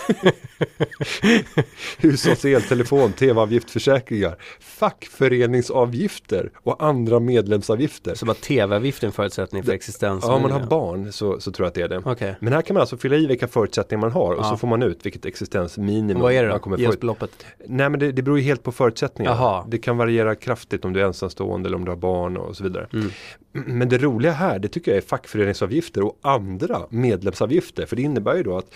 Hushålls-el, 1.98 2.62
telefon, 2.62 3.12
tv-avgift, 3.12 3.70
försäkringar, 3.70 4.36
fackföreningsavgifter 4.60 6.50
och 6.54 6.82
andra 6.84 7.20
medlemsavgifter. 7.20 8.14
Så 8.14 8.26
var 8.26 8.34
tv-avgiften 8.34 9.06
en 9.06 9.12
förutsättning 9.12 9.62
för 9.62 9.72
existens? 9.72 10.24
Ja, 10.26 10.34
om 10.34 10.42
man 10.42 10.50
har 10.50 10.60
barn 10.66 11.12
så, 11.12 11.40
så 11.40 11.52
tror 11.52 11.64
jag 11.64 11.68
att 11.68 11.74
det 11.74 11.82
är 11.82 11.88
det. 11.88 12.10
Okej. 12.12 12.36
Men 12.40 12.52
här 12.52 12.62
kan 12.62 12.74
man 12.74 12.80
alltså 12.80 12.96
fylla 12.96 13.16
i 13.16 13.26
vilka 13.26 13.48
förutsättningar 13.48 14.00
man 14.00 14.12
har 14.12 14.32
och 14.34 14.44
Ja. 14.44 14.50
så 14.50 14.56
får 14.56 14.68
man 14.68 14.82
ut 14.82 15.06
vilket 15.06 15.24
existensminimum 15.26 16.22
Vad 16.22 16.32
är 16.32 16.42
det 16.42 16.48
man 16.48 16.58
då? 16.58 16.62
kommer 16.62 16.78
Ge 16.78 16.90
beloppet. 17.00 17.30
Nej 17.66 17.88
men 17.90 18.00
det, 18.00 18.12
det 18.12 18.22
beror 18.22 18.38
ju 18.38 18.44
helt 18.44 18.62
på 18.62 18.72
förutsättningarna. 18.72 19.36
Jaha. 19.36 19.64
Det 19.68 19.78
kan 19.78 19.96
variera 19.96 20.34
kraftigt 20.34 20.84
om 20.84 20.92
du 20.92 21.00
är 21.00 21.04
ensamstående 21.04 21.68
eller 21.68 21.76
om 21.76 21.84
du 21.84 21.90
har 21.90 21.96
barn 21.96 22.36
och 22.36 22.56
så 22.56 22.64
vidare. 22.64 22.86
Mm. 22.92 23.10
Men 23.78 23.88
det 23.88 23.98
roliga 23.98 24.32
här, 24.32 24.58
det 24.58 24.68
tycker 24.68 24.90
jag 24.90 24.98
är 24.98 25.02
fackföreningsavgifter 25.02 26.02
och 26.02 26.18
andra 26.22 26.80
medlemsavgifter. 26.90 27.86
För 27.86 27.96
det 27.96 28.02
innebär 28.02 28.34
ju 28.36 28.42
då 28.42 28.58
att 28.58 28.66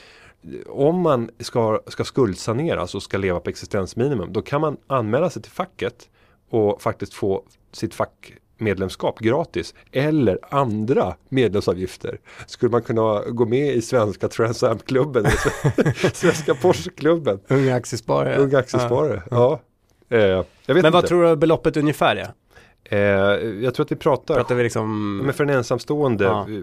om 0.66 1.00
man 1.00 1.30
ska, 1.38 1.80
ska 1.86 2.04
skuldsaneras 2.04 2.94
och 2.94 3.02
ska 3.02 3.18
leva 3.18 3.40
på 3.40 3.50
existensminimum, 3.50 4.32
då 4.32 4.42
kan 4.42 4.60
man 4.60 4.76
anmäla 4.86 5.30
sig 5.30 5.42
till 5.42 5.52
facket 5.52 6.08
och 6.50 6.82
faktiskt 6.82 7.14
få 7.14 7.42
sitt 7.72 7.94
fackmedlemskap 7.94 9.18
gratis. 9.18 9.74
Eller 9.92 10.38
andra 10.50 11.14
medlemsavgifter. 11.28 12.18
Skulle 12.46 12.70
man 12.72 12.82
kunna 12.82 13.22
gå 13.28 13.46
med 13.46 13.74
i 13.74 13.82
Svenska 13.82 14.28
Transamklubben, 14.28 15.24
eller 15.26 16.10
Svenska 16.14 16.54
Porscheklubben, 16.54 17.40
Unga 17.48 17.74
aktiesparare. 17.74 18.36
Unga 18.36 18.58
aktiesparare. 18.58 19.22
Ja. 19.30 19.60
Eh, 20.08 20.20
jag 20.20 20.74
vet 20.74 20.82
Men 20.82 20.92
vad 20.92 20.94
inte. 20.94 21.08
tror 21.08 21.22
du 21.24 21.36
beloppet 21.36 21.76
ungefär 21.76 22.16
är? 22.16 22.30
Eh, 22.90 22.98
jag 23.64 23.74
tror 23.74 23.84
att 23.84 23.92
vi 23.92 23.96
pratar 23.96 24.34
Pratar 24.34 24.54
vi 24.54 24.62
liksom... 24.62 25.16
men 25.18 25.34
för 25.34 25.44
en 25.44 25.50
ensamstående, 25.50 26.24
Ja. 26.24 26.46
ja. 26.48 26.60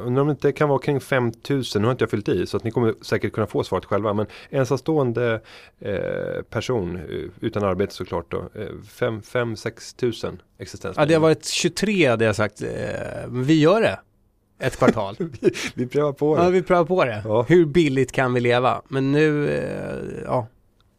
undrar 0.00 0.20
om 0.20 0.28
det 0.28 0.30
inte 0.30 0.52
kan 0.52 0.68
vara 0.68 0.78
kring 0.78 1.00
5000, 1.00 1.82
nu 1.82 1.88
har 1.88 1.92
inte 1.92 2.02
jag 2.02 2.10
fyllt 2.10 2.28
i 2.28 2.46
så 2.46 2.56
att 2.56 2.64
ni 2.64 2.70
kommer 2.70 2.94
säkert 3.02 3.32
kunna 3.32 3.46
få 3.46 3.64
svaret 3.64 3.84
själva. 3.84 4.14
Men 4.14 4.26
ensamstående 4.50 5.40
eh, 5.80 6.42
person 6.50 6.96
eh, 6.96 7.30
utan 7.40 7.64
arbete 7.64 7.94
såklart 7.94 8.30
då, 8.30 8.48
5-6 8.54 9.96
tusen 9.96 10.42
existens. 10.58 10.96
Ja, 10.96 11.04
det 11.06 11.14
har 11.14 11.20
varit 11.20 11.44
23 11.44 12.08
hade 12.08 12.24
jag 12.24 12.36
sagt. 12.36 12.62
Eh, 12.62 12.68
vi 13.28 13.60
gör 13.60 13.80
det. 13.80 14.00
Ett 14.60 14.76
kvartal. 14.76 15.16
Vi 15.74 15.86
prövar 15.86 16.12
på 16.12 16.36
ja, 16.36 16.42
det. 16.44 16.50
vi 16.50 16.62
prövar 16.62 16.84
på 16.84 17.04
det. 17.04 17.22
Ja. 17.24 17.42
Hur 17.48 17.66
billigt 17.66 18.12
kan 18.12 18.34
vi 18.34 18.40
leva? 18.40 18.82
Men 18.88 19.12
nu, 19.12 19.48
eh, 19.50 20.22
ja, 20.24 20.46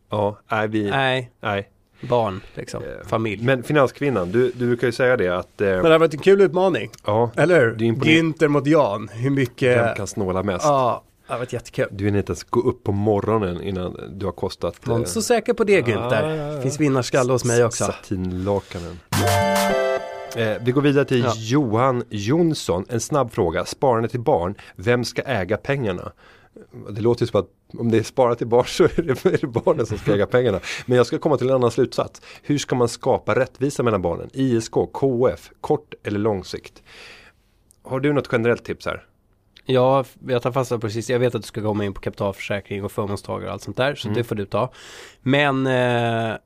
Ja, 0.10 0.38
nej, 0.52 0.68
vi, 0.68 0.90
nej, 0.90 1.32
nej. 1.42 1.70
Barn 2.02 2.42
liksom, 2.56 2.84
Eh, 2.84 3.08
familj. 3.08 3.38
Men, 3.38 3.46
Men 3.46 3.64
finanskvinnan, 3.64 4.32
du, 4.32 4.52
du 4.56 4.68
brukar 4.68 4.88
ju 4.88 4.94
säga 4.94 5.18
det 5.18 5.28
att, 5.30 5.62
eh, 5.62 5.68
det 5.68 5.90
har 5.90 6.00
varit 6.00 6.14
en 6.14 6.20
kul 6.20 6.42
utmaning, 6.42 6.92
ja, 7.06 7.32
eller 7.36 7.60
hur? 7.60 7.68
Är. 7.84 7.92
Günther 7.96 8.48
mot 8.48 8.68
Jan, 8.68 9.10
hur 9.14 9.30
mycket... 9.30 9.78
vem 9.78 9.96
kan 9.96 10.08
snåla 10.08 10.44
mest? 10.44 10.66
Ja, 10.66 11.04
det 11.28 11.34
har 11.34 11.40
varit 11.40 11.54
jättekul. 11.54 11.88
Du 11.92 12.04
vill 12.04 12.16
inte 12.16 12.32
ens 12.32 12.44
gå 12.44 12.60
upp 12.62 12.84
på 12.84 12.92
morgonen 12.92 13.62
innan 13.62 13.98
du 14.14 14.26
har 14.26 14.34
kostat 14.34 14.88
Var 14.88 14.94
eh, 14.96 15.00
inte 15.00 15.10
så 15.12 15.22
säker 15.22 15.54
på 15.54 15.64
det 15.64 15.82
Günther. 15.82 16.30
ja, 16.30 16.36
ja, 16.36 16.54
ja. 16.56 16.62
Finns 16.62 16.80
vinnarskalle 16.80 17.32
hos 17.34 17.46
mig 17.46 17.64
också. 17.66 17.84
Satinlakanen. 17.86 19.00
Eh, 20.36 20.54
vi 20.62 20.72
går 20.72 20.82
vidare 20.82 21.06
till 21.06 21.20
Ja. 21.24 21.34
Johan 21.36 22.04
Jonsson. 22.10 22.86
En 22.90 23.00
snabb 23.00 23.32
fråga. 23.32 23.66
Sparande 23.66 24.10
till 24.10 24.20
barn. 24.20 24.56
Vem 24.76 25.04
ska 25.06 25.22
äga 25.22 25.58
pengarna? 25.58 26.12
Det 26.90 27.02
låter 27.02 27.24
ju 27.24 27.28
som 27.28 27.40
att 27.40 27.50
om 27.80 27.92
det 27.92 27.98
är 27.98 28.04
sparat 28.04 28.38
till 28.38 28.48
barn 28.48 28.66
så 28.68 28.84
är 28.84 29.02
det, 29.02 29.26
är 29.26 29.38
det 29.42 29.48
barnen 29.48 29.86
som 29.86 29.98
ska 29.98 30.14
äga 30.14 30.28
pengarna. 30.28 30.60
Men 30.86 30.98
jag 30.98 31.06
ska 31.06 31.20
komma 31.20 31.38
till 31.38 31.50
en 31.50 31.56
annan 31.56 31.72
slutsats. 31.72 32.22
Hur 32.44 32.58
ska 32.58 32.76
man 32.76 32.90
skapa 32.90 33.36
rättvisa 33.36 33.84
mellan 33.84 34.02
barnen? 34.02 34.30
ISK, 34.34 34.72
KF, 34.94 35.52
kort 35.62 35.94
eller 36.04 36.20
lång 36.20 36.44
sikt? 36.44 36.84
Har 37.84 38.00
du 38.00 38.14
något 38.14 38.30
generellt 38.32 38.64
tips 38.66 38.86
här? 38.86 39.06
Ja, 39.66 40.06
jag 40.28 40.42
tar 40.42 40.52
fasta 40.52 40.76
på 40.76 40.82
precis, 40.82 41.10
jag 41.10 41.20
vet 41.20 41.36
att 41.36 41.42
du 41.42 41.48
ska 41.48 41.62
komma 41.62 41.86
in 41.86 41.94
på 41.94 42.02
kapitalförsäkring 42.02 42.84
och 42.84 42.92
förmånstagare 42.92 43.48
och 43.48 43.54
allt 43.54 43.62
sånt 43.64 43.78
där, 43.78 43.96
så 43.96 44.08
Mm. 44.08 44.18
det 44.18 44.24
får 44.24 44.36
du 44.36 44.46
ta. 44.46 44.72
Men 45.22 45.68
eh, 45.68 46.30
eh, 46.32 46.38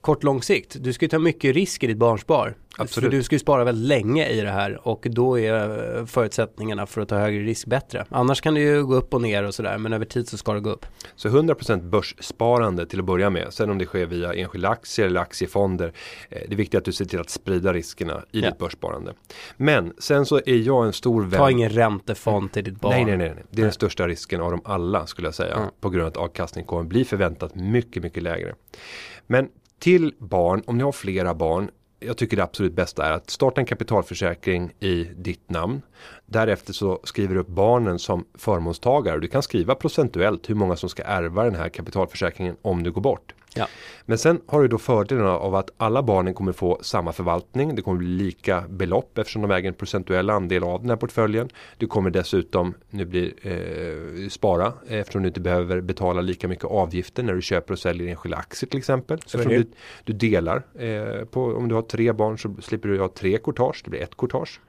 kort 0.00 0.22
lång 0.22 0.42
sikt, 0.42 0.76
du 0.80 0.92
ska 0.92 1.04
ju 1.04 1.08
ta 1.08 1.18
mycket 1.18 1.54
risk 1.54 1.82
i 1.84 1.86
ditt 1.86 1.96
barnspar. 1.96 2.54
Absolut. 2.78 3.10
För 3.10 3.16
du 3.16 3.22
ska 3.22 3.34
ju 3.34 3.38
spara 3.38 3.64
väldigt 3.64 3.88
länge 3.88 4.26
i 4.28 4.40
det 4.40 4.50
här 4.50 4.88
och 4.88 5.06
då 5.10 5.38
är 5.38 6.06
förutsättningarna 6.06 6.86
för 6.86 7.00
att 7.00 7.08
ta 7.08 7.16
högre 7.18 7.42
risk 7.42 7.66
bättre. 7.66 8.04
Annars 8.08 8.40
kan 8.40 8.54
det 8.54 8.60
ju 8.60 8.86
gå 8.86 8.94
upp 8.94 9.14
och 9.14 9.22
ner 9.22 9.42
och 9.44 9.54
sådär, 9.54 9.78
men 9.78 9.92
över 9.92 10.04
tid 10.04 10.28
så 10.28 10.36
ska 10.36 10.52
det 10.52 10.60
gå 10.60 10.70
upp. 10.70 10.86
Så 11.16 11.28
100% 11.28 11.82
börssparande 11.90 12.86
till 12.86 12.98
att 12.98 13.04
börja 13.04 13.30
med. 13.30 13.46
Sen 13.50 13.70
om 13.70 13.78
det 13.78 13.84
sker 13.84 14.06
via 14.06 14.32
enskilda 14.34 14.68
aktier 14.68 15.06
eller 15.06 15.20
aktiefonder. 15.20 15.92
Eh, 16.28 16.38
det 16.48 16.54
är 16.54 16.56
viktigt 16.56 16.78
att 16.78 16.84
du 16.84 16.92
ser 16.92 17.04
till 17.04 17.20
att 17.20 17.30
sprida 17.30 17.72
riskerna 17.72 18.22
i 18.32 18.40
Ja. 18.40 18.50
ditt 18.50 18.58
börssparande. 18.58 19.12
Men 19.56 19.92
sen 19.98 20.26
så 20.26 20.36
är 20.36 20.56
jag 20.66 20.86
en 20.86 20.92
stor 20.92 21.22
vän. 21.22 21.38
Ta 21.40 21.50
ingen 21.50 21.70
räntefond 21.70 22.52
till 22.52 22.64
ditt 22.64 22.80
barn. 22.80 22.92
Nej, 22.92 23.04
nej, 23.04 23.16
nej, 23.16 23.32
nej. 23.34 23.44
Det 23.50 23.60
är 23.62 23.64
den 23.64 23.72
största 23.72 24.08
risken 24.08 24.40
av 24.40 24.50
dem 24.50 24.60
alla 24.64 25.06
skulle 25.06 25.26
jag 25.26 25.34
säga. 25.34 25.54
Mm. 25.54 25.68
På 25.80 25.90
grund 25.90 26.02
av 26.02 26.08
att 26.08 26.16
avkastningen 26.16 26.66
kommer 26.66 26.82
bli 26.84 27.04
förväntat 27.04 27.54
mycket, 27.54 28.02
mycket 28.02 28.22
lägre. 28.22 28.54
Men 29.26 29.48
till 29.78 30.14
barn, 30.18 30.62
om 30.66 30.78
ni 30.78 30.84
har 30.84 30.92
flera 30.92 31.34
barn, 31.34 31.70
jag 32.00 32.16
tycker 32.16 32.36
det 32.36 32.42
absolut 32.42 32.72
bästa 32.72 33.06
är 33.06 33.12
att 33.12 33.30
starta 33.30 33.60
en 33.60 33.66
kapitalförsäkring 33.66 34.72
i 34.80 35.04
ditt 35.04 35.50
namn. 35.50 35.82
Därefter 36.26 36.72
så 36.72 37.00
skriver 37.04 37.34
du 37.34 37.40
upp 37.40 37.48
barnen 37.48 37.98
som 37.98 38.24
förmånstagare. 38.34 39.20
Du 39.20 39.28
kan 39.28 39.42
skriva 39.42 39.74
procentuellt 39.74 40.50
hur 40.50 40.54
många 40.54 40.76
som 40.76 40.88
ska 40.88 41.02
ärva 41.02 41.44
den 41.44 41.54
här 41.54 41.68
kapitalförsäkringen 41.68 42.56
om 42.62 42.82
du 42.82 42.92
går 42.92 43.00
bort. 43.00 43.34
Ja. 43.54 43.68
Men 44.06 44.18
sen 44.18 44.40
har 44.46 44.62
du 44.62 44.68
då 44.68 44.78
fördelen 44.78 45.26
av 45.26 45.54
att 45.54 45.70
alla 45.76 46.02
barnen 46.02 46.34
kommer 46.34 46.52
få 46.52 46.78
samma 46.82 47.12
förvaltning. 47.12 47.74
Det 47.74 47.82
kommer 47.82 47.98
bli 47.98 48.08
lika 48.08 48.64
belopp 48.68 49.18
eftersom 49.18 49.42
de 49.42 49.50
äger 49.50 49.68
en 49.68 49.74
procentuell 49.74 50.30
andel 50.30 50.64
av 50.64 50.80
den 50.80 50.90
här 50.90 50.96
portföljen. 50.96 51.48
Du 51.78 51.86
kommer 51.86 52.10
dessutom 52.10 52.74
nu 52.90 53.04
blir, 53.04 53.32
eh, 53.42 54.28
spara 54.28 54.72
eftersom 54.88 55.22
du 55.22 55.28
inte 55.28 55.40
behöver 55.40 55.80
betala 55.80 56.20
lika 56.20 56.48
mycket 56.48 56.64
avgifter 56.64 57.22
när 57.22 57.34
du 57.34 57.42
köper 57.42 57.72
och 57.72 57.78
säljer 57.78 58.08
enskilda 58.08 58.36
aktier 58.36 58.68
till 58.70 58.78
exempel. 58.78 59.20
Så 59.26 59.38
eftersom 59.38 59.52
du, 59.52 59.70
du 60.04 60.12
delar. 60.12 60.62
Eh, 60.78 61.24
på, 61.24 61.44
om 61.44 61.68
du 61.68 61.74
har 61.74 61.82
tre 61.82 62.12
barn 62.12 62.38
så 62.38 62.56
slipper 62.62 62.88
du 62.88 63.00
ha 63.00 63.08
tre 63.08 63.38
courtage. 63.38 63.80
Det 63.84 63.90
blir 63.90 64.00
ett 64.00 64.16
courtage. 64.16 64.60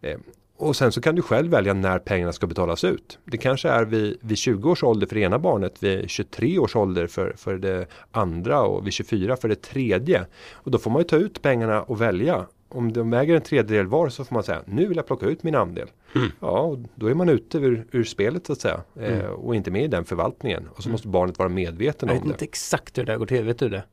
Eh, 0.00 0.18
och 0.58 0.76
sen 0.76 0.92
så 0.92 1.00
kan 1.00 1.14
du 1.14 1.22
själv 1.22 1.50
välja 1.50 1.74
när 1.74 1.98
pengarna 1.98 2.32
ska 2.32 2.46
betalas 2.46 2.84
ut. 2.84 3.18
Det 3.24 3.36
kanske 3.36 3.68
är 3.68 3.84
vid, 3.84 4.18
vid 4.20 4.38
20 4.38 4.70
års 4.70 4.82
ålder 4.84 5.06
för 5.06 5.14
det 5.14 5.20
ena 5.20 5.38
barnet, 5.38 5.82
vid 5.82 6.10
23 6.10 6.58
års 6.58 6.76
ålder 6.76 7.06
för, 7.06 7.32
för 7.36 7.58
det 7.58 7.86
andra 8.10 8.62
och 8.62 8.86
vid 8.86 8.92
24 8.92 9.36
för 9.36 9.48
det 9.48 9.62
tredje. 9.62 10.26
Och 10.52 10.70
då 10.70 10.78
får 10.78 10.90
man 10.90 11.00
ju 11.00 11.04
ta 11.08 11.16
ut 11.16 11.42
pengarna 11.42 11.82
och 11.82 12.00
välja. 12.00 12.46
Om 12.70 12.92
de 12.92 13.12
äger 13.14 13.34
en 13.34 13.40
tredjedel 13.42 13.86
var 13.86 14.08
så 14.08 14.24
får 14.24 14.34
man 14.34 14.42
säga 14.42 14.62
nu 14.66 14.86
vill 14.86 14.96
jag 14.96 15.06
plocka 15.06 15.26
ut 15.26 15.42
min 15.42 15.54
andel. 15.54 15.88
Mm. 16.14 16.28
Ja, 16.40 16.76
då 16.94 17.06
är 17.06 17.14
man 17.14 17.28
ute 17.28 17.58
ur, 17.58 17.86
ur 17.92 18.04
spelet 18.04 18.46
så 18.46 18.52
att 18.52 18.60
säga. 18.60 18.80
Eh, 19.00 19.18
Mm. 19.18 19.32
och 19.34 19.54
inte 19.56 19.70
med 19.70 19.84
i 19.84 19.88
den 19.88 20.04
förvaltningen. 20.04 20.68
Och 20.74 20.82
så 20.82 20.88
måste 20.90 21.08
barnet 21.08 21.38
vara 21.38 21.48
medveten 21.48 22.08
Jag 22.08 22.16
om 22.16 22.22
vet 22.22 22.28
det. 22.28 22.32
inte 22.34 22.44
exakt 22.44 22.98
hur 22.98 23.04
det 23.04 23.12
där 23.12 23.18
går 23.18 23.26
till, 23.26 23.44
vet 23.44 23.58
du 23.58 23.68
det? 23.68 23.84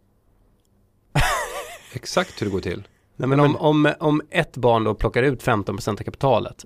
Exakt 1.94 2.42
hur 2.42 2.46
det 2.46 2.52
går 2.52 2.60
till. 2.60 2.88
Nej, 3.16 3.30
men, 3.30 3.40
om, 3.40 3.56
om, 3.56 3.94
om 4.00 4.22
ett 4.30 4.58
barn 4.58 4.84
då 4.84 4.94
plockar 4.94 5.24
ut 5.24 5.44
15% 5.44 5.90
av 5.90 5.96
kapitalet. 5.96 6.66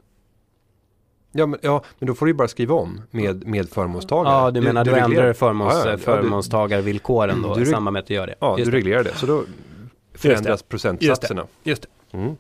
Ja 1.31 1.45
men, 1.45 1.59
ja, 1.63 1.83
men 1.99 2.07
då 2.07 2.13
får 2.13 2.25
du 2.25 2.29
ju 2.29 2.35
bara 2.35 2.47
skriva 2.47 2.75
om 2.75 3.01
med, 3.11 3.47
med 3.47 3.69
förmånstagare. 3.69 4.33
Ja, 4.33 4.51
du 4.51 4.61
menar 4.61 4.85
du, 4.85 4.91
reglerar- 4.91 5.05
ändrar 5.09 5.33
förmåns, 5.33 5.73
Ja, 5.73 5.79
ja, 5.79 5.89
ja, 5.89 5.95
du- 5.97 6.01
förmånstagarvillkoren 6.03 7.41
då 7.41 7.55
Du 7.55 7.61
i 7.61 7.65
samband 7.65 7.93
med 7.93 7.99
att 7.99 8.07
du 8.07 8.13
gör 8.13 8.27
det. 8.27 8.35
Ja, 8.39 8.57
Just 8.57 8.65
du 8.65 8.71
det. 8.71 8.77
reglerar 8.77 9.03
det. 9.03 9.15
Så 9.15 9.25
då 9.25 9.43
förändras 10.13 10.63
procentsatserna. 10.63 11.47
Just 11.63 11.81
det. 12.11 12.17
Mm. 12.17 12.35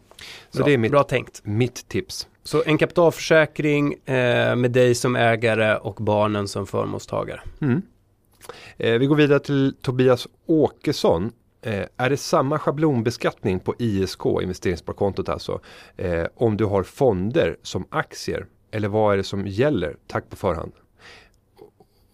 Så 0.51 0.57
Bra, 0.57 0.65
det 0.65 0.73
är 0.73 0.77
mitt, 0.77 0.91
bra 0.91 1.03
tänkt. 1.03 1.41
mitt 1.43 1.87
tips. 1.87 2.27
Så 2.43 2.63
en 2.65 2.77
kapitalförsäkring 2.77 3.93
eh, 3.93 4.55
med 4.55 4.71
dig 4.71 4.95
som 4.95 5.15
ägare 5.15 5.75
och 5.77 5.95
barnen 5.95 6.47
som 6.47 6.67
förmånstagare. 6.67 7.41
Mm. 7.61 7.81
Eh, 8.77 8.93
vi 8.99 9.05
går 9.05 9.15
vidare 9.15 9.39
till 9.39 9.75
Tobias 9.81 10.27
Åkesson. 10.45 11.31
Eh, 11.61 11.85
är 11.97 12.09
det 12.09 12.17
samma 12.17 12.59
schablonbeskattning 12.59 13.59
på 13.59 13.75
ISK, 13.79 14.25
investeringssparkontot 14.41 15.29
alltså, 15.29 15.61
eh, 15.97 16.25
om 16.35 16.57
du 16.57 16.65
har 16.65 16.83
fonder 16.83 17.57
som 17.61 17.87
aktier? 17.89 18.45
Eller 18.71 18.87
vad 18.87 19.13
är 19.13 19.17
det 19.17 19.23
som 19.23 19.47
gäller? 19.47 19.97
Tack 20.07 20.29
på 20.29 20.35
förhand. 20.35 20.71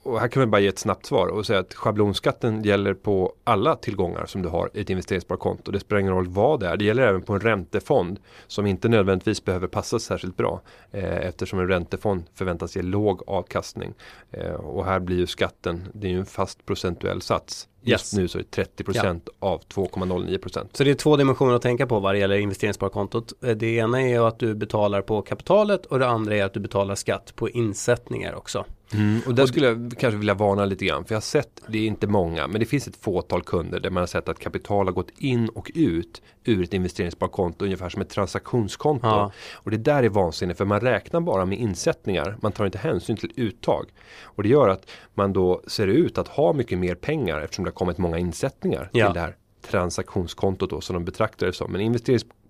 Och 0.06 0.20
här 0.20 0.28
kan 0.28 0.40
vi 0.40 0.46
bara 0.48 0.62
ge 0.62 0.68
ett 0.68 0.80
snabbt 0.80 1.06
svar 1.06 1.28
och 1.28 1.46
säga 1.46 1.60
att 1.60 1.74
schablonskatten 1.74 2.64
gäller 2.64 2.94
på 2.94 3.34
alla 3.44 3.76
tillgångar 3.76 4.26
som 4.26 4.42
du 4.42 4.50
har 4.50 4.70
i 4.74 4.82
ett 4.82 4.90
investeringssparkonto. 4.90 5.72
Det 5.72 5.80
spelar 5.80 6.00
ingen 6.00 6.14
roll 6.14 6.28
vad 6.28 6.60
det 6.60 6.68
är. 6.68 6.78
Det 6.78 6.86
gäller 6.86 7.04
även 7.08 7.22
på 7.22 7.34
en 7.34 7.40
räntefond 7.40 8.20
som 8.48 8.66
inte 8.66 8.88
nödvändigtvis 8.90 9.46
behöver 9.46 9.68
passa 9.68 10.00
särskilt 10.00 10.38
bra 10.38 10.62
eh, 10.92 11.18
eftersom 11.18 11.60
en 11.60 11.68
räntefond 11.68 12.24
förväntas 12.34 12.76
ge 12.76 12.82
låg 12.82 13.22
avkastning. 13.28 13.94
Eh, 14.32 14.54
och 14.54 14.86
här 14.86 15.00
blir 15.00 15.18
ju 15.18 15.28
skatten, 15.28 15.84
det 15.94 16.08
är 16.08 16.12
ju 16.12 16.20
en 16.20 16.26
fast 16.26 16.66
procentuell 16.66 17.22
sats. 17.22 17.68
Just 17.82 18.14
Yes. 18.14 18.14
nu 18.14 18.28
så 18.28 18.38
är 18.40 18.44
det 18.50 18.64
30% 18.84 19.22
av 19.40 19.62
2,09%. 19.74 20.68
Så 20.74 20.84
det 20.84 20.90
är 20.92 20.96
två 20.96 21.18
dimensioner 21.18 21.54
att 21.54 21.62
tänka 21.62 21.88
på 21.88 22.00
vad 22.00 22.14
det 22.16 22.20
gäller 22.20 22.36
investeringssparkontot. 22.38 23.34
Eh, 23.44 23.50
Det 23.56 23.68
ena 23.76 24.02
är 24.02 24.28
att 24.28 24.40
du 24.40 24.56
betalar 24.56 25.02
på 25.02 25.22
kapitalet 25.22 25.86
och 25.86 26.00
det 26.00 26.08
andra 26.08 26.36
är 26.36 26.44
att 26.44 26.54
du 26.54 26.60
betalar 26.60 26.96
skatt 26.96 27.34
på 27.36 27.50
insättningar 27.50 28.36
också. 28.36 28.66
Mm, 28.94 29.22
och 29.28 29.36
där 29.36 29.46
skulle 29.46 29.68
jag 29.68 29.94
kanske 30.00 30.18
vilja 30.18 30.34
varna 30.34 30.66
lite 30.66 30.86
grann. 30.86 31.06
För 31.06 31.14
jag 31.14 31.18
har 31.18 31.22
sett, 31.22 31.62
det 31.68 31.78
är 31.78 31.88
inte 31.88 32.08
många, 32.08 32.48
men 32.48 32.60
det 32.60 32.66
finns 32.66 32.88
ett 32.88 32.96
fåtal 32.96 33.44
kunder 33.44 33.80
där 33.80 33.90
man 33.90 34.02
har 34.02 34.08
sett 34.08 34.30
att 34.30 34.40
kapital 34.40 34.86
har 34.88 34.94
gått 34.94 35.10
in 35.18 35.50
och 35.50 35.72
ut 35.76 36.22
ur 36.44 36.64
ett 36.64 36.74
investeringssparkonto 36.74 37.66
ungefär 37.66 37.90
som 37.90 38.02
ett 38.02 38.10
transaktionskonto. 38.10 39.08
Ja. 39.08 39.32
Och 39.54 39.72
det 39.72 39.78
där 39.78 40.04
är 40.04 40.10
vansinnigt 40.10 40.58
för 40.58 40.66
man 40.66 40.80
räknar 40.80 41.22
bara 41.22 41.46
med 41.46 41.60
insättningar. 41.60 42.38
Man 42.42 42.52
tar 42.52 42.66
inte 42.66 42.78
hänsyn 42.78 43.18
till 43.18 43.32
uttag. 43.36 43.86
Och 44.24 44.44
det 44.44 44.50
gör 44.50 44.70
att 44.70 44.90
man 45.14 45.34
då 45.34 45.62
ser 45.68 45.88
ut 45.88 46.18
att 46.18 46.28
ha 46.28 46.54
mycket 46.54 46.78
mer 46.80 46.96
pengar 46.96 47.42
eftersom 47.42 47.66
det 47.66 47.72
har 47.72 47.76
kommit 47.76 47.98
många 47.98 48.18
insättningar 48.18 48.90
Ja. 48.94 49.06
till 49.06 49.14
det 49.14 49.20
här 49.20 49.36
transaktionskontot 49.72 50.70
då 50.70 50.82
som 50.82 50.94
de 50.94 51.06
betraktar 51.06 51.48
det 51.48 51.54
som. 51.54 51.72
Men 51.72 51.82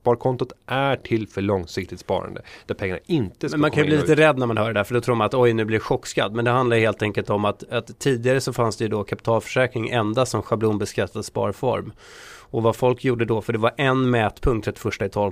investeringssparkontot 0.06 0.52
är 0.66 0.96
till 0.96 1.28
för 1.28 1.42
långsiktigt 1.42 2.00
sparande 2.00 2.42
där 2.66 2.76
pengarna 2.76 3.00
inte 3.06 3.50
ska 3.50 3.58
Men 3.58 3.62
man 3.62 3.72
kan 3.72 3.84
ju 3.84 3.90
bli 3.90 3.98
lite 3.98 4.16
rädd 4.16 4.38
när 4.38 4.48
man 4.48 4.58
hör 4.58 4.68
det 4.68 4.80
där 4.80 4.84
för 4.84 4.94
då 4.94 5.02
tror 5.02 5.16
man 5.16 5.26
att 5.26 5.34
oj 5.34 5.54
nu 5.54 5.66
blir 5.66 5.80
chockskatt. 5.80 6.34
Men 6.34 6.46
det 6.46 6.52
handlar 6.52 6.78
helt 6.78 7.02
enkelt 7.02 7.30
om 7.30 7.46
att, 7.46 7.64
att 7.72 8.00
tidigare 8.00 8.42
så 8.42 8.54
fanns 8.54 8.78
det 8.78 8.84
ju 8.84 8.90
då 8.90 9.04
kapitalförsäkring 9.04 9.90
endast 9.90 10.32
som 10.32 10.42
schablonbeskattad 10.42 11.26
sparform. 11.26 11.94
Och 12.56 12.64
vad 12.64 12.76
folk 12.76 13.04
gjorde 13.04 13.26
då, 13.26 13.42
för 13.42 13.54
det 13.54 13.60
var 13.60 13.72
en 13.78 14.10
mätpunkt 14.10 14.66
31 14.66 15.02
i 15.02 15.10
12 15.10 15.32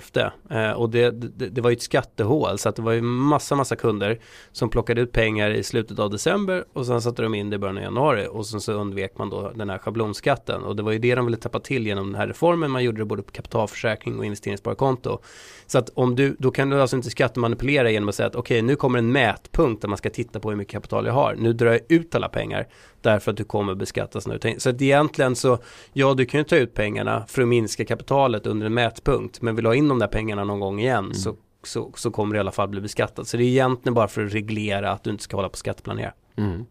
eh, 0.49 0.71
och 0.71 0.89
det, 0.89 1.11
det, 1.11 1.49
det 1.49 1.61
var 1.61 1.69
ju 1.69 1.73
ett 1.73 1.81
skattehål 1.81 2.57
så 2.57 2.69
att 2.69 2.75
det 2.75 2.81
var 2.81 2.91
ju 2.91 3.01
massa 3.01 3.55
massa 3.55 3.75
kunder 3.75 4.19
som 4.51 4.69
plockade 4.69 5.01
ut 5.01 5.11
pengar 5.11 5.51
i 5.51 5.63
slutet 5.63 5.99
av 5.99 6.09
december 6.09 6.65
och 6.73 6.85
sen 6.85 7.01
satte 7.01 7.21
de 7.21 7.35
in 7.35 7.49
det 7.49 7.55
i 7.55 7.59
början 7.59 7.77
av 7.77 7.83
januari 7.83 8.27
och 8.31 8.45
sen 8.45 8.61
så 8.61 8.73
undvek 8.73 9.17
man 9.17 9.29
då 9.29 9.51
den 9.55 9.69
här 9.69 9.77
schablonskatten 9.77 10.63
och 10.63 10.75
det 10.75 10.83
var 10.83 10.91
ju 10.91 10.99
det 10.99 11.15
de 11.15 11.25
ville 11.25 11.37
täppa 11.37 11.59
till 11.59 11.87
genom 11.87 12.05
den 12.11 12.15
här 12.15 12.27
reformen. 12.27 12.71
Man 12.71 12.83
gjorde 12.83 12.97
det 12.97 13.05
både 13.05 13.23
på 13.23 13.31
kapitalförsäkring 13.31 14.19
och 14.19 14.25
investeringssparkonto. 14.25 15.19
Så 15.67 15.77
att 15.77 15.89
om 15.89 16.15
du, 16.15 16.35
då 16.39 16.51
kan 16.51 16.69
du 16.69 16.81
alltså 16.81 16.95
inte 16.95 17.09
skattemanipulera 17.09 17.91
genom 17.91 18.09
att 18.09 18.15
säga 18.15 18.27
att 18.27 18.35
okej 18.35 18.61
nu 18.61 18.75
kommer 18.75 18.99
en 18.99 19.11
mätpunkt 19.11 19.81
där 19.81 19.89
man 19.89 19.97
ska 19.97 20.09
titta 20.09 20.39
på 20.39 20.49
hur 20.49 20.57
mycket 20.57 20.71
kapital 20.71 21.05
jag 21.05 21.13
har. 21.13 21.35
Nu 21.37 21.53
drar 21.53 21.71
jag 21.71 21.81
ut 21.89 22.15
alla 22.15 22.29
pengar 22.29 22.67
därför 23.03 23.31
att 23.31 23.37
du 23.37 23.43
kommer 23.43 23.75
beskattas 23.75 24.27
nu. 24.27 24.39
Så 24.57 24.69
att 24.69 24.81
egentligen 24.81 25.35
så, 25.35 25.57
ja 25.93 26.13
du 26.13 26.25
kan 26.25 26.39
ju 26.39 26.43
ta 26.43 26.55
ut 26.55 26.73
pengarna 26.73 27.25
för 27.27 27.41
att 27.41 27.47
minska 27.47 27.85
kapitalet 27.85 28.47
under 28.47 28.65
en 28.65 28.73
mätpunkt. 28.73 29.41
Men 29.41 29.55
vill 29.55 29.63
du 29.63 29.69
ha 29.69 29.75
in 29.75 29.87
de 29.87 29.99
där 29.99 30.07
pengarna 30.07 30.43
någon 30.43 30.59
gång 30.59 30.79
igen 30.79 31.13
så, 31.13 31.35
så, 31.63 31.91
så 31.95 32.11
kommer 32.11 32.33
det 32.33 32.37
i 32.37 32.39
alla 32.39 32.51
fall 32.51 32.69
bli 32.69 32.81
beskattat. 32.81 33.27
Så 33.27 33.37
det 33.37 33.43
är 33.43 33.47
egentligen 33.47 33.93
bara 33.93 34.07
för 34.07 34.25
att 34.25 34.33
reglera 34.33 34.91
att 34.91 35.03
du 35.03 35.09
inte 35.09 35.23
ska 35.23 35.37
hålla 35.37 35.49
på 35.49 35.53
att 35.53 35.57
skatteplanera. 35.57 36.13
Mm. 36.37 36.65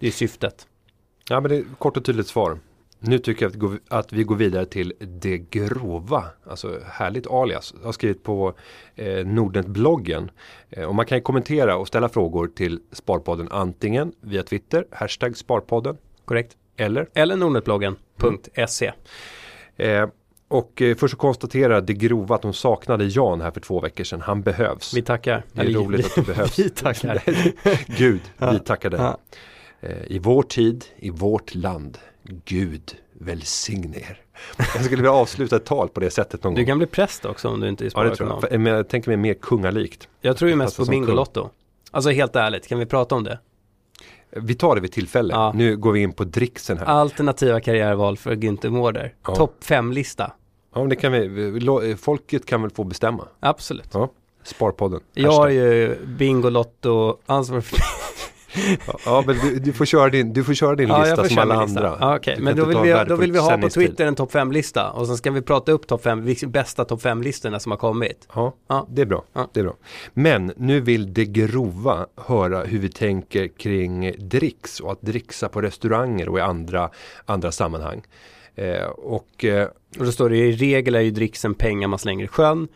Det 0.00 0.06
är 0.06 0.10
syftet. 0.10 0.66
Ja 1.28 1.40
men 1.40 1.50
det 1.50 1.56
är 1.56 1.64
kort 1.78 1.96
och 1.96 2.04
tydligt 2.04 2.26
svar. 2.26 2.58
Nu 3.02 3.18
tycker 3.18 3.50
jag 3.62 3.78
att, 3.88 4.12
vi 4.12 4.22
går 4.24 4.36
vidare 4.36 4.66
till 4.66 4.92
det 5.00 5.38
grova. 5.38 6.24
Alltså 6.46 6.78
härligt 6.86 7.26
alias. 7.26 7.74
Jag 7.80 7.86
har 7.88 7.92
skrivit 7.92 8.22
på 8.22 8.54
eh, 8.96 9.26
Nordnet-bloggen. 9.26 10.30
Eh, 10.70 10.84
och 10.84 10.94
man 10.94 11.06
kan 11.06 11.22
kommentera 11.22 11.76
och 11.76 11.88
ställa 11.88 12.08
frågor 12.08 12.46
till 12.46 12.80
Sparpodden 12.92 13.48
antingen 13.50 14.12
via 14.20 14.42
Twitter, 14.42 14.84
hashtag 14.90 15.36
Sparpodden. 15.36 15.96
Korrekt. 16.24 16.56
Eller 16.76 17.08
Eller 17.14 17.36
nordnetbloggen.se. 17.36 18.92
eh, 19.76 20.08
och 20.48 20.82
eh, 20.82 20.96
först 20.96 21.12
så 21.12 21.16
konstatera 21.18 21.80
det 21.80 21.92
grova 21.94 22.34
att 22.34 22.42
de 22.42 22.52
saknade 22.52 23.04
Jan 23.04 23.40
här 23.40 23.50
för 23.50 23.60
två 23.60 23.80
veckor 23.80 24.04
sedan. 24.04 24.20
Han 24.20 24.42
behövs. 24.42 24.94
Vi 24.94 25.02
tackar. 25.02 25.44
Det 25.52 25.60
är 25.60 25.64
Eller, 25.64 25.78
roligt 25.78 26.06
att 26.06 26.14
du 26.14 26.22
behövs. 26.22 26.58
Vi 26.58 26.70
tackar. 26.70 27.22
Gud, 27.98 28.20
vi 28.52 28.58
tackar 28.58 28.90
dig. 28.90 29.00
Ja. 29.00 29.18
Eh, 29.80 29.96
I 30.06 30.18
vår 30.18 30.42
tid, 30.42 30.84
i 30.96 31.10
vårt 31.10 31.54
land. 31.54 31.98
Gud 32.44 32.96
välsigne 33.12 33.96
er. 33.98 34.20
Jag 34.56 34.66
skulle 34.84 34.96
vilja 34.96 35.12
avsluta 35.12 35.56
ett 35.56 35.64
tal 35.64 35.88
på 35.88 36.00
det 36.00 36.10
sättet 36.10 36.44
någon 36.44 36.54
Du 36.54 36.60
gång. 36.60 36.66
kan 36.66 36.78
bli 36.78 36.86
präst 36.86 37.24
också 37.24 37.48
om 37.48 37.60
du 37.60 37.68
inte 37.68 37.84
är 37.86 37.90
Ja 37.94 38.14
tror 38.14 38.46
jag. 38.50 38.60
men 38.60 38.72
jag 38.72 38.88
tänker 38.88 39.10
mig 39.10 39.16
mer 39.16 39.34
kungalikt. 39.34 40.08
Jag 40.20 40.36
tror 40.36 40.50
ju 40.50 40.56
mest 40.56 40.76
Passar 40.76 40.84
på. 40.86 40.90
Bingolotto. 40.90 41.50
Alltså 41.90 42.10
helt 42.10 42.36
ärligt, 42.36 42.66
kan 42.68 42.78
vi 42.78 42.86
prata 42.86 43.14
om 43.14 43.24
det? 43.24 43.38
Vi 44.30 44.54
tar 44.54 44.74
det 44.74 44.80
vid 44.80 44.92
tillfälle. 44.92 45.34
Ja. 45.34 45.52
Nu 45.54 45.76
går 45.76 45.92
vi 45.92 46.00
in 46.00 46.12
på 46.12 46.24
dricksen 46.24 46.78
här. 46.78 46.84
Alternativa 46.86 47.60
karriärval 47.60 48.16
för 48.16 48.34
Günther 48.36 48.70
Mårder. 48.70 49.14
Ja. 49.26 49.34
Topp 49.36 49.56
5-lista. 49.64 50.32
Ja, 50.74 50.80
men 50.80 50.88
det 50.88 50.96
kan 50.96 51.12
vi, 51.12 51.96
folket 52.00 52.46
kan 52.46 52.62
väl 52.62 52.70
få 52.70 52.84
bestämma. 52.84 53.28
Absolut. 53.40 53.88
Ja. 53.92 54.10
Sparpodden. 54.42 55.00
Jag 55.14 55.32
har 55.32 55.48
ju 55.48 55.96
Bingolotto 56.06 57.16
ansvar 57.26 57.60
för... 57.60 57.78
Ja, 59.04 59.24
men 59.26 59.36
du, 59.38 59.58
du 59.58 59.72
får 59.72 59.84
köra 59.84 60.10
din, 60.10 60.32
du 60.32 60.44
får 60.44 60.54
köra 60.54 60.76
din 60.76 60.88
Ja, 60.88 61.00
lista 61.00 61.24
som 61.28 61.38
alla 61.38 61.54
andra. 61.54 61.96
Ja, 62.00 62.18
Du 62.36 62.42
men 62.42 62.56
då 62.56 62.64
vill, 62.64 62.78
vi, 62.78 63.04
då 63.08 63.16
vill 63.16 63.32
vi 63.32 63.38
ha 63.38 63.58
på. 63.58 63.68
Twitter 63.68 64.06
en 64.06 64.14
topp 64.14 64.32
5-lista 64.32 64.90
och 64.90 65.06
sen 65.06 65.16
ska 65.16 65.30
vi 65.30 65.42
prata 65.42 65.72
upp 65.72 65.86
topp 65.86 66.02
5, 66.02 66.24
vilka 66.24 66.46
bästa 66.46 66.84
topp 66.84 67.02
5-listorna 67.02 67.60
som 67.60 67.72
har 67.72 67.76
kommit. 67.76 68.28
Ja, 68.34 68.54
Ja. 68.68 68.86
det 68.90 69.02
är 69.02 69.06
bra. 69.06 69.24
Ja. 69.32 69.48
Det 69.52 69.60
är 69.60 69.64
bra. 69.64 69.74
Men 70.14 70.52
nu 70.56 70.80
vill 70.80 71.14
det 71.14 71.24
grova 71.24 72.06
höra 72.26 72.64
hur 72.64 72.78
vi 72.78 72.88
tänker 72.88 73.48
kring 73.48 74.12
dricks 74.18 74.80
och 74.80 74.92
att 74.92 75.02
dricksa 75.02 75.48
på 75.48 75.62
restauranger 75.62 76.28
och 76.28 76.38
i 76.38 76.40
andra, 76.40 76.90
andra 77.26 77.52
sammanhang. 77.52 78.02
Eh, 78.54 78.84
och 78.86 79.44
eh, 79.44 79.68
Och 79.98 80.04
då 80.04 80.12
står 80.12 80.30
det 80.30 80.36
i 80.36 80.52
regel 80.52 80.94
är 80.94 81.00
ju 81.00 81.10
dricksen 81.10 81.54
pengar 81.54 81.88
man 81.88 81.98
slänger 81.98 82.24
i 82.24 82.28
sjön. 82.28 82.68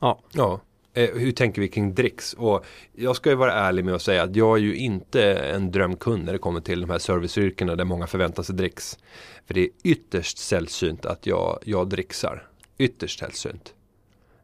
Ja, 0.00 0.20
ja, 0.32 0.60
eh, 0.94 1.10
hur 1.14 1.32
tänker 1.32 1.62
vi 1.62 1.68
kring 1.68 1.94
dricks? 1.94 2.32
Och 2.32 2.64
jag 2.92 3.16
ska 3.16 3.30
ju 3.30 3.36
vara 3.36 3.52
ärlig 3.52 3.84
med 3.84 3.94
att 3.94 4.02
säga 4.02 4.22
att 4.22 4.36
jag 4.36 4.56
är 4.56 4.62
ju 4.62 4.76
inte 4.76 5.34
en 5.34 5.70
drömkund 5.70 6.24
när 6.24 6.32
det 6.32 6.38
kommer 6.38 6.60
till 6.60 6.80
de 6.80 6.90
här 6.90 6.98
serviceyrkena 6.98 7.76
där 7.76 7.84
många 7.84 8.06
förväntar 8.06 8.42
sig 8.42 8.54
dricks. 8.54 8.98
För 9.46 9.54
det 9.54 9.60
är 9.60 9.68
ytterst 9.84 10.38
sällsynt 10.38 11.06
att 11.06 11.26
jag, 11.26 11.58
jag 11.64 11.88
dricksar. 11.88 12.46
Ytterst 12.78 13.18
sällsynt. 13.18 13.74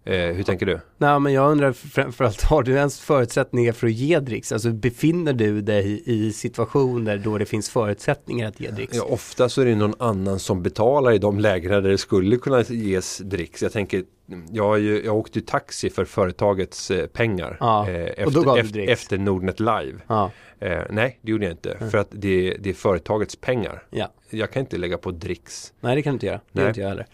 Eh, 0.06 0.34
hur 0.34 0.42
tänker 0.42 0.66
du? 0.66 0.80
Nej 0.98 1.20
men 1.20 1.32
jag 1.32 1.50
undrar 1.50 1.72
framförallt, 1.72 2.42
har 2.42 2.62
du 2.62 2.72
ens 2.72 3.00
förutsättningar 3.00 3.72
för 3.72 3.86
att 3.86 3.92
ge 3.92 4.20
dricks? 4.20 4.52
Alltså 4.52 4.70
befinner 4.72 5.32
du 5.32 5.60
dig 5.60 6.02
i 6.06 6.32
situationer 6.32 7.18
då 7.18 7.38
det 7.38 7.46
finns 7.46 7.70
förutsättningar 7.70 8.48
att 8.48 8.60
ge 8.60 8.70
dricks? 8.70 8.96
Ja, 8.96 9.02
ofta 9.04 9.48
så 9.48 9.60
är 9.60 9.64
det 9.66 9.74
någon 9.74 9.94
annan 9.98 10.38
som 10.38 10.62
betalar 10.62 11.12
i 11.12 11.18
de 11.18 11.38
lägena 11.40 11.80
där 11.80 11.90
det 11.90 11.98
skulle 11.98 12.36
kunna 12.36 12.62
ges 12.62 13.18
dricks. 13.18 13.62
Jag 13.62 13.72
tänker, 13.72 14.04
jag, 14.50 14.80
ju, 14.80 15.04
jag 15.04 15.16
åkte 15.16 15.40
taxi 15.40 15.90
för 15.90 16.04
företagets 16.04 16.90
eh, 16.90 17.06
pengar. 17.06 17.56
Ja, 17.60 17.88
eh, 17.90 18.04
efter, 18.16 18.58
efter, 18.58 18.88
efter 18.88 19.18
Nordnet 19.18 19.60
Live. 19.60 19.98
Ja, 20.06 20.30
Eh, 20.60 20.82
nej, 20.90 21.18
det 21.22 21.30
gjorde 21.30 21.44
jag 21.44 21.52
inte. 21.52 21.76
För 21.90 21.98
att 21.98 22.08
det, 22.10 22.56
det 22.60 22.70
är 22.70 22.74
företagets 22.74 23.36
pengar. 23.36 23.82
ja. 23.90 24.12
Jag 24.30 24.50
kan 24.52 24.60
inte 24.60 24.76
lägga 24.78 24.98
på 24.98 25.10
dricks. 25.10 25.72
Nej 25.80 25.96
det 25.96 26.02
kan 26.02 26.10
du 26.12 26.14
inte 26.14 26.26
göra. 26.26 26.40
Det 26.52 26.60
Nej. 26.60 26.68
inte 26.68 26.80
jag 26.80 26.88
heller. 26.88 27.06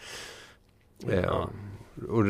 Eh, 1.09 1.21
Ja 1.21 1.51
och, 2.09 2.25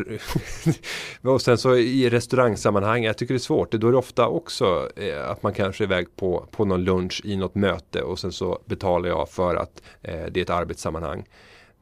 och 1.32 1.42
sen 1.42 1.58
så 1.58 1.76
i 1.76 2.10
restaurangsammanhang, 2.10 3.04
jag 3.04 3.18
tycker 3.18 3.34
det 3.34 3.38
är 3.38 3.38
svårt. 3.38 3.72
Då 3.72 3.88
är 3.88 3.92
det 3.92 3.98
ofta 3.98 4.28
också 4.28 4.90
eh, 4.96 5.30
att 5.30 5.42
man 5.42 5.52
kanske 5.52 5.84
är 5.84 5.86
iväg 5.86 6.16
på, 6.16 6.46
på 6.50 6.64
någon 6.64 6.84
lunch 6.84 7.22
i 7.24 7.36
något 7.36 7.54
möte 7.54 8.02
och 8.02 8.18
sen 8.18 8.32
så 8.32 8.62
betalar 8.64 9.08
jag 9.08 9.28
för 9.28 9.54
att 9.54 9.82
eh, 10.02 10.24
det 10.30 10.40
är 10.40 10.42
ett 10.42 10.50
arbetssammanhang. 10.50 11.28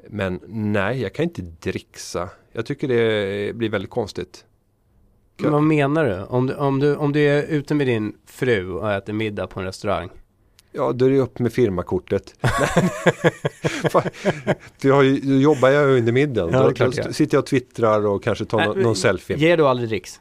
Men 0.09 0.41
nej, 0.47 1.03
jag 1.03 1.15
kan 1.15 1.23
inte 1.23 1.43
dricksa. 1.43 2.29
Jag 2.53 2.67
tycker 2.67 2.89
det 2.89 3.57
blir 3.57 3.69
väldigt 3.69 3.91
konstigt. 3.91 4.45
Men 5.37 5.53
vad 5.53 5.63
menar 5.63 6.05
du? 6.05 6.25
Om, 6.25 6.47
du? 6.47 6.55
om 6.55 6.81
du? 6.81 6.97
om 6.97 7.13
du 7.13 7.21
är 7.21 7.43
ute 7.43 7.75
med 7.75 7.87
din 7.87 8.17
fru 8.27 8.73
och 8.73 8.93
äter 8.93 9.13
middag 9.13 9.47
på 9.47 9.61
en 9.61 9.67
restaurang. 9.67 10.11
Ja, 10.73 10.93
då 10.93 11.05
är 11.05 11.11
det 11.11 11.19
upp 11.19 11.39
med 11.39 11.53
firmakortet. 11.53 12.35
Jag 14.81 14.95
har 14.95 15.03
ju, 15.03 15.21
då 15.21 15.35
jobbar 15.35 15.69
jag 15.69 15.91
under 15.91 16.13
middagen. 16.13 16.51
Ja, 16.53 16.63
då, 16.63 16.73
klart 16.73 16.97
då 17.07 17.13
sitter 17.13 17.37
jag 17.37 17.43
och 17.43 17.47
twittrar 17.47 18.07
och 18.07 18.23
kanske 18.25 18.45
tar 18.45 18.65
någon, 18.65 18.77
Nej, 18.77 18.85
någon 18.85 18.97
selfie. 18.97 19.37
Ger 19.37 19.57
du 19.57 19.67
aldrig 19.67 19.89
dricks? 19.89 20.21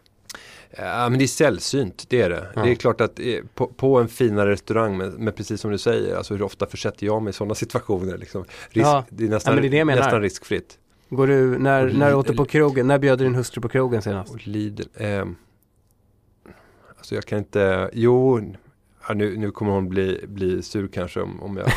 Ja, 0.77 1.09
men 1.09 1.19
det 1.19 1.25
är 1.25 1.27
sällsynt, 1.27 2.05
det 2.09 2.21
är 2.21 2.29
det. 2.29 2.47
Ja. 2.55 2.63
Det 2.63 2.71
är 2.71 2.75
klart 2.75 3.01
att 3.01 3.19
eh, 3.19 3.25
på, 3.53 3.67
på 3.67 3.97
en 3.99 4.07
finare 4.07 4.51
restaurang, 4.51 4.97
men, 4.97 5.09
men 5.09 5.33
precis 5.33 5.61
som 5.61 5.71
du 5.71 5.77
säger, 5.77 6.15
alltså 6.15 6.33
hur 6.33 6.41
ofta 6.41 6.65
försätter 6.65 7.05
jag 7.05 7.21
mig 7.21 7.29
i 7.29 7.33
sådana 7.33 7.55
situationer? 7.55 8.17
Liksom. 8.17 8.45
Risk, 8.69 8.87
Ja. 8.87 9.05
Det 9.09 9.23
är 9.25 9.29
nästan, 9.29 9.55
Ja, 9.55 9.61
men 9.61 9.71
det 9.71 9.79
är 9.79 9.85
nästan 9.85 10.21
riskfritt. 10.21 10.77
Går 11.09 11.27
du, 11.27 11.57
när, 11.59 11.93
när 11.93 12.09
du 12.09 12.15
åt 12.15 12.35
på 12.35 12.45
krogen, 12.45 12.87
när 12.87 12.99
bjöd 12.99 13.19
du 13.19 13.23
din 13.23 13.35
hustru 13.35 13.61
på 13.61 13.69
krogen 13.69 14.01
senast? 14.01 14.33
Och 14.33 14.47
Lidl, 14.47 14.83
ehm, 14.97 15.35
alltså 16.97 17.15
jag 17.15 17.25
kan 17.25 17.37
inte, 17.39 17.89
jo, 17.93 18.41
nu, 19.13 19.37
nu 19.37 19.51
kommer 19.51 19.71
hon 19.71 19.89
bli, 19.89 20.25
bli 20.27 20.61
sur 20.61 20.87
kanske 20.87 21.21
om, 21.21 21.43
om, 21.43 21.57
jag, 21.57 21.67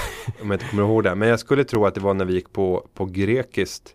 om 0.43 0.51
jag 0.51 0.55
inte 0.55 0.67
kommer 0.67 0.83
ihåg 0.83 1.05
det. 1.05 1.15
Men 1.15 1.29
jag 1.29 1.41
skulle 1.41 1.65
tro 1.65 1.87
att 1.87 1.95
det 1.95 2.01
var 2.01 2.15
när 2.15 2.25
vi 2.25 2.35
gick 2.35 2.53
på, 2.53 2.87
på 2.95 3.05
grekiskt. 3.05 3.95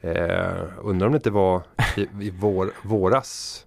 Eh, 0.00 0.62
undrar 0.82 1.06
om 1.06 1.12
det 1.12 1.16
inte 1.16 1.30
var 1.30 1.62
i, 1.96 2.00
i 2.20 2.30
vår, 2.30 2.70
våras. 2.82 3.64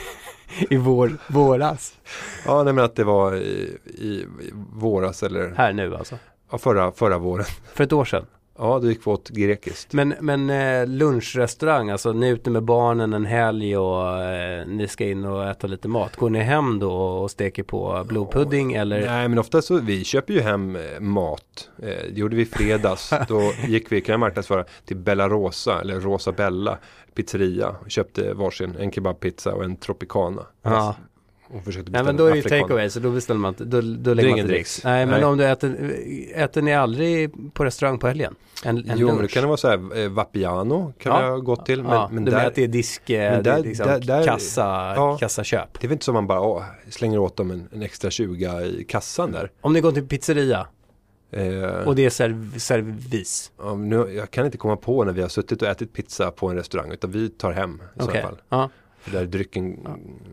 I 0.70 0.76
vår, 0.76 1.12
våras. 1.28 1.98
Ja, 2.46 2.62
nej 2.62 2.72
men 2.72 2.84
att 2.84 2.96
det 2.96 3.04
var 3.04 3.34
i, 3.34 3.78
i, 3.84 4.06
i 4.06 4.52
våras 4.72 5.22
eller 5.22 5.50
Här 5.50 5.72
nu 5.72 5.96
alltså. 5.96 6.18
ja, 6.50 6.58
förra, 6.58 6.92
förra 6.92 7.18
våren. 7.18 7.46
För 7.74 7.84
ett 7.84 7.92
år 7.92 8.04
sedan. 8.04 8.26
Ja, 8.58 8.78
då 8.78 8.88
gick 8.88 9.06
åt 9.06 9.28
grekiskt. 9.28 9.92
Men, 9.92 10.14
men 10.20 10.50
eh, 10.50 10.86
lunchrestaurang, 10.86 11.90
alltså 11.90 12.12
ni 12.12 12.28
är 12.28 12.32
ute 12.32 12.50
med 12.50 12.62
barnen 12.62 13.12
en 13.12 13.26
helg 13.26 13.76
och 13.76 14.22
eh, 14.22 14.66
ni 14.66 14.88
ska 14.88 15.04
in 15.04 15.24
och 15.24 15.48
äta 15.48 15.66
lite 15.66 15.88
mat. 15.88 16.16
Går 16.16 16.30
ni 16.30 16.38
hem 16.38 16.78
då 16.78 16.92
och 16.92 17.30
steker 17.30 17.62
på 17.62 18.04
blodpudding 18.08 18.72
eller? 18.72 19.06
Nej 19.06 19.28
men 19.28 19.38
ofta 19.38 19.62
så, 19.62 19.78
vi 19.78 20.04
köper 20.04 20.34
ju 20.34 20.40
hem 20.40 20.76
eh, 20.76 21.00
mat. 21.00 21.70
Det 21.76 22.18
gjorde 22.18 22.36
vi 22.36 22.44
fredags. 22.44 23.12
Då 23.28 23.52
gick 23.66 23.92
vi, 23.92 24.00
kan 24.00 24.12
jag 24.12 24.20
marknadsföra, 24.20 24.64
till 24.84 24.96
Bella 24.96 25.28
Rosa 25.28 25.80
eller 25.80 26.00
Rosa 26.00 26.32
Bella 26.32 26.78
pizzeria. 27.14 27.68
Och 27.68 27.90
köpte 27.90 28.34
varsin, 28.34 28.76
en 28.78 28.92
kebabpizza 28.92 29.54
och 29.54 29.64
en 29.64 29.76
Tropicana. 29.76 30.42
Ja. 30.62 30.96
Och 31.54 31.64
försökte 31.64 31.90
Nej 31.92 32.02
beställa 32.02 32.04
men 32.04 32.16
då 32.16 32.26
är 32.26 32.34
det 32.34 32.42
take 32.42 32.72
away 32.72 32.90
så 32.90 33.00
då 33.00 33.10
beställer 33.10 33.40
man 33.40 33.48
inte, 33.48 33.64
då, 33.64 33.80
då 33.80 34.14
lägger 34.14 34.30
man 34.30 34.38
inte 34.38 34.52
dricks. 34.52 34.84
Nej 34.84 35.06
men 35.06 35.14
Nej. 35.20 35.24
om 35.24 35.38
du 35.38 35.46
äter, 35.46 35.94
äter 36.34 36.62
ni 36.62 36.74
aldrig 36.74 37.32
på 37.54 37.64
restaurang 37.64 37.98
på 37.98 38.06
helgen? 38.08 38.34
En, 38.64 38.76
en 38.90 38.98
Jo 38.98 39.08
men 39.08 39.22
det 39.22 39.28
kan 39.28 39.42
det 39.42 39.46
vara 39.46 39.56
så 39.56 39.68
här, 39.68 39.98
eh, 40.04 40.08
Vapiano 40.08 40.92
kan 40.98 41.12
Ja. 41.12 41.18
vi 41.24 41.30
ha 41.30 41.36
gått 41.38 41.66
till. 41.66 41.82
Men, 41.82 41.92
ja, 41.92 42.08
men 42.12 42.24
du 42.24 42.30
menar 42.30 42.46
att 42.46 42.54
det 42.54 42.64
är 42.64 42.68
disk, 42.68 43.10
eh, 43.10 43.18
men 43.30 43.38
är 43.38 43.42
där- 43.42 43.58
liksom 43.62 43.86
där- 43.86 44.00
där- 44.00 44.24
kassa, 44.24 44.92
ja. 44.96 45.16
kassaköp. 45.20 45.68
det 45.80 45.86
är 45.86 45.88
väl 45.88 45.92
inte 45.92 46.04
som 46.04 46.14
man 46.14 46.26
bara 46.26 46.40
åh, 46.40 46.62
slänger 46.90 47.18
åt 47.18 47.36
dem 47.36 47.50
en, 47.50 47.68
en 47.72 47.82
extra 47.82 48.10
20 48.10 48.60
i 48.64 48.84
kassan 48.88 49.32
där. 49.32 49.50
Om 49.60 49.72
ni 49.72 49.80
går 49.80 49.92
till 49.92 50.08
pizzeria 50.08 50.66
Eh, 51.34 51.64
och 51.88 51.94
det 51.96 52.04
är 52.04 52.10
serv, 52.10 52.58
servis. 52.58 53.52
ja, 53.58 53.74
nu, 53.74 53.96
jag 54.16 54.30
kan 54.30 54.46
inte 54.46 54.58
komma 54.58 54.76
på 54.76 55.04
när 55.04 55.12
vi 55.12 55.22
har 55.22 55.28
suttit 55.28 55.62
och 55.62 55.68
ätit 55.68 55.92
pizza 55.92 56.30
på 56.30 56.48
en 56.48 56.56
restaurang 56.56 56.92
utan 56.92 57.10
vi 57.10 57.28
tar 57.28 57.52
hem 57.52 57.74
i 57.74 58.02
Okej. 58.02 58.20
så 58.22 58.28
fall. 58.28 58.40
Ja. 58.48 58.70
För 59.02 59.10
där 59.10 59.20
är 59.20 59.26
drycken 59.26 59.78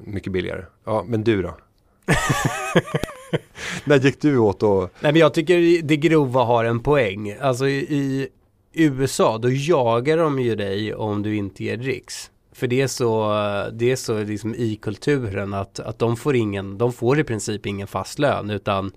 mycket 0.03 0.33
billigare. 0.33 0.65
Ja, 0.85 1.03
men 1.07 1.23
du 1.23 1.41
då? 1.41 1.57
När 3.83 3.99
gick 3.99 4.21
du 4.21 4.37
åt 4.37 4.63
och... 4.63 4.81
Nej 4.99 5.11
men 5.11 5.15
jag 5.15 5.33
tycker 5.33 5.81
det 5.81 5.97
grova 5.97 6.43
har 6.43 6.65
en 6.65 6.79
poäng. 6.79 7.35
Alltså 7.41 7.67
i, 7.67 8.29
USA 8.73 9.37
då 9.37 9.49
jagar 9.51 10.17
de 10.17 10.39
ju 10.39 10.55
dig 10.55 10.93
om 10.95 11.23
du 11.23 11.35
inte 11.35 11.63
ger 11.63 11.77
dricks. 11.77 12.31
För 12.51 12.67
det 12.67 12.81
är 12.81 12.87
så, 12.87 13.29
det 13.73 13.91
är 13.91 13.95
så 13.95 14.23
liksom 14.23 14.55
i 14.55 14.75
kulturen 14.81 15.53
att, 15.53 15.79
att 15.79 15.99
de 15.99 16.17
får 16.17 16.35
ingen, 16.35 16.77
de 16.77 16.93
får 16.93 17.19
i 17.19 17.23
princip 17.23 17.65
ingen 17.65 17.87
fast 17.87 18.19
lön 18.19 18.49
utan 18.49 18.91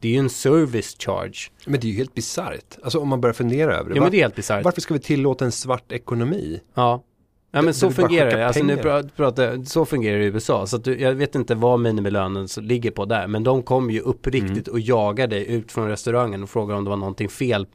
det 0.00 0.08
är 0.08 0.12
ju 0.12 0.18
en 0.18 0.30
service 0.30 0.96
charge. 0.98 1.50
Men 1.66 1.80
det 1.80 1.86
är 1.86 1.88
ju 1.88 1.96
helt 1.96 2.14
bisarrt. 2.14 2.78
Alltså 2.82 2.98
om 2.98 3.08
man 3.08 3.20
börjar 3.20 3.34
fundera 3.34 3.76
över 3.76 3.90
det. 3.90 3.96
Ja 3.96 4.02
men 4.02 4.10
det 4.10 4.16
är 4.16 4.22
helt 4.22 4.36
bisarrt. 4.36 4.64
Varför 4.64 4.80
ska 4.80 4.94
vi 4.94 5.00
tillåta 5.00 5.44
en 5.44 5.52
svart 5.52 5.92
ekonomi? 5.92 6.60
Ja. 6.74 7.02
Ja 7.52 7.62
men 7.62 7.74
så 7.74 7.90
fungerar 7.90 8.30
det. 8.30 8.46
Alltså 8.46 8.64
nu 8.64 8.76
pratar, 9.16 9.64
så 9.64 9.84
fungerar 9.84 10.18
det 10.18 10.24
i 10.24 10.26
USA. 10.26 10.66
Så 10.66 10.76
du, 10.78 11.00
jag 11.00 11.14
vet 11.14 11.34
inte 11.34 11.54
vad 11.54 11.80
minimilönen 11.80 12.48
ligger 12.60 12.90
på 12.90 13.04
där. 13.04 13.26
Men 13.26 13.44
de 13.44 13.62
kommer 13.62 13.92
ju 13.92 14.00
uppriktigt 14.00 14.68
Mm. 14.68 14.72
och 14.72 14.80
jagar 14.80 15.26
dig 15.26 15.52
ut 15.52 15.72
från 15.72 15.88
restaurangen 15.88 16.42
och 16.42 16.50
frågar 16.50 16.76
om 16.76 16.84
det 16.84 16.90
var 16.90 16.96
någonting 16.96 17.28
fel. 17.28 17.66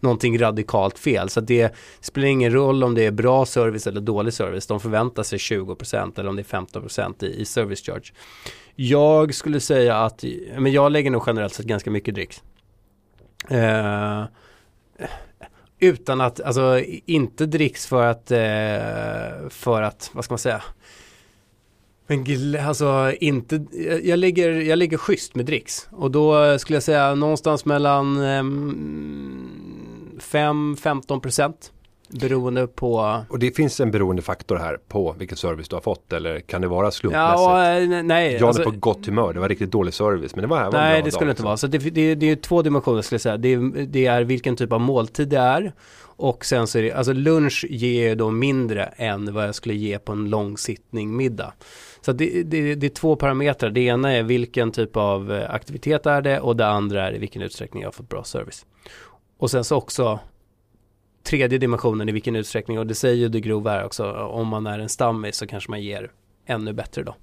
Någonting 0.00 0.38
radikalt 0.38 0.98
fel. 0.98 1.28
Så 1.28 1.40
det 1.40 1.74
spelar 2.00 2.28
ingen 2.28 2.52
roll 2.52 2.84
om 2.84 2.94
det 2.94 3.06
är 3.06 3.10
bra 3.10 3.46
service 3.46 3.86
eller 3.86 4.00
dålig 4.00 4.32
service. 4.32 4.66
De 4.66 4.80
förväntar 4.80 5.22
sig 5.22 5.38
20% 5.38 6.20
eller 6.20 6.28
om 6.28 6.36
det 6.36 6.42
är 6.42 6.58
15% 6.58 7.24
i, 7.24 7.40
i 7.40 7.44
service 7.44 7.80
charge. 7.82 8.12
Jag 8.74 9.34
skulle 9.34 9.60
säga 9.60 9.96
att, 9.96 10.24
men 10.58 10.72
jag 10.72 10.92
lägger 10.92 11.10
nog 11.10 11.22
generellt 11.26 11.54
sett 11.54 11.66
ganska 11.66 11.90
mycket 11.90 12.14
dricks. 12.14 12.42
Eh, 13.48 14.22
utan 15.78 16.20
att, 16.20 16.40
alltså 16.40 16.80
inte 17.06 17.46
dricks 17.46 17.86
för 17.86 18.06
att, 18.06 18.30
eh, 18.30 19.48
för 19.50 19.82
att, 19.82 20.10
vad 20.12 20.24
ska 20.24 20.32
man 20.32 20.38
säga? 20.38 20.62
Men 22.06 22.56
alltså 22.66 23.12
inte, 23.20 23.64
jag, 24.02 24.18
ligger 24.18 24.50
jag 24.50 24.78
ligger 24.78 24.96
schysst 24.98 25.34
med 25.34 25.46
dricks. 25.46 25.88
Och 25.90 26.10
då 26.10 26.58
skulle 26.58 26.76
jag 26.76 26.82
säga 26.82 27.14
någonstans 27.14 27.64
mellan 27.64 28.20
ehm, 28.24 30.20
5-15 30.20 31.20
procent. 31.20 31.72
Beroende 32.08 32.66
på 32.66 33.22
Och 33.28 33.38
det 33.38 33.50
finns 33.50 33.80
en 33.80 33.90
beroendefaktor 33.90 34.56
här 34.56 34.78
på 34.88 35.14
vilken 35.18 35.36
service 35.36 35.68
du 35.68 35.76
har 35.76 35.80
fått 35.80 36.12
eller 36.12 36.40
kan 36.40 36.60
det 36.60 36.68
vara 36.68 36.90
slumpmässigt? 36.90 37.40
Ja, 37.40 37.76
eh, 37.76 38.02
nej. 38.02 38.32
jag 38.32 38.42
alltså- 38.42 38.62
är 38.62 38.64
på 38.64 38.70
gott 38.70 39.06
humör, 39.06 39.32
det 39.32 39.40
var 39.40 39.48
riktigt 39.48 39.70
dålig 39.70 39.94
service 39.94 40.34
men 40.34 40.42
det 40.42 40.48
var 40.48 40.56
här 40.56 40.70
var 40.70 40.78
Nej, 40.78 41.02
det 41.02 41.10
skulle 41.10 41.26
dag, 41.26 41.30
inte 41.30 41.30
liksom. 41.30 41.44
vara. 41.44 41.56
Så 41.56 41.66
det, 41.66 41.78
det, 41.78 42.14
det 42.14 42.30
är 42.30 42.36
två 42.36 42.62
dimensioner 42.62 43.02
skulle 43.02 43.16
jag 43.16 43.22
säga. 43.22 43.36
Det 43.36 43.48
är, 43.52 43.86
det 43.86 44.06
är 44.06 44.24
vilken 44.24 44.56
typ 44.56 44.72
av 44.72 44.80
måltid 44.80 45.28
det 45.28 45.38
är. 45.38 45.72
Och 46.16 46.44
sen 46.44 46.66
så 46.66 46.78
är 46.78 46.82
det, 46.82 46.92
alltså 46.92 47.12
lunch 47.12 47.66
ger 47.70 48.08
ju 48.08 48.14
då 48.14 48.30
mindre 48.30 48.84
än 48.84 49.34
vad 49.34 49.48
jag 49.48 49.54
skulle 49.54 49.74
ge 49.74 49.98
på 49.98 50.12
en 50.12 50.30
långsittning 50.30 51.16
middag. 51.16 51.52
Så 52.00 52.12
det, 52.12 52.42
det, 52.42 52.74
det 52.74 52.86
är 52.86 52.90
två 52.90 53.16
parametrar. 53.16 53.70
Det 53.70 53.80
ena 53.80 54.12
är 54.12 54.22
vilken 54.22 54.72
typ 54.72 54.96
av 54.96 55.32
eh, 55.32 55.54
aktivitet 55.54 56.06
är 56.06 56.22
det 56.22 56.40
och 56.40 56.56
det 56.56 56.66
andra 56.66 57.08
är 57.08 57.14
i 57.14 57.18
vilken 57.18 57.42
utsträckning 57.42 57.82
jag 57.82 57.88
har 57.88 57.92
fått 57.92 58.08
bra 58.08 58.24
service. 58.24 58.66
Och 59.38 59.50
sen 59.50 59.64
så 59.64 59.76
också 59.76 60.20
tredje 61.24 61.58
dimensionen 61.58 62.08
i 62.08 62.12
vilken 62.12 62.36
utsträckning, 62.36 62.78
och 62.78 62.86
det 62.86 62.94
säger 62.94 63.16
ju 63.16 63.28
det 63.28 63.40
grova 63.40 63.70
här 63.70 63.84
också, 63.84 64.12
om 64.12 64.48
man 64.48 64.66
är 64.66 64.78
en 64.78 64.88
stammis 64.88 65.36
så 65.36 65.46
kanske 65.46 65.70
man 65.70 65.82
ger 65.82 66.10
ännu 66.46 66.72
bättre 66.72 67.02
då. 67.02 67.14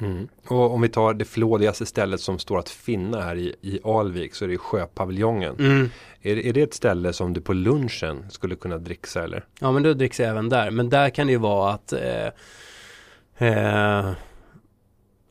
Mm. 0.00 0.28
Och 0.46 0.74
om 0.74 0.80
vi 0.80 0.88
tar 0.88 1.14
det 1.14 1.24
flådigaste 1.24 1.86
stället 1.86 2.20
som 2.20 2.38
står 2.38 2.58
att 2.58 2.68
finna 2.68 3.22
här 3.22 3.36
i, 3.36 3.54
i 3.60 3.80
Alvik 3.84 4.34
så 4.34 4.44
är 4.44 4.48
det 4.48 4.58
Sjöpaviljongen. 4.58 5.56
Mm. 5.58 5.90
Är, 6.22 6.36
är 6.36 6.52
det 6.52 6.62
ett 6.62 6.74
ställe 6.74 7.12
som 7.12 7.32
du 7.32 7.40
på 7.40 7.52
lunchen 7.52 8.30
skulle 8.30 8.56
kunna 8.56 8.78
dricksa 8.78 9.24
eller? 9.24 9.44
Ja 9.60 9.72
men 9.72 9.82
då 9.82 9.94
dricks 9.94 10.20
jag 10.20 10.28
även 10.28 10.48
där. 10.48 10.70
Men 10.70 10.90
där 10.90 11.10
kan 11.10 11.26
det 11.26 11.32
ju 11.32 11.38
vara 11.38 11.72
att 11.72 11.92
eh, 11.92 12.26
eh, 13.48 14.10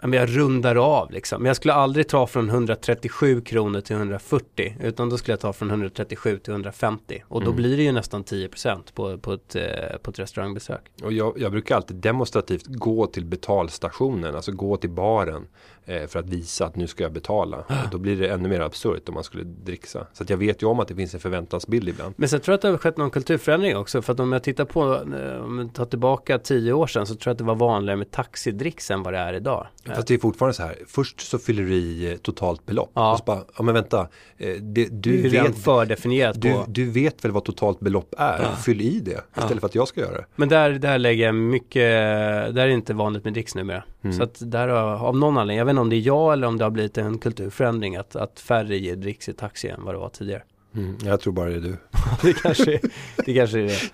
men 0.08 0.20
jag 0.20 0.38
rundar 0.38 0.76
av 0.76 1.12
liksom. 1.12 1.42
Men 1.42 1.48
jag 1.48 1.56
skulle 1.56 1.74
aldrig 1.74 2.08
ta 2.08 2.28
från 2.28 2.50
137 2.50 3.42
kronor 3.42 3.82
till 3.82 3.96
140. 3.96 4.76
Utan 4.84 5.10
då 5.10 5.18
skulle 5.18 5.34
jag 5.34 5.40
ta 5.40 5.54
från 5.54 5.70
137 5.70 6.38
till 6.38 6.52
150. 6.54 7.24
Och 7.28 7.40
då 7.42 7.46
Mm. 7.48 7.56
blir 7.56 7.78
det 7.78 7.84
ju 7.84 7.92
nästan 7.92 8.24
10% 8.24 8.94
på, 8.94 9.18
på, 9.18 9.34
ett, 9.34 9.56
eh, 9.56 9.64
på 10.02 10.12
ett 10.12 10.20
restaurangbesök. 10.20 10.82
Och 11.04 11.14
jag, 11.14 11.34
jag 11.38 11.52
brukar 11.52 11.76
alltid 11.76 11.98
demonstrativt 11.98 12.66
gå 12.68 13.06
till 13.08 13.26
betalstationen, 13.26 14.36
alltså 14.36 14.52
gå 14.52 14.78
till 14.78 14.90
baren 14.90 15.48
för 15.88 16.20
att 16.20 16.30
visa 16.30 16.66
att 16.66 16.76
nu 16.76 16.88
ska 16.88 17.04
jag 17.04 17.12
betala. 17.14 17.58
Och 17.58 17.90
då 17.92 17.98
blir 17.98 18.18
det 18.18 18.28
ännu 18.28 18.50
mer 18.50 18.60
absurt 18.60 19.10
om 19.10 19.14
man 19.14 19.24
skulle 19.24 19.44
dricksa. 19.44 20.08
Så 20.14 20.24
jag 20.28 20.38
vet 20.38 20.62
ju 20.62 20.68
om 20.68 20.80
att 20.80 20.88
det 20.88 20.96
finns 20.96 21.14
en 21.14 21.20
förväntansbild 21.20 21.90
ibland. 21.90 22.14
Men 22.18 22.30
sen 22.30 22.40
tror 22.40 22.54
jag 22.54 22.58
att 22.58 22.62
det 22.62 22.68
har 22.68 22.78
skett 22.78 22.98
någon 22.98 23.10
kulturförändring 23.10 23.78
också. 23.78 24.02
För 24.02 24.14
att 24.14 24.20
om 24.20 24.32
jag 24.32 24.44
tittar 24.44 24.66
på, 24.66 24.94
eh, 24.94 25.44
om 25.44 25.60
jag 25.60 25.74
tar 25.74 25.86
tillbaka 25.86 26.40
10 26.40 26.74
år 26.74 26.88
sedan 26.88 27.08
så 27.08 27.16
tror 27.16 27.30
jag 27.30 27.32
att 27.32 27.38
det 27.38 27.44
var 27.44 27.56
vanligare 27.56 27.98
med 27.98 28.12
taxidricks 28.12 28.92
än 28.92 29.04
vad 29.04 29.14
det 29.14 29.20
är 29.20 29.34
idag. 29.34 29.68
Fast 29.86 30.08
det 30.08 30.14
är 30.14 30.18
fortfarande 30.18 30.54
så 30.54 30.64
här, 30.64 30.76
först 30.88 31.20
så 31.20 31.40
fyller 31.40 31.64
du 31.64 31.74
i 31.74 32.12
eh, 32.12 32.18
totalt 32.18 32.66
belopp. 32.66 32.92
Ja. 32.94 33.12
Och 33.12 33.18
så 33.18 33.24
bara, 33.24 33.44
ja 33.58 33.64
men 33.64 33.74
vänta, 33.74 34.08
eh, 34.38 34.48
det, 34.48 34.60
det 34.62 34.90
du, 34.90 35.30
redan 35.30 35.48
vet, 35.48 35.64
fördefinierat 35.64 36.42
du, 36.42 36.54
på. 36.54 36.66
du 36.68 36.92
vet 36.92 37.26
väl 37.26 37.32
vad 37.32 37.44
totalt 37.44 37.80
belopp 37.80 38.16
är? 38.18 38.56
Fyll 38.66 38.82
i 38.82 39.00
det 39.00 39.22
istället 39.38 39.60
för 39.60 39.68
att 39.68 39.76
jag 39.76 39.88
ska 39.88 40.02
göra 40.02 40.14
det. 40.14 40.26
Men 40.36 40.50
där, 40.50 40.70
där 40.72 40.98
lägger 40.98 41.26
jag 41.26 41.36
mycket, 41.36 41.84
där 42.56 42.58
är 42.58 42.68
det 42.68 42.74
inte 42.74 42.94
vanligt 42.94 43.24
med 43.24 43.34
dricks 43.34 43.56
numera. 43.56 43.84
Mm. 44.04 44.18
Så 44.18 44.24
att 44.24 44.38
där 44.40 44.68
av 44.68 45.18
någon 45.18 45.38
anledning, 45.38 45.58
jag 45.58 45.66
vet 45.66 45.77
inte 45.78 45.82
om 45.82 45.90
det 45.90 45.96
är 45.96 46.02
jag 46.02 46.34
eller 46.34 46.48
om 46.48 46.58
det 46.58 46.64
har 46.66 46.72
blivit 46.72 46.98
en 46.98 47.18
kulturförändring 47.18 47.96
att, 47.96 48.16
att 48.16 48.40
färre 48.40 48.78
ger 48.78 48.96
dricks 48.96 49.30
i 49.30 49.34
taxi 49.34 49.68
än 49.68 49.84
vad 49.84 49.94
det 49.96 50.00
var 50.00 50.10
tidigare. 50.10 50.44
Mm, 50.76 50.98
jag 51.04 51.20
tror 51.22 51.34
bara 51.34 51.50
det 51.50 51.56
är 51.56 51.60
du. 51.60 51.78
det 52.22 52.34
kanske, 52.34 52.80
det 53.26 53.34
kanske 53.34 53.60
är 53.60 53.92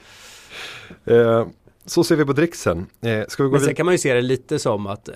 det. 1.06 1.16
Eh, 1.16 1.48
så 1.86 2.04
ser 2.04 2.16
vi 2.16 2.26
på 2.26 2.34
dricksen. 2.34 2.86
Eh, 3.02 3.24
ska 3.28 3.44
vi 3.44 3.50
gå 3.50 3.54
Men 3.56 3.62
sen 3.62 3.76
kan 3.76 3.86
man 3.86 3.94
ju 3.94 3.98
se 3.98 4.14
det 4.14 4.22
lite 4.22 4.60
som 4.60 4.88
att, 4.88 5.10
eh, 5.10 5.16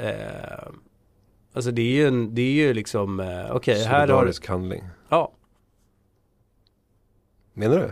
alltså 1.53 1.71
det 1.71 1.81
är 1.81 1.93
ju, 1.95 2.07
en, 2.07 2.35
det 2.35 2.41
är 2.41 2.51
ju 2.53 2.73
liksom, 2.73 3.19
eh, 3.19 3.55
okej 3.55 3.83
här 3.83 4.07
har, 4.07 4.47
handling. 4.47 4.83
ja, 5.09 5.33
Menar 7.53 7.77
du? 7.79 7.91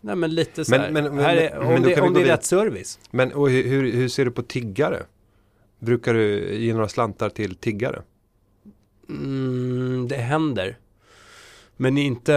nej 0.00 0.16
men 0.16 0.34
lite 0.34 0.64
så 0.64 0.70
Men- 0.70 0.80
här. 0.80 0.90
men- 0.90 1.04
men- 1.14 1.24
här 1.24 1.36
är, 1.36 1.58
om 1.58 1.82
det, 1.82 2.00
om 2.00 2.14
det 2.14 2.20
är 2.20 2.24
rätt 2.24 2.44
service. 2.44 2.98
Men 3.10 3.32
och 3.32 3.50
hur, 3.50 3.68
hur, 3.68 3.92
hur 3.92 4.08
ser 4.08 4.24
du 4.24 4.30
på 4.30 4.42
tiggare? 4.42 5.02
Brukar 5.84 6.14
du 6.14 6.54
ge 6.54 6.72
några 6.74 6.88
slantar 6.88 7.28
till 7.28 7.54
tiggare? 7.54 8.02
Mm, 9.08 10.08
det 10.08 10.16
händer. 10.16 10.78
Men 11.76 11.98
inte 11.98 12.32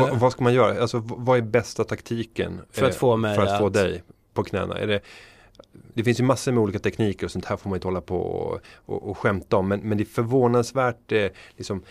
Va, 0.00 0.10
vad 0.12 0.32
ska 0.32 0.44
man 0.44 0.54
göra? 0.54 0.80
Alltså 0.80 1.02
vad 1.06 1.38
är 1.38 1.42
bästa 1.42 1.84
taktiken? 1.84 2.60
för 2.70 2.86
att 2.86 2.92
eh, 2.92 2.98
få 2.98 3.16
mig 3.16 3.36
för 3.36 3.42
att 3.42 3.58
få 3.58 3.66
att- 3.66 3.72
dig 3.72 4.02
på 4.34 4.44
knäna? 4.44 4.78
Är 4.78 4.86
det, 4.86 5.00
det 5.94 6.04
finns 6.04 6.20
ju 6.20 6.24
massor 6.24 6.52
med 6.52 6.62
olika 6.62 6.78
tekniker 6.78 7.26
och 7.26 7.30
sånt 7.30 7.44
här 7.44 7.56
får 7.56 7.70
man 7.70 7.76
inte 7.76 7.86
hålla 7.86 8.00
på 8.00 8.16
och, 8.16 8.60
och, 8.74 9.10
och 9.10 9.18
skämta 9.18 9.56
om. 9.56 9.68
Men, 9.68 9.80
men 9.80 9.98
det 9.98 10.04
är 10.04 10.06
förvånansvärt 10.06 11.12
eh, 11.12 11.26
liksom, 11.56 11.82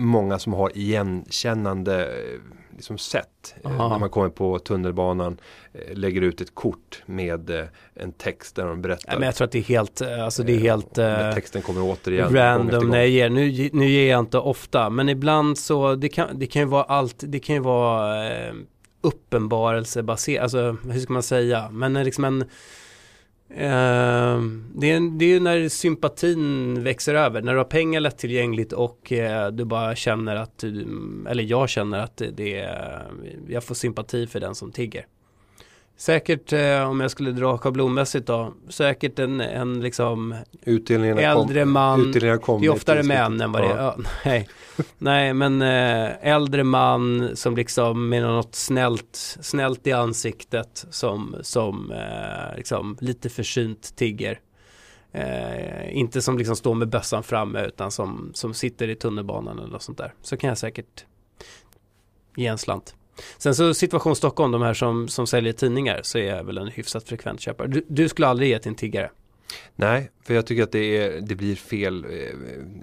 många 0.00 0.38
som 0.38 0.52
har 0.52 0.76
igenkännande 0.78 2.04
eh, 2.04 2.40
liksom 2.76 2.98
sätt. 2.98 3.54
Eh, 3.64 3.70
Aha. 3.70 3.88
när 3.88 3.98
man 3.98 4.10
kommer 4.10 4.28
på 4.28 4.58
tunnelbanan, 4.58 5.40
eh, 5.72 5.96
lägger 5.96 6.22
ut 6.22 6.40
ett 6.40 6.54
kort 6.54 7.02
med 7.06 7.68
en 7.94 8.12
text 8.12 8.56
där 8.56 8.66
de 8.66 8.82
berättar. 8.82 9.14
Men 9.14 9.22
jag 9.22 9.34
tror 9.34 9.44
att 9.44 9.52
det 9.52 9.58
är 9.58 9.62
helt, 9.62 10.02
alltså 10.02 10.42
det 10.42 10.52
är 10.52 10.58
helt 10.58 10.94
texten 11.34 11.62
kommer 11.62 11.82
återigen. 11.82 12.34
random. 12.34 12.88
Nej, 12.88 13.30
nu, 13.30 13.70
nu 13.72 13.88
ger 13.88 14.10
jag 14.10 14.20
inte 14.20 14.38
ofta, 14.38 14.90
men 14.90 15.08
ibland 15.08 15.58
så, 15.58 15.94
det 15.94 16.08
kan, 16.08 16.38
det 16.38 16.46
kan 16.46 16.62
ju 16.62 16.68
vara 16.68 16.82
allt, 16.82 17.16
det 17.18 17.38
kan 17.38 17.54
ju 17.54 17.60
vara 17.60 18.30
uppenbarelsebaserat, 19.00 20.42
alltså 20.42 20.76
hur 20.90 21.00
ska 21.00 21.12
man 21.12 21.22
säga, 21.22 21.68
men 21.70 21.94
liksom 21.94 22.24
en 22.24 22.44
Ehm, 23.56 24.72
det, 24.74 24.90
är, 24.90 25.18
det 25.18 25.24
är 25.24 25.28
ju 25.28 25.40
när 25.40 25.68
sympatin 25.68 26.82
växer 26.84 27.14
över, 27.14 27.42
när 27.42 27.52
du 27.52 27.58
har 27.58 27.64
pengar 27.64 28.00
lättillgängligt 28.00 28.72
och 28.72 29.12
eh, 29.12 29.50
du 29.50 29.64
bara 29.64 29.94
känner 29.96 30.36
att 30.36 30.64
eller 31.28 31.42
jag 31.42 31.68
känner 31.68 31.98
att 31.98 32.16
det, 32.16 32.30
det 32.30 32.58
är, 32.58 33.06
jag 33.48 33.64
får 33.64 33.74
sympati 33.74 34.26
för 34.26 34.40
den 34.40 34.54
som 34.54 34.72
tigger. 34.72 35.06
Säkert 36.00 36.52
eh, 36.52 36.90
om 36.90 37.00
jag 37.00 37.10
skulle 37.10 37.32
dra 37.32 37.58
schablonmässigt 37.58 38.26
då, 38.26 38.54
säkert 38.68 39.18
en, 39.18 39.40
en 39.40 39.80
liksom 39.80 40.34
Utdelningarna 40.62 41.20
äldre 41.20 41.62
kom, 41.62 41.72
man, 41.72 42.00
utdelningarna 42.00 42.40
kom 42.40 42.60
det 42.60 42.66
är 42.66 42.70
oftare 42.70 43.02
män 43.02 43.40
än 43.40 43.52
vad 43.52 43.62
det 43.62 43.68
är, 43.68 43.76
Ja. 43.76 43.96
nej. 44.24 44.48
nej 44.98 45.34
men 45.34 45.62
eh, 45.62 46.28
äldre 46.28 46.64
man 46.64 47.30
som 47.36 47.56
liksom 47.56 48.08
med 48.08 48.22
något 48.22 48.54
snällt, 48.54 49.16
snällt 49.40 49.86
i 49.86 49.92
ansiktet 49.92 50.86
som, 50.90 51.36
som 51.42 51.92
eh, 51.92 52.56
liksom 52.56 52.96
lite 53.00 53.28
försynt 53.28 53.96
tigger. 53.96 54.40
Inte 55.90 56.22
som 56.22 56.38
liksom 56.38 56.56
står 56.56 56.74
med 56.74 56.88
bössan 56.88 57.22
framme 57.22 57.66
utan 57.66 57.90
som, 57.90 58.30
som 58.34 58.54
sitter 58.54 58.88
i 58.88 58.94
tunnelbanan 58.94 59.58
eller 59.58 59.68
något 59.68 59.82
sånt 59.82 59.98
där. 59.98 60.14
Så 60.22 60.36
kan 60.36 60.48
jag 60.48 60.58
säkert 60.58 61.04
ge 62.36 62.46
en 62.46 62.58
slant. 62.58 62.94
Sen 63.38 63.54
så 63.54 63.74
situation 63.74 64.16
Stockholm, 64.16 64.52
de 64.52 64.62
här 64.62 64.74
som, 64.74 65.08
som 65.08 65.26
säljer 65.26 65.52
tidningar 65.52 66.00
så 66.02 66.18
är 66.18 66.36
jag 66.36 66.44
väl 66.44 66.58
en 66.58 66.68
hyfsat 66.68 67.04
frekvent 67.08 67.40
köpare. 67.40 67.68
Du, 67.68 67.84
du 67.88 68.08
skulle 68.08 68.26
aldrig 68.28 68.48
ge 68.48 68.58
till 68.58 68.68
en 68.68 68.74
tiggare. 68.74 69.10
Nej, 69.76 70.10
för 70.24 70.34
jag 70.34 70.46
tycker 70.46 70.62
att 70.62 70.72
det, 70.72 70.96
är, 70.96 71.20
det 71.20 71.34
blir 71.34 71.54
fel. 71.56 72.04
eh, 72.04 72.10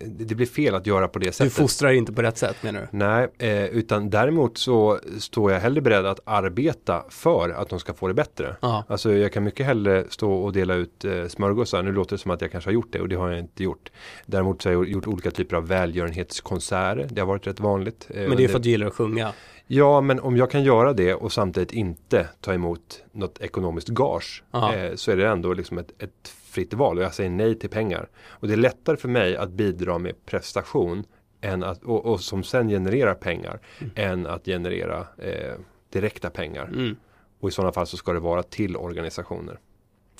Det 0.08 0.36
blir 0.36 0.46
fel 0.46 0.76
att 0.76 0.88
göra 0.88 1.08
på 1.08 1.20
det 1.20 1.26
Du 1.26 1.32
sättet. 1.32 1.54
fostrar 1.54 1.92
inte 1.92 2.14
på 2.14 2.22
rätt 2.22 2.38
sätt 2.38 2.56
menar 2.64 2.82
du? 2.82 2.98
Nej, 2.98 3.28
eh, 3.38 3.66
utan 3.66 4.10
däremot 4.10 4.58
så 4.58 5.00
står 5.20 5.52
jag 5.52 5.60
hellre 5.60 5.82
beredd 5.82 6.06
att 6.06 6.20
arbeta 6.26 7.04
för 7.10 7.50
att 7.50 7.70
de 7.70 7.80
ska 7.80 7.94
få 7.94 8.08
det 8.08 8.14
bättre. 8.14 8.56
Ja. 8.62 8.84
Alltså 8.88 9.14
jag 9.14 9.34
kan 9.34 9.44
mycket 9.44 9.66
hellre 9.66 10.06
stå 10.10 10.34
och 10.34 10.54
dela 10.54 10.74
ut 10.76 11.06
eh, 11.06 11.28
smörgåsar. 11.28 11.84
Nu 11.84 11.92
låter 11.92 12.16
det 12.16 12.22
som 12.22 12.32
att 12.32 12.42
jag 12.42 12.52
kanske 12.52 12.68
har 12.70 12.74
gjort 12.74 12.92
det 12.94 13.00
och 13.02 13.10
det 13.10 13.16
har 13.16 13.30
jag 13.30 13.40
inte 13.40 13.64
gjort. 13.64 13.92
Däremot 14.26 14.62
så 14.62 14.70
har 14.70 14.74
jag 14.74 14.90
gjort 14.90 15.08
olika 15.08 15.32
typer 15.32 15.56
av 15.56 15.68
välgörenhetskonserter. 15.68 17.08
Det 17.12 17.22
har 17.22 17.28
varit 17.28 17.48
rätt 17.48 17.60
vanligt. 17.60 18.08
Men 18.14 18.38
det 18.38 18.44
är 18.44 18.48
för 18.48 18.58
att 18.58 18.64
du 18.64 18.70
gillar 18.70 18.88
att 18.88 18.94
sjunga. 18.94 19.34
Ja, 19.68 20.02
men 20.02 20.20
om 20.20 20.38
jag 20.38 20.52
kan 20.52 20.64
göra 20.64 20.94
det 20.94 21.14
och 21.14 21.34
samtidigt 21.34 21.72
inte 21.72 22.30
ta 22.42 22.54
emot 22.54 23.04
något 23.12 23.42
ekonomiskt 23.42 23.88
gage 23.88 24.44
eh, 24.54 24.96
så 24.96 25.12
är 25.12 25.18
det 25.18 25.28
ändå 25.28 25.54
liksom 25.54 25.78
ett, 25.78 25.92
ett 26.00 26.28
fritt 26.28 26.74
val 26.74 26.98
och 26.98 27.04
jag 27.04 27.14
säger 27.14 27.30
nej 27.30 27.60
till 27.60 27.70
pengar. 27.70 28.10
Och 28.28 28.48
det 28.48 28.54
är 28.54 28.58
lättare 28.58 28.98
för 28.98 29.08
mig 29.10 29.38
att 29.38 29.50
bidra 29.50 29.98
med 29.98 30.26
prestation 30.26 31.04
än 31.42 31.64
att, 31.64 31.84
och, 31.84 32.06
och 32.06 32.22
som 32.22 32.44
sen 32.44 32.68
genererar 32.68 33.14
pengar 33.14 33.60
än 33.96 34.28
att 34.28 34.46
generera 34.46 35.08
eh, 35.18 35.54
direkta 35.90 36.30
pengar. 36.30 36.66
Mm. 36.66 36.96
Och 37.40 37.50
i 37.50 37.52
sådana 37.52 37.72
fall 37.72 37.88
så 37.88 37.98
ska 37.98 38.14
det 38.14 38.20
vara 38.20 38.44
till 38.44 38.78
organisationer. 38.78 39.60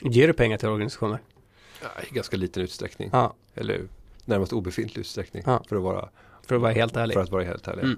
Ger 0.02 0.28
du 0.28 0.34
pengar 0.34 0.58
till 0.58 0.70
organisationer? 0.70 1.20
Ja, 1.82 1.88
I 2.12 2.14
ganska 2.14 2.38
liten 2.38 2.64
utsträckning. 2.64 3.10
Ja, 3.14 3.34
Eller 3.56 3.88
närmast 4.26 4.54
obefintlig 4.54 5.00
utsträckning. 5.02 5.44
Ja. 5.46 5.64
För, 5.70 5.76
att 5.76 5.82
vara, 5.82 6.10
för 6.48 6.56
att 6.56 6.62
vara 6.62 6.72
helt 6.72 6.98
ärlig. 6.98 7.14
för 7.14 7.22
att 7.22 7.32
vara 7.32 7.44
helt 7.44 7.68
ärlig. 7.68 7.84
Mm. 7.84 7.98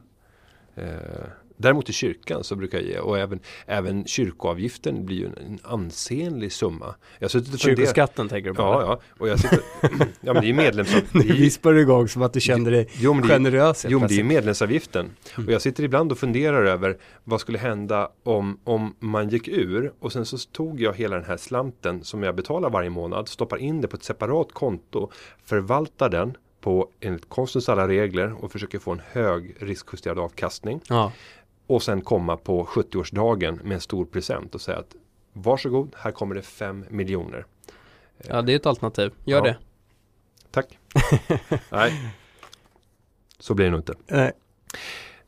Eh, 0.76 1.26
däremot 1.60 1.90
i 1.90 1.94
kyrkan 1.94 2.44
så 2.44 2.56
brukar 2.56 2.78
jag 2.78 2.88
ge 2.88 3.00
och 3.00 3.20
även, 3.20 3.40
även 3.66 4.06
kyrkoavgiften 4.06 5.06
blir 5.06 5.18
ju 5.18 5.26
en, 5.26 5.38
en 5.38 5.60
ansenlig 5.64 6.52
summa. 6.52 6.96
Jag. 7.20 7.32
Kyrkoskatten 7.32 8.30
tänker 8.30 8.50
du 8.50 8.56
på? 8.56 8.62
Ja, 8.62 8.82
ja. 8.82 9.00
Och 9.20 9.28
jag 9.30 9.40
sitter, 9.40 9.60
ja 10.22 10.34
men 10.34 10.36
det 10.36 10.40
är 10.40 10.44
ju 10.44 10.54
medlemsavgift. 10.54 11.14
Det 11.14 11.20
är 11.20 11.24
Nu 11.24 11.34
vispar 11.34 11.74
du 11.74 11.82
igång 11.82 12.08
som 12.08 12.22
att 12.22 12.34
du 12.34 12.40
kände 12.40 12.72
dig 12.72 12.90
Jo 12.94 13.14
men 13.14 13.28
generös. 13.28 13.86
jo, 13.90 14.00
men 14.00 14.08
det 14.08 14.14
är 14.14 14.18
ju 14.18 14.24
medlemsavgiften. 14.24 15.10
Och 15.38 15.52
jag 15.52 15.62
sitter 15.62 15.84
ibland 15.84 16.12
och 16.12 16.18
funderar 16.18 16.66
över 16.66 16.98
vad 17.24 17.42
skulle 17.42 17.58
hända 17.58 18.10
om, 18.24 18.60
om 18.64 18.96
man 19.00 19.30
gick 19.30 19.48
ur 19.48 19.94
och 20.00 20.12
sen 20.12 20.26
så 20.26 20.38
tog 20.38 20.82
jag 20.82 20.94
hela 20.94 21.16
den 21.16 21.26
här 21.26 21.38
slanten 21.38 22.04
som 22.04 22.24
jag 22.24 22.36
betalar 22.36 22.70
varje 22.70 22.90
månad, 22.90 23.28
stoppar 23.28 23.58
in 23.58 23.82
det 23.82 23.88
på 23.88 23.96
ett 23.96 24.04
separat 24.04 24.54
konto, 24.54 25.12
förvaltar 25.46 26.10
den 26.10 26.38
på 26.62 26.90
enligt 27.00 27.30
konstens 27.30 27.70
alla 27.70 27.88
regler 27.88 28.44
och 28.44 28.52
försöker 28.52 28.80
få 28.80 28.92
en 28.92 29.02
hög 29.12 29.56
riskjusterad 29.60 30.20
avkastning. 30.20 30.82
Ja, 30.90 31.12
Och 31.70 31.84
sen 31.84 32.02
komma 32.02 32.38
på 32.38 32.66
70-årsdagen 32.66 33.60
med 33.64 33.76
en 33.76 33.82
stor 33.82 34.06
present 34.06 34.56
och 34.56 34.62
säga 34.62 34.78
att 34.78 34.96
varsågod, 35.34 35.96
här 35.98 36.12
kommer 36.12 36.36
det 36.36 36.42
5 36.42 36.86
miljoner. 36.90 37.46
ja, 38.28 38.42
det 38.42 38.52
är 38.52 38.56
ett 38.56 38.66
alternativ. 38.66 39.12
Gör 39.26 39.38
Ja. 39.38 39.44
det. 39.44 39.58
Tack. 40.52 40.78
Nej, 41.72 41.94
så 43.40 43.54
blir 43.54 43.66
det 43.66 43.72
nog 43.72 43.80
inte. 43.80 43.94
Nej. 44.08 44.32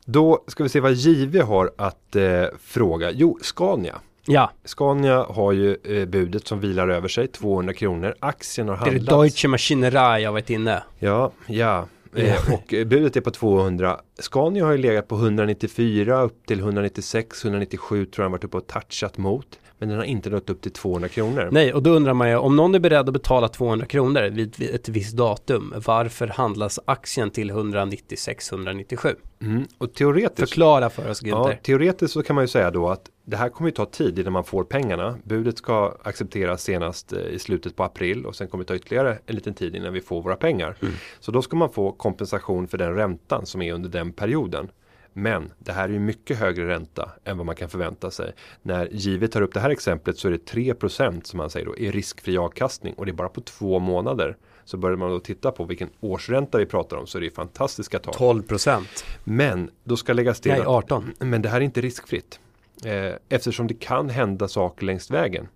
Då 0.04 0.44
ska 0.46 0.62
vi 0.62 0.68
se 0.68 0.80
vad 0.80 0.92
JV 0.92 1.40
har 1.42 1.72
att 1.78 2.16
eh, 2.16 2.44
fråga. 2.60 3.10
Jo, 3.10 3.38
Scania. 3.42 4.00
Ja, 4.26 4.50
Scania 4.64 5.24
har 5.24 5.52
ju 5.52 5.76
eh, 5.84 6.06
budet 6.08 6.46
som 6.46 6.60
vilar 6.60 6.88
över 6.88 7.08
sig, 7.08 7.28
200 7.28 7.74
kronor. 7.74 8.14
Aktien 8.20 8.68
har 8.68 8.76
det 8.76 8.80
är 8.80 8.84
det 8.84 8.90
handlats. 8.90 9.16
Deutsche 9.34 9.48
Maschinenei 9.48 10.22
jag 10.22 10.32
varit 10.32 10.50
inne. 10.50 10.82
Ja, 10.98 11.32
ja. 11.46 11.86
Eh, 12.16 12.54
och 12.54 12.74
eh, 12.74 12.84
budet 12.84 13.16
är 13.16 13.20
på 13.20 13.30
200. 13.30 14.00
Scania 14.18 14.64
har 14.64 14.72
ju 14.72 14.78
legat 14.78 15.08
på 15.08 15.14
194 15.14 16.22
upp 16.22 16.46
till 16.46 16.58
196, 16.58 17.44
197 17.44 18.04
tror 18.04 18.22
jag 18.22 18.24
han 18.24 18.32
varit 18.32 18.44
uppe 18.44 18.56
och 18.56 18.66
touchat 18.66 19.18
mot. 19.18 19.58
Men 19.82 19.88
den 19.88 19.98
har 19.98 20.04
inte 20.04 20.30
nått 20.30 20.50
upp 20.50 20.60
till 20.60 20.72
200 20.72 21.08
kronor. 21.08 21.48
Nej, 21.52 21.74
och 21.74 21.82
då 21.82 21.90
undrar 21.90 22.14
man 22.14 22.28
ju 22.28 22.36
om 22.36 22.56
någon 22.56 22.74
är 22.74 22.78
beredd 22.78 23.08
att 23.08 23.12
betala 23.12 23.48
200 23.48 23.86
kronor 23.86 24.30
vid 24.30 24.62
ett 24.74 24.88
visst 24.88 25.16
datum, 25.16 25.74
varför 25.86 26.26
handlas 26.26 26.80
aktien 26.84 27.30
till 27.30 27.50
196-197? 27.50 29.14
Mm. 29.40 29.64
Och 29.78 29.94
teoretiskt 29.94 30.38
Förklara 30.38 30.90
för 30.90 31.10
oss 31.10 31.22
Ja, 31.22 31.36
Günther. 31.36 31.56
teoretiskt 31.62 32.12
så 32.12 32.22
kan 32.22 32.34
man 32.34 32.44
ju 32.44 32.48
säga 32.48 32.70
då 32.70 32.88
att 32.88 33.10
det 33.24 33.36
här 33.36 33.48
kommer 33.48 33.68
ju 33.68 33.74
ta 33.74 33.86
tid 33.86 34.18
innan 34.18 34.32
man 34.32 34.44
får 34.44 34.64
pengarna. 34.64 35.18
Budet 35.24 35.58
ska 35.58 35.96
accepteras 36.02 36.62
senast 36.62 37.12
eh, 37.12 37.18
i 37.20 37.38
slutet 37.38 37.76
på 37.76 37.84
april 37.84 38.26
och 38.26 38.36
sen 38.36 38.48
kommer 38.48 38.64
det 38.64 38.68
ta 38.68 38.74
ytterligare 38.74 39.18
en 39.26 39.34
liten 39.34 39.54
tid 39.54 39.76
innan 39.76 39.92
vi 39.92 40.00
får 40.00 40.22
våra 40.22 40.36
pengar. 40.36 40.76
Mm. 40.80 40.94
Så 41.20 41.32
då 41.32 41.42
ska 41.42 41.56
man 41.56 41.72
få 41.72 41.92
kompensation 41.92 42.68
för 42.68 42.78
den 42.78 42.94
räntan 42.94 43.46
som 43.46 43.62
är 43.62 43.72
under 43.72 43.88
den 43.88 44.12
perioden. 44.12 44.68
Men 45.12 45.52
det 45.58 45.72
här 45.72 45.84
är 45.84 45.92
ju 45.92 45.98
mycket 45.98 46.38
högre 46.38 46.68
ränta 46.68 47.10
än 47.24 47.36
vad 47.36 47.46
man 47.46 47.54
kan 47.54 47.68
förvänta 47.68 48.10
sig. 48.10 48.32
När 48.62 48.88
givet 48.92 49.32
tar 49.32 49.42
upp 49.42 49.54
det 49.54 49.60
här 49.60 49.70
exemplet 49.70 50.18
så 50.18 50.28
är 50.28 50.32
det 50.32 50.52
3% 50.52 51.22
som 51.24 51.38
man 51.38 51.50
säger 51.50 51.66
då 51.66 51.78
är 51.78 51.92
riskfri 51.92 52.38
avkastning 52.38 52.94
och 52.94 53.06
det 53.06 53.12
är 53.12 53.14
bara 53.14 53.28
på 53.28 53.40
två 53.40 53.78
månader. 53.78 54.36
Så 54.64 54.76
börjar 54.76 54.96
man 54.96 55.10
då 55.10 55.20
titta 55.20 55.52
på 55.52 55.64
vilken 55.64 55.88
årsränta 56.00 56.58
vi 56.58 56.66
pratar 56.66 56.96
om 56.96 57.06
så 57.06 57.18
är 57.18 57.22
det 57.22 57.30
fantastiska 57.30 57.98
tal. 57.98 58.14
12 58.14 58.42
procent. 58.42 59.04
Men 59.24 59.70
då 59.84 59.96
ska 59.96 60.12
läggas 60.12 60.40
till 60.40 60.52
Nej, 60.52 60.60
att 60.60 60.66
18. 60.66 61.12
men 61.18 61.42
det 61.42 61.48
här 61.48 61.56
är 61.56 61.64
inte 61.64 61.80
riskfritt. 61.80 62.40
Eh, 62.84 63.12
eftersom 63.28 63.66
det 63.66 63.74
kan 63.74 64.10
hända 64.10 64.48
saker 64.48 64.86
längs 64.86 65.10
vägen. 65.10 65.48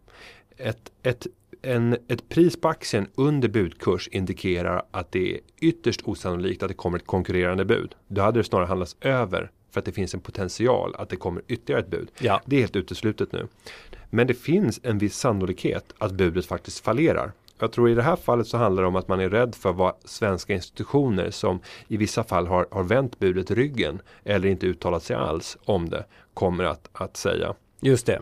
Ett, 0.56 0.92
ett, 1.02 1.26
en, 1.66 1.96
ett 2.08 2.28
pris 2.28 2.60
på 2.60 2.68
aktien 2.68 3.06
under 3.14 3.48
budkurs 3.48 4.08
indikerar 4.08 4.82
att 4.90 5.12
det 5.12 5.34
är 5.34 5.40
ytterst 5.60 6.02
osannolikt 6.04 6.62
att 6.62 6.68
det 6.68 6.74
kommer 6.74 6.98
ett 6.98 7.06
konkurrerande 7.06 7.64
bud. 7.64 7.94
Då 8.08 8.22
hade 8.22 8.40
det 8.40 8.44
snarare 8.44 8.66
handlats 8.66 8.96
över 9.00 9.50
för 9.70 9.80
att 9.80 9.84
det 9.84 9.92
finns 9.92 10.14
en 10.14 10.20
potential 10.20 10.94
att 10.98 11.08
det 11.08 11.16
kommer 11.16 11.42
ytterligare 11.48 11.82
ett 11.82 11.90
bud. 11.90 12.10
Ja. 12.18 12.40
Det 12.44 12.56
är 12.56 12.60
helt 12.60 12.76
uteslutet 12.76 13.32
nu. 13.32 13.46
Men 14.10 14.26
det 14.26 14.34
finns 14.34 14.80
en 14.82 14.98
viss 14.98 15.16
sannolikhet 15.16 15.94
att 15.98 16.12
budet 16.12 16.46
faktiskt 16.46 16.84
fallerar. 16.84 17.32
Jag 17.58 17.72
tror 17.72 17.90
i 17.90 17.94
det 17.94 18.02
här 18.02 18.16
fallet 18.16 18.46
så 18.46 18.56
handlar 18.56 18.82
det 18.82 18.88
om 18.88 18.96
att 18.96 19.08
man 19.08 19.20
är 19.20 19.30
rädd 19.30 19.54
för 19.54 19.72
vad 19.72 19.94
svenska 20.04 20.54
institutioner 20.54 21.30
som 21.30 21.60
i 21.88 21.96
vissa 21.96 22.24
fall 22.24 22.46
har, 22.46 22.66
har 22.70 22.82
vänt 22.82 23.18
budet 23.18 23.50
ryggen 23.50 24.02
eller 24.24 24.48
inte 24.48 24.66
uttalat 24.66 25.02
sig 25.02 25.16
alls 25.16 25.56
om 25.64 25.88
det 25.88 26.04
kommer 26.34 26.64
att, 26.64 26.88
att 26.92 27.16
säga. 27.16 27.54
Just 27.80 28.06
det. 28.06 28.20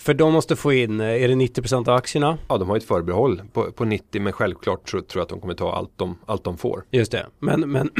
För 0.00 0.14
de 0.14 0.32
måste 0.32 0.56
få 0.56 0.72
in, 0.72 1.00
eh, 1.00 1.22
är 1.22 1.28
det 1.28 1.34
90 1.34 1.62
procent 1.62 1.88
av 1.88 1.94
aktierna? 1.94 2.38
Ja, 2.48 2.58
de 2.58 2.68
har 2.68 2.76
ett 2.76 2.84
förbehåll 2.84 3.42
på, 3.52 3.72
på 3.72 3.84
90 3.84 4.22
men 4.22 4.32
självklart 4.32 4.86
tror, 4.90 5.00
tror 5.00 5.20
jag 5.20 5.22
att 5.22 5.28
de 5.28 5.40
kommer 5.40 5.54
ta 5.54 5.72
allt 5.72 5.90
de, 5.96 6.18
allt 6.26 6.44
de 6.44 6.58
får. 6.58 6.84
Just 6.90 7.12
det, 7.12 7.26
men, 7.38 7.60
men 7.60 7.90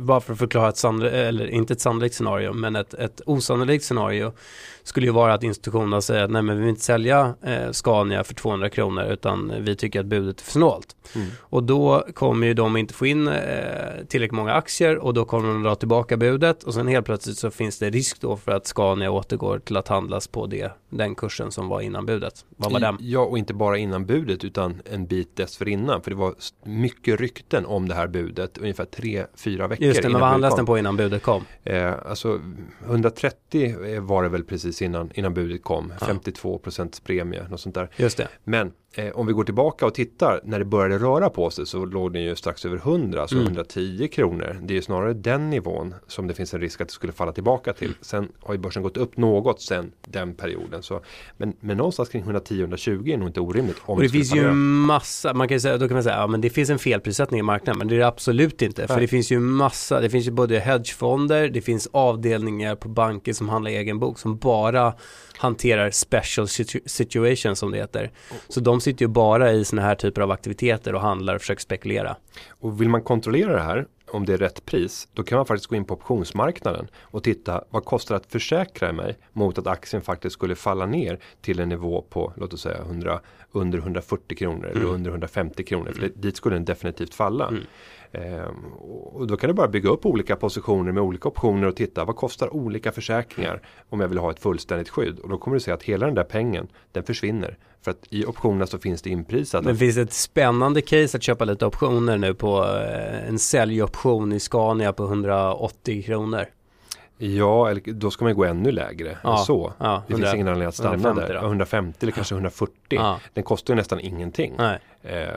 bara 0.06 0.20
för 0.20 0.32
att 0.32 0.38
förklara 0.38 0.68
ett 0.68 0.76
sannolikt, 0.76 1.14
eller 1.14 1.46
inte 1.46 1.72
ett 1.72 1.80
sannolikt 1.80 2.14
scenario, 2.14 2.52
men 2.52 2.76
ett, 2.76 2.94
ett 2.94 3.20
osannolikt 3.26 3.84
scenario 3.84 4.32
skulle 4.82 5.06
ju 5.06 5.12
vara 5.12 5.34
att 5.34 5.42
institutionerna 5.42 6.00
säger 6.00 6.24
att 6.24 6.30
nej 6.30 6.42
men 6.42 6.56
vi 6.56 6.60
vill 6.60 6.70
inte 6.70 6.82
sälja 6.82 7.34
eh, 7.42 7.70
Scania 7.70 8.24
för 8.24 8.34
200 8.34 8.68
kronor 8.68 9.04
utan 9.04 9.52
vi 9.58 9.76
tycker 9.76 10.00
att 10.00 10.06
budet 10.06 10.40
är 10.40 10.44
för 10.44 10.52
snålt. 10.52 10.96
Mm. 11.14 11.28
Och 11.40 11.62
då 11.62 12.06
kommer 12.14 12.46
ju 12.46 12.54
de 12.54 12.76
inte 12.76 12.94
få 12.94 13.06
in 13.06 13.28
eh, 13.28 13.34
tillräckligt 14.08 14.36
många 14.36 14.52
aktier 14.52 14.98
och 14.98 15.14
då 15.14 15.24
kommer 15.24 15.48
de 15.48 15.62
dra 15.62 15.74
tillbaka 15.74 16.16
budet 16.16 16.62
och 16.62 16.74
sen 16.74 16.88
helt 16.88 17.06
plötsligt 17.06 17.38
så 17.38 17.50
finns 17.50 17.78
det 17.78 17.90
risk 17.90 18.20
då 18.20 18.36
för 18.36 18.52
att 18.52 18.66
Scania 18.66 19.10
återgår 19.10 19.58
till 19.58 19.76
att 19.76 19.88
handlas 19.88 20.28
på 20.28 20.46
det, 20.46 20.72
den 20.90 21.14
kursen 21.14 21.41
börsen 21.42 21.52
som 21.52 21.68
var 21.68 21.80
innan 21.80 22.06
budet. 22.06 22.44
Vad 22.56 22.72
var 22.72 22.80
den? 22.80 22.96
Ja, 23.00 23.20
och 23.20 23.38
inte 23.38 23.54
bara 23.54 23.78
innan 23.78 24.06
budet 24.06 24.44
utan 24.44 24.82
en 24.84 25.06
bit 25.06 25.36
dessförinnan. 25.36 26.02
För 26.02 26.10
det 26.10 26.16
var 26.16 26.34
mycket 26.64 27.20
rykten 27.20 27.66
om 27.66 27.88
det 27.88 27.94
här 27.94 28.08
budet 28.08 28.58
ungefär 28.58 28.84
tre, 28.84 29.26
fyra 29.34 29.68
veckor 29.68 29.86
Just 29.86 30.02
det, 30.02 30.08
men 30.08 30.20
vad 30.20 30.30
handlas 30.30 30.50
kom. 30.50 30.56
den 30.56 30.66
på 30.66 30.78
innan 30.78 30.96
budet 30.96 31.22
kom? 31.22 31.44
Eh, 31.64 31.94
alltså 32.06 32.40
130 32.86 34.00
var 34.00 34.22
det 34.22 34.28
väl 34.28 34.44
precis 34.44 34.82
innan, 34.82 35.10
innan 35.14 35.34
budet 35.34 35.62
kom. 35.62 35.92
Ja. 36.00 36.06
52 36.06 36.60
premie, 37.04 37.48
något 37.48 37.60
sånt 37.60 37.74
där. 37.74 37.88
Just 37.96 38.16
det. 38.16 38.28
Men 38.44 38.72
eh, 38.94 39.10
om 39.14 39.26
vi 39.26 39.32
går 39.32 39.44
tillbaka 39.44 39.86
och 39.86 39.94
tittar 39.94 40.40
när 40.44 40.58
det 40.58 40.64
började 40.64 41.04
röra 41.04 41.30
på 41.30 41.50
sig 41.50 41.66
så 41.66 41.84
låg 41.84 42.12
den 42.12 42.22
ju 42.22 42.36
strax 42.36 42.64
över 42.64 42.76
100, 42.76 43.20
alltså 43.20 43.36
Mm. 43.36 43.46
110 43.46 44.08
kronor. 44.12 44.58
Det 44.62 44.74
är 44.74 44.76
ju 44.76 44.82
snarare 44.82 45.12
den 45.14 45.50
nivån 45.50 45.94
som 46.06 46.26
det 46.26 46.34
finns 46.34 46.54
en 46.54 46.60
risk 46.60 46.80
att 46.80 46.88
det 46.88 46.94
skulle 46.94 47.12
falla 47.12 47.32
tillbaka 47.32 47.72
till. 47.72 47.94
Sen 48.00 48.28
har 48.40 48.54
ju 48.54 48.60
börsen 48.60 48.82
gått 48.82 48.96
upp 48.96 49.16
något 49.16 49.60
sen 49.62 49.92
den 50.06 50.34
perioden. 50.34 50.82
Så, 50.82 51.00
men, 51.36 51.52
men 51.60 51.76
någonstans 51.76 52.08
kring 52.08 52.24
110-120 52.24 53.12
är 53.12 53.16
nog 53.16 53.28
inte 53.28 53.40
orimligt. 53.40 53.76
Om 53.84 53.96
Och 53.96 54.02
det 54.02 54.08
finns 54.08 54.32
ju 54.34 54.36
fallera. 54.36 54.52
massa, 54.54 55.34
man 55.34 55.48
kan 55.48 55.60
säga, 55.60 55.78
då 55.78 55.88
kan 55.88 55.94
man 55.94 56.02
säga, 56.02 56.16
ja 56.16 56.26
men 56.26 56.40
det 56.40 56.50
finns 56.50 56.70
en 56.70 56.78
felprissättning 56.78 57.40
i 57.40 57.42
marknaden, 57.42 57.78
men 57.78 57.88
det 57.88 57.94
är 57.94 57.98
det 57.98 58.06
absolut 58.06 58.62
inte. 58.62 58.86
För 58.86 58.94
Nej. 58.94 59.00
det 59.00 59.08
finns 59.08 59.32
ju 59.32 59.38
massa, 59.40 60.00
det 60.00 60.10
finns 60.10 60.26
ju 60.26 60.30
både 60.30 60.58
hedgefonder, 60.58 61.48
det 61.48 61.60
finns 61.60 61.88
avdelningar 61.92 62.74
på 62.76 62.88
banker 62.88 63.32
som 63.32 63.48
handlar 63.48 63.70
egen 63.70 63.98
bok 63.98 64.18
som 64.18 64.36
bara 64.38 64.94
hanterar 65.36 65.90
special 65.90 66.46
situ- 66.46 66.80
situations 66.86 67.58
som 67.58 67.70
det 67.70 67.78
heter. 67.78 68.10
Så 68.48 68.60
de 68.60 68.80
sitter 68.82 69.04
ju 69.04 69.08
bara 69.08 69.52
i 69.52 69.64
sådana 69.64 69.88
här 69.88 69.94
typer 69.94 70.22
av 70.22 70.30
aktiviteter 70.30 70.94
och 70.94 71.00
handlar 71.00 71.34
och 71.34 71.40
försöker 71.40 71.62
spekulera. 71.62 72.16
Och 72.50 72.80
vill 72.80 72.88
man 72.88 73.02
kontrollera 73.02 73.52
det 73.52 73.62
här, 73.62 73.86
om 74.10 74.24
det 74.26 74.32
är 74.32 74.38
rätt 74.38 74.66
pris, 74.66 75.08
då 75.12 75.22
kan 75.22 75.36
man 75.36 75.46
faktiskt 75.46 75.66
gå 75.66 75.76
in 75.76 75.84
på 75.84 75.94
optionsmarknaden 75.94 76.88
och 77.00 77.22
titta 77.22 77.64
vad 77.70 77.84
kostar 77.84 78.14
det 78.14 78.20
att 78.20 78.32
försäkra 78.32 78.92
mig 78.92 79.18
mot 79.32 79.58
att 79.58 79.66
aktien 79.66 80.02
faktiskt 80.02 80.32
skulle 80.34 80.54
falla 80.54 80.86
ner 80.86 81.18
till 81.40 81.60
en 81.60 81.68
nivå 81.68 82.02
på, 82.10 82.32
låt 82.36 82.52
oss 82.52 82.60
säga 82.62 82.78
100, 82.78 83.20
under 83.52 83.78
140 83.78 84.36
kronor 84.38 84.66
eller 84.66 84.80
Mm. 84.80 84.94
under 84.94 85.10
150 85.10 85.64
kronor. 85.64 85.92
För 85.92 86.00
det, 86.00 86.08
dit 86.22 86.36
skulle 86.36 86.56
den 86.56 86.64
definitivt 86.64 87.14
falla. 87.14 87.48
Mm. 87.48 87.62
Ehm, 88.12 88.72
och 89.12 89.26
då 89.26 89.36
kan 89.36 89.48
du 89.48 89.54
bara 89.54 89.68
bygga 89.68 89.90
upp 89.90 90.06
olika 90.06 90.36
positioner 90.36 90.92
med 90.92 91.02
olika 91.02 91.28
optioner 91.28 91.66
och 91.66 91.76
titta 91.76 92.04
vad 92.04 92.16
kostar 92.16 92.54
olika 92.54 92.92
försäkringar 92.92 93.62
om 93.88 94.00
jag 94.00 94.08
vill 94.08 94.18
ha 94.18 94.30
ett 94.30 94.40
fullständigt 94.40 94.88
skydd. 94.88 95.18
Och 95.18 95.28
då 95.28 95.38
kommer 95.38 95.54
du 95.54 95.60
se 95.60 95.70
att 95.70 95.82
hela 95.82 96.06
den 96.06 96.14
där 96.14 96.24
pengen, 96.24 96.68
den 96.92 97.02
försvinner. 97.04 97.58
För 97.82 97.90
att 97.90 98.06
i 98.10 98.24
optionerna 98.24 98.66
så 98.66 98.78
finns 98.78 99.02
det 99.02 99.10
inprisat. 99.10 99.64
Men 99.64 99.76
finns 99.76 99.94
det 99.94 100.02
ett 100.02 100.12
spännande 100.12 100.80
case 100.80 101.16
att 101.16 101.22
köpa 101.22 101.44
lite 101.44 101.66
optioner 101.66 102.18
nu 102.18 102.34
på 102.34 102.64
eh, 102.64 103.28
en 103.28 103.38
säljoption 103.38 104.32
i 104.32 104.40
Scania 104.40 104.92
på 104.92 105.04
180 105.04 106.02
kronor? 106.02 106.46
Ja, 107.24 107.70
eller 107.70 107.92
då 107.92 108.10
ska 108.10 108.24
man 108.24 108.34
gå 108.34 108.44
ännu 108.44 108.72
lägre 108.72 109.18
Ja, 109.24 109.38
än 109.38 109.44
så. 109.44 109.72
ja, 109.78 110.02
det 110.06 110.12
100 110.12 110.26
finns 110.26 110.34
ingen 110.34 110.48
anledning 110.48 110.68
att 110.68 110.74
stanna 110.74 110.94
150 110.94 111.20
där. 111.20 111.34
då. 111.34 111.40
Ja, 111.40 111.46
150 111.46 111.98
eller 112.02 112.12
kanske 112.12 112.34
140. 112.34 112.74
Ja. 112.88 113.20
Den 113.34 113.44
kostar 113.44 113.74
ju 113.74 113.76
nästan 113.76 114.00
ingenting. 114.00 114.54
Nej. 114.58 114.78
Eh, 115.02 115.28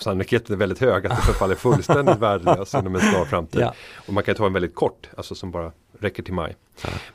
sannolikheten 0.00 0.54
är 0.54 0.58
väldigt 0.58 0.78
hög 0.80 1.06
att 1.06 1.12
den 1.12 1.16
förfaller 1.22 1.54
fullständigt 1.54 2.16
värdelös 2.18 2.74
inom 2.74 2.94
en 2.94 3.00
snar 3.00 3.24
framtid. 3.24 3.68
Och 4.06 4.12
man 4.12 4.22
kan 4.24 4.34
ta 4.34 4.46
en 4.46 4.52
väldigt 4.52 4.74
kort, 4.74 5.08
alltså 5.16 5.34
som 5.34 5.50
bara 5.50 5.72
räcker 5.98 6.22
till 6.22 6.34
maj. 6.34 6.56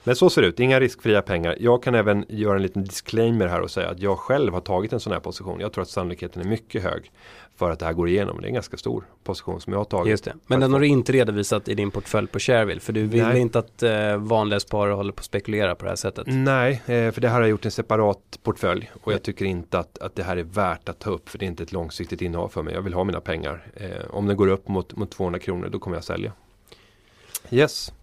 Men 0.03 0.15
så 0.15 0.29
ser 0.29 0.41
det 0.41 0.47
ut, 0.47 0.59
inga 0.59 0.79
riskfria 0.79 1.21
pengar. 1.21 1.55
Jag 1.59 1.83
kan 1.83 1.95
även 1.95 2.25
göra 2.29 2.55
en 2.55 2.61
liten 2.61 2.83
disclaimer 2.83 3.47
här 3.47 3.61
och 3.61 3.71
säga 3.71 3.89
att 3.89 3.99
jag 3.99 4.17
själv 4.19 4.53
har 4.53 4.61
tagit 4.61 4.93
en 4.93 4.99
sån 4.99 5.13
här 5.13 5.19
position. 5.19 5.59
Jag 5.59 5.73
tror 5.73 5.81
att 5.81 5.89
sannolikheten 5.89 6.41
är 6.41 6.45
mycket 6.47 6.83
hög 6.83 7.11
för 7.55 7.71
att 7.71 7.79
det 7.79 7.85
här 7.85 7.93
går 7.93 8.09
igenom. 8.09 8.41
Det 8.41 8.45
är 8.45 8.47
en 8.47 8.53
ganska 8.53 8.77
stor 8.77 9.05
position 9.23 9.61
som 9.61 9.73
jag 9.73 9.79
har 9.79 9.85
tagit. 9.85 10.11
Just 10.11 10.23
det. 10.23 10.33
Men 10.47 10.59
den 10.59 10.73
har 10.73 10.79
du 10.79 10.87
inte 10.87 11.11
redovisat 11.11 11.67
i 11.67 11.75
din 11.75 11.91
portfölj 11.91 12.27
på 12.27 12.39
Shareville. 12.39 12.79
För 12.81 12.93
du 12.93 13.03
vill 13.03 13.23
Nej. 13.23 13.39
inte 13.39 13.59
att 13.59 13.83
eh, 13.83 14.17
vanliga 14.17 14.59
sparare 14.59 14.93
håller 14.93 15.11
på 15.11 15.19
att 15.19 15.25
spekulera 15.25 15.75
på 15.75 15.85
det 15.85 15.91
här 15.91 15.95
sättet. 15.95 16.27
Nej, 16.27 16.81
eh, 16.85 17.11
för 17.11 17.21
det 17.21 17.27
här 17.27 17.35
har 17.35 17.41
jag 17.41 17.49
gjort 17.49 17.65
en 17.65 17.71
separat 17.71 18.39
portfölj 18.43 18.91
och 19.03 19.13
jag 19.13 19.23
tycker 19.23 19.45
inte 19.45 19.79
att, 19.79 19.97
att 19.97 20.15
det 20.15 20.23
här 20.23 20.37
är 20.37 20.43
värt 20.43 20.89
att 20.89 20.99
ta 20.99 21.09
upp 21.09 21.29
för 21.29 21.37
det 21.37 21.45
är 21.45 21.47
inte 21.47 21.63
ett 21.63 21.71
långsiktigt 21.71 22.21
innehav 22.21 22.49
för 22.49 22.63
mig. 22.63 22.73
Jag 22.73 22.81
vill 22.81 22.93
ha 22.93 23.03
mina 23.03 23.21
pengar. 23.21 23.67
Eh, 23.75 23.89
om 24.09 24.27
den 24.27 24.37
går 24.37 24.47
upp 24.47 24.67
mot, 24.67 24.95
mot 24.95 25.11
200 25.11 25.39
kronor 25.39 25.69
då 25.71 25.79
kommer 25.79 25.97
jag 25.97 26.03
sälja. 26.03 26.31
Yes. 27.49 27.93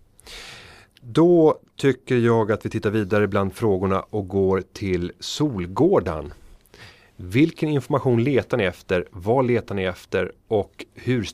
Då 1.01 1.59
tycker 1.77 2.17
jag 2.17 2.53
att 2.53 2.67
vi 2.67 2.71
tittar 2.71 2.91
vidare 2.91 3.29
bland 3.29 3.55
frågorna 3.55 4.01
och 4.01 4.29
går 4.29 4.63
till 4.73 5.13
Solgårdan. 5.21 6.33
Vilken 7.17 7.69
information 7.69 8.25
letar 8.25 8.57
ni 8.57 8.65
efter? 8.65 9.09
Vad 9.11 9.47
letar 9.47 9.75
ni 9.75 9.85
efter? 9.85 10.33
Och 10.49 10.85
hur 10.95 11.25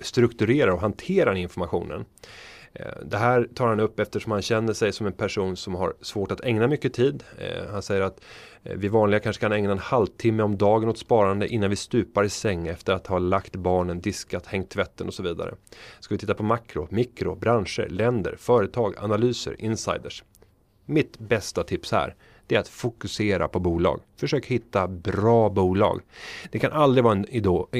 strukturerar 0.00 0.72
och 0.72 0.80
hanterar 0.80 1.34
ni 1.34 1.40
informationen? 1.40 2.04
Eh, 2.72 2.92
det 3.02 3.16
här 3.16 3.48
tar 3.54 3.66
han 3.66 3.80
upp 3.80 4.00
eftersom 4.00 4.32
han 4.32 4.42
känner 4.42 4.72
sig 4.72 4.92
som 4.92 5.06
en 5.06 5.12
person 5.12 5.56
som 5.56 5.74
har 5.74 5.94
svårt 6.00 6.32
att 6.32 6.40
ägna 6.40 6.66
mycket 6.66 6.92
tid. 6.92 7.24
Eh, 7.38 7.70
han 7.72 7.82
säger 7.82 8.00
att 8.00 8.20
eh, 8.62 8.76
vi 8.76 8.88
vanliga 8.88 9.20
kanske 9.20 9.40
kan 9.40 9.52
ägna 9.52 9.72
en 9.72 9.78
halvtimme 9.78 10.42
om 10.42 10.58
dagen 10.58 10.88
åt 10.88 10.98
sparande 10.98 11.48
innan 11.48 11.70
vi 11.70 11.76
stupar 11.76 12.24
i 12.24 12.28
säng 12.28 12.66
efter 12.66 12.92
att 12.92 13.06
ha 13.06 13.18
lagt 13.18 13.56
barnen, 13.56 14.00
diskat, 14.00 14.46
hängt 14.46 14.70
tvätten 14.70 15.06
och 15.06 15.14
så 15.14 15.22
vidare. 15.22 15.54
Ska 16.00 16.14
vi 16.14 16.18
titta 16.18 16.34
på 16.34 16.42
makro, 16.42 16.88
mikro, 16.90 17.34
branscher, 17.34 17.88
länder, 17.88 18.36
företag, 18.38 18.94
analyser, 18.98 19.56
insiders. 19.58 20.24
Mitt 20.84 21.18
bästa 21.18 21.64
tips 21.64 21.92
här 21.92 22.14
det 22.48 22.54
är 22.54 22.60
att 22.60 22.68
fokusera 22.68 23.48
på 23.48 23.58
bolag. 23.58 24.00
Försök 24.16 24.46
hitta 24.46 24.88
bra 24.88 25.48
bolag. 25.48 26.00
Det 26.50 26.58
kan 26.58 26.72
aldrig 26.72 27.04
vara 27.04 27.12
en, 27.12 27.26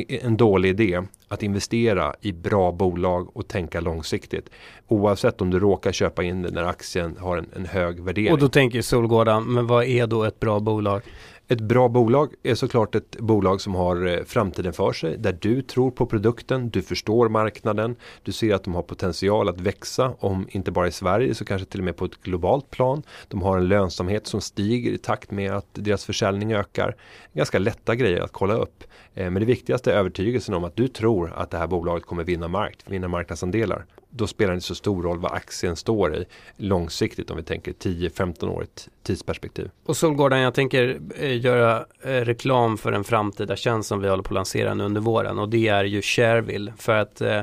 en 0.08 0.36
dålig 0.36 0.68
idé 0.68 1.02
att 1.28 1.42
investera 1.42 2.14
i 2.20 2.32
bra 2.32 2.72
bolag 2.72 3.36
och 3.36 3.48
tänka 3.48 3.80
långsiktigt. 3.80 4.50
Oavsett 4.88 5.40
om 5.40 5.50
du 5.50 5.58
råkar 5.58 5.92
köpa 5.92 6.22
in 6.22 6.42
den 6.42 6.54
när 6.54 6.62
aktien 6.62 7.16
har 7.18 7.36
en, 7.36 7.46
en 7.56 7.66
hög 7.66 8.00
värdering. 8.00 8.32
Och 8.32 8.38
då 8.38 8.48
tänker 8.48 8.82
Solgården, 8.82 9.44
men 9.44 9.66
vad 9.66 9.84
är 9.84 10.06
då 10.06 10.24
ett 10.24 10.40
bra 10.40 10.60
bolag? 10.60 11.02
Ett 11.50 11.60
bra 11.60 11.88
bolag 11.88 12.34
är 12.42 12.54
såklart 12.54 12.94
ett 12.94 13.16
bolag 13.18 13.60
som 13.60 13.74
har 13.74 14.06
eh, 14.06 14.24
framtiden 14.24 14.72
för 14.72 14.92
sig. 14.92 15.18
Där 15.18 15.38
du 15.40 15.62
tror 15.62 15.90
på 15.90 16.06
produkten, 16.06 16.70
du 16.70 16.82
förstår 16.82 17.28
marknaden. 17.28 17.96
Du 18.22 18.32
ser 18.32 18.54
att 18.54 18.64
de 18.64 18.74
har 18.74 18.82
potential 18.82 19.48
att 19.48 19.60
växa. 19.60 20.14
Om 20.18 20.46
inte 20.50 20.70
bara 20.70 20.88
i 20.88 20.92
Sverige 20.92 21.34
så 21.34 21.44
kanske 21.44 21.66
till 21.66 21.80
och 21.80 21.84
med 21.84 21.96
på 21.96 22.04
ett 22.04 22.22
globalt 22.22 22.70
plan. 22.70 23.02
De 23.28 23.42
har 23.42 23.58
en 23.58 23.68
lönsamhet 23.68 24.26
som 24.26 24.40
stiger 24.40 24.92
i 24.92 24.98
takt 24.98 25.30
med 25.30 25.52
att 25.52 25.66
deras 25.72 26.04
försäljning 26.04 26.52
ökar. 26.52 26.96
Ganska 27.32 27.58
lätta 27.58 27.94
grejer 27.94 28.20
att 28.20 28.32
kolla 28.32 28.54
upp. 28.54 28.84
Eh, 29.14 29.30
men 29.30 29.40
det 29.40 29.46
viktigaste 29.46 29.92
är 29.92 29.96
övertygelsen 29.96 30.54
om 30.54 30.64
att 30.64 30.76
du 30.76 30.88
tror 30.88 31.32
att 31.36 31.50
det 31.50 31.58
här 31.58 31.66
bolaget 31.66 32.06
kommer 32.06 32.24
vinna 32.24 32.48
markt, 32.48 32.84
vinna 32.86 33.08
marknadsandelar. 33.08 33.84
Då 34.10 34.26
spelar 34.26 34.52
det 34.52 34.54
inte 34.54 34.66
så 34.66 34.74
stor 34.74 35.02
roll 35.02 35.18
vad 35.18 35.32
aktien 35.32 35.76
står 35.76 36.16
i 36.16 36.24
långsiktigt 36.56 37.30
om 37.30 37.36
vi 37.36 37.42
tänker 37.42 37.72
10-15 37.72 38.48
år 38.48 38.66
tidsperspektiv. 39.02 39.70
Och 39.84 39.96
Solgården, 39.96 40.40
jag 40.40 40.54
tänker 40.54 41.00
eh, 41.16 41.40
göra 41.40 41.86
eh, 42.02 42.10
reklam 42.10 42.78
för 42.78 42.92
en 42.92 43.04
framtida 43.04 43.56
tjänst 43.56 43.88
som 43.88 44.00
vi 44.00 44.08
håller 44.08 44.22
på 44.22 44.28
att 44.28 44.34
lansera 44.34 44.74
nu 44.74 44.84
under 44.84 45.00
våren 45.00 45.38
och 45.38 45.48
det 45.48 45.68
är 45.68 45.84
ju 45.84 46.02
Shareville. 46.02 46.72
För 46.78 46.98
att 46.98 47.20
eh, 47.20 47.42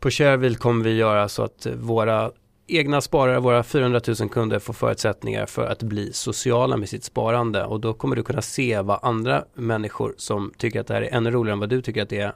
på 0.00 0.10
Shareville 0.10 0.56
kommer 0.56 0.84
vi 0.84 0.94
göra 0.94 1.28
så 1.28 1.42
att 1.42 1.66
våra 1.74 2.30
egna 2.66 3.00
sparare, 3.00 3.40
våra 3.40 3.62
400 3.62 4.00
000 4.20 4.28
kunder 4.28 4.58
får 4.58 4.72
förutsättningar 4.72 5.46
för 5.46 5.66
att 5.66 5.82
bli 5.82 6.12
sociala 6.12 6.76
med 6.76 6.88
sitt 6.88 7.04
sparande. 7.04 7.64
Och 7.64 7.80
då 7.80 7.94
kommer 7.94 8.16
du 8.16 8.22
kunna 8.22 8.42
se 8.42 8.80
vad 8.80 8.98
andra 9.02 9.44
människor 9.54 10.14
som 10.16 10.52
tycker 10.58 10.80
att 10.80 10.86
det 10.86 10.94
här 10.94 11.02
är 11.02 11.14
ännu 11.14 11.30
roligare 11.30 11.52
än 11.52 11.60
vad 11.60 11.68
du 11.68 11.82
tycker 11.82 12.02
att 12.02 12.08
det 12.08 12.20
är 12.20 12.34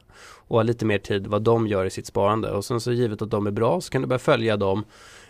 och 0.51 0.57
har 0.57 0.65
lite 0.65 0.85
mer 0.85 0.99
tid 0.99 1.27
vad 1.27 1.43
de 1.43 1.67
gör 1.67 1.85
i 1.85 1.91
sitt 1.91 2.07
sparande. 2.07 2.51
Och 2.51 2.65
sen 2.65 2.81
så 2.81 2.93
givet 2.93 3.23
att 3.23 3.31
de 3.31 3.47
är 3.47 3.51
bra 3.51 3.81
så 3.81 3.91
kan 3.91 4.03
du 4.03 4.09
börja 4.09 4.19
följa 4.19 4.57
dem 4.57 4.85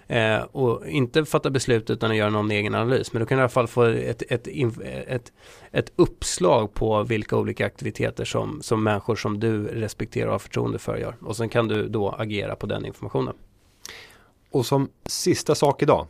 eh, 0.06 0.40
och 0.40 0.86
inte 0.86 1.24
fatta 1.24 1.50
beslut 1.50 1.90
utan 1.90 2.10
att 2.10 2.16
göra 2.16 2.30
någon 2.30 2.50
egen 2.50 2.74
analys. 2.74 3.12
Men 3.12 3.20
du 3.20 3.26
kan 3.26 3.38
i 3.38 3.40
alla 3.40 3.48
fall 3.48 3.66
få 3.66 3.82
ett, 3.82 4.22
ett, 4.28 4.48
ett, 5.06 5.32
ett 5.72 5.92
uppslag 5.96 6.74
på 6.74 7.02
vilka 7.02 7.36
olika 7.36 7.66
aktiviteter 7.66 8.24
som, 8.24 8.62
som 8.62 8.82
människor 8.82 9.16
som 9.16 9.40
du 9.40 9.64
respekterar 9.64 10.26
och 10.26 10.32
har 10.32 10.38
förtroende 10.38 10.78
för 10.78 10.96
gör. 10.96 11.16
Och 11.20 11.36
sen 11.36 11.48
kan 11.48 11.68
du 11.68 11.88
då 11.88 12.10
agera 12.10 12.56
på 12.56 12.66
den 12.66 12.86
informationen. 12.86 13.34
Och 14.50 14.66
som 14.66 14.88
sista 15.06 15.54
sak 15.54 15.82
idag. 15.82 16.06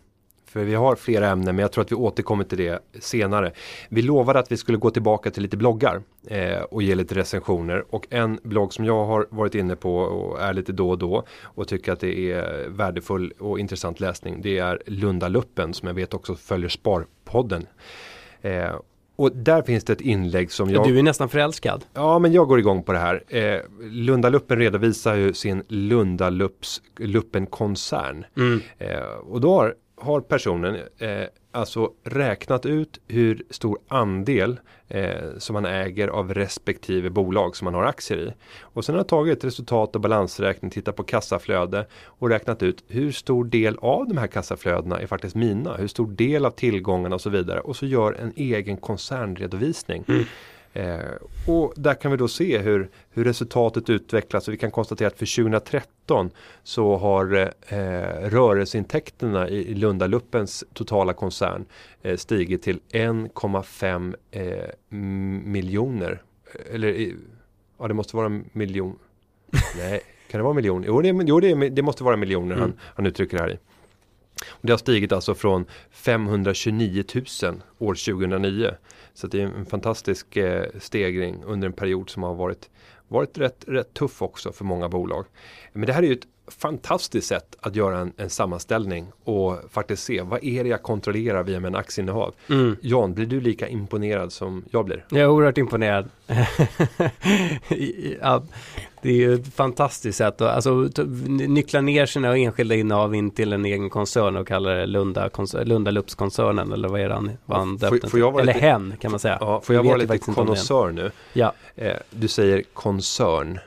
För 0.51 0.65
vi 0.65 0.75
har 0.75 0.97
flera 0.97 1.29
ämnen 1.29 1.57
men 1.57 1.63
jag 1.63 1.73
tror 1.73 1.85
att 1.85 1.93
vi 1.93 1.97
återkommer 1.97 2.45
till 2.45 2.59
det 2.59 2.83
senare. 3.01 3.53
Vi 3.89 4.03
lovade 4.03 4.39
att 4.39 4.53
vi 4.53 4.57
skulle 4.57 4.79
gå 4.79 4.91
tillbaka 4.91 5.31
till 5.31 5.43
lite 5.43 5.57
bloggar 5.57 6.03
eh, 6.27 6.63
och 6.63 6.83
ge 6.83 6.95
lite 6.95 7.15
recensioner. 7.15 7.85
Och 7.95 8.07
en 8.11 8.41
blogg 8.43 8.73
som 8.73 8.85
jag 8.85 9.05
har 9.05 9.27
varit 9.31 9.55
inne 9.55 9.77
på 9.77 9.97
och 9.97 10.41
är 10.41 10.53
lite 10.53 10.73
då 10.73 10.91
och 10.91 10.99
då 10.99 11.25
och 11.43 11.69
tycker 11.69 11.93
att 11.93 12.01
det 12.01 12.33
är 12.33 12.69
värdefull 12.69 13.33
och 13.39 13.59
intressant 13.59 14.01
läsning. 14.01 14.43
Det 14.43 14.59
är 14.59 14.83
Lundaluppen 14.87 15.75
som 15.75 15.89
jag 15.89 15.95
vet 15.95 16.15
också 16.15 16.35
följer 16.35 16.69
Sparpodden. 16.69 17.67
Eh, 18.43 18.75
och 19.21 19.33
där 19.33 19.63
finns 19.63 19.85
det 19.85 19.93
ett 19.93 20.01
inlägg 20.01 20.53
som 20.53 20.71
jag... 20.71 20.89
Du 20.89 20.99
är 20.99 21.03
nästan 21.03 21.29
förälskad. 21.29 21.85
Ja, 21.95 22.19
men 22.19 22.33
jag 22.33 22.49
går 22.49 22.59
igång 22.59 22.83
på 22.83 22.93
det 22.93 22.99
här. 22.99 23.25
Eh, 23.29 23.61
Lundaluppen 23.81 24.59
redovisar 24.59 25.15
ju 25.15 25.35
sin 25.35 25.63
Lundaluppen-koncern. 25.69 28.25
Mm. 28.37 28.61
Eh, 28.79 29.03
och 29.03 29.41
då 29.41 29.55
har, 29.55 29.75
har 29.97 30.21
personen 30.21 30.75
eh, 30.75 30.81
alltså 31.53 31.93
räknat 32.05 32.67
ut 32.67 33.01
hur 33.09 33.43
stor 33.51 33.79
andel 33.89 34.61
eh, 34.89 35.39
som 35.39 35.55
man 35.55 35.65
äger 35.65 36.09
av 36.09 36.35
respektive 36.35 37.11
bolag 37.11 37.57
som 37.57 37.65
man 37.65 37.75
har 37.75 37.85
aktier 37.85 38.19
i. 38.19 38.33
Och 38.61 38.85
sen 38.85 38.95
har 38.95 38.99
jag 39.01 39.09
tagit 39.09 39.45
resultat 39.45 39.95
och 39.95 40.01
balansräkning, 40.01 40.71
tittat 40.71 40.97
på 40.97 41.03
kassaflöde 41.03 41.87
och 42.05 42.29
räknat 42.29 42.63
ut 42.63 42.85
hur 42.89 43.13
stor 43.13 43.45
del 43.45 43.79
av 43.79 44.09
de 44.09 44.19
här 44.19 44.27
kassaflödena 44.27 45.01
är 45.01 45.07
faktiskt 45.07 45.37
mina. 45.37 45.77
Hur 45.77 45.89
stor 45.89 46.11
del 46.11 46.47
av 46.47 46.51
tillgångarna 46.51 47.15
och 47.15 47.21
så 47.21 47.31
vidare. 47.31 47.61
Och 47.61 47.77
så 47.77 47.87
gör 47.87 48.13
en 48.13 48.33
egen 48.37 48.77
koncernredovisning. 48.77 50.05
Mm. 50.09 50.25
Eh, 50.73 50.99
och 51.47 51.73
där 51.77 51.95
kan 51.95 52.11
vi 52.11 52.17
då 52.17 52.29
se 52.29 52.59
hur, 52.59 52.91
hur 53.11 53.25
resultatet 53.25 53.91
utvecklas 53.91 54.49
och 54.49 54.55
vi 54.55 54.59
kan 54.59 54.71
konstatera 54.71 55.09
att 55.09 55.19
för 55.19 55.43
2013 55.43 56.31
så 56.63 56.97
har 56.97 57.53
eh, 57.69 57.79
rörelseintäkterna 58.29 59.49
i, 59.49 59.75
Lundaluppens 59.75 60.65
totala 60.73 61.13
koncern 61.13 61.65
eh, 62.03 62.17
stigit 62.17 62.63
till 62.63 62.81
1,5 62.91 64.15
eh, 64.31 64.97
miljoner. 65.45 66.23
Eller 66.73 67.13
ja 67.79 67.89
det 67.89 67.95
måste 67.95 68.17
vara 68.17 68.27
en 68.27 68.45
miljon. 68.53 68.99
Nej, 69.77 70.01
kan 70.31 70.39
det 70.39 70.43
vara 70.45 70.55
miljon? 70.55 70.85
Jo, 70.87 71.03
det, 71.03 71.09
jo 71.09 71.41
det, 71.41 71.69
det 71.69 71.83
måste 71.83 72.05
vara 72.05 72.17
miljoner 72.17 72.57
mm. 72.57 72.61
han, 72.61 72.73
han 72.95 73.07
uttrycker 73.07 73.37
det 73.37 73.43
här 73.43 73.51
i. 73.51 73.59
Och 74.49 74.67
det 74.67 74.73
har 74.73 74.79
stigit 74.79 75.13
alltså 75.13 75.35
från 75.35 75.65
529 75.91 77.05
000 77.15 77.63
år 77.79 77.95
2009 77.95 78.71
så 79.15 79.27
det 79.27 79.43
är 79.43 79.47
en 79.47 79.67
fantastisk 79.67 80.37
eh, 80.37 80.67
stegring 80.79 81.45
under 81.45 81.67
en 81.67 81.73
period 81.73 82.11
som 82.11 82.23
har 82.23 82.35
varit, 82.35 82.71
varit 83.09 83.39
rätt, 83.39 83.65
rätt 83.67 83.95
tuff 83.95 84.23
också 84.23 84.53
för 84.53 84.65
många 84.65 84.89
bolag. 84.89 85.25
Men 85.73 85.87
det 85.87 85.93
här 85.93 86.03
är 86.03 86.07
ju 86.07 86.13
ett 86.13 86.27
fantastiskt 86.51 87.27
sätt 87.29 87.57
att 87.61 87.77
göra 87.77 87.99
en, 87.99 88.13
en 88.17 88.31
sammanställning 88.31 89.07
och 89.25 89.59
faktiskt 89.71 90.05
se 90.05 90.23
vad 90.23 90.45
är 90.45 90.65
det 90.65 90.71
jag 90.71 90.83
kontrollerar 90.83 91.43
via 91.43 91.61
min 91.61 91.75
aktieinnehav. 91.75 92.35
Mm. 92.49 92.77
Jan, 92.81 93.15
blir 93.15 93.27
du 93.27 93.41
lika 93.41 93.69
imponerad 93.69 94.33
som 94.33 94.65
jag 94.71 94.85
blir? 94.85 95.05
Jag 95.11 95.21
är 95.21 95.29
oerhört 95.29 95.59
imponerad. 95.59 96.11
ja, 98.21 98.45
det 99.03 99.09
är 99.09 99.15
ju 99.15 99.35
ett 99.35 99.55
fantastiskt 99.55 100.19
sätt 100.19 100.41
att 100.41 100.67
alltså, 100.67 100.89
nyckla 101.29 101.81
ner 101.81 102.07
sina 102.07 102.37
enskilda 102.37 102.75
innehav 102.75 103.15
in 103.15 103.31
till 103.31 103.53
en 103.53 103.65
egen 103.65 103.91
koncern 103.91 104.37
och 104.37 104.49
kalla 104.49 104.71
det 104.71 104.87
Lunda, 104.87 105.31
Lunda 105.65 105.91
Lups-koncernen 105.91 106.73
eller 106.73 106.89
vad 106.89 107.01
är 107.01 107.11
han, 107.11 107.31
vad 107.45 107.59
han 107.59 107.77
döpt 107.77 108.15
Eller 108.15 108.45
lite, 108.45 108.59
hen 108.59 108.95
kan 109.01 109.11
man 109.11 109.21
säga. 109.21 109.39
Ja, 109.41 109.61
får 109.61 109.75
jag, 109.75 109.85
jag 109.85 109.91
vara 109.91 109.99
lite 109.99 110.19
konnässör 110.19 110.91
nu? 110.91 111.11
Ja. 111.33 111.53
Eh, 111.75 111.97
du 112.11 112.29
säger 112.29 112.63
koncern. 112.73 113.59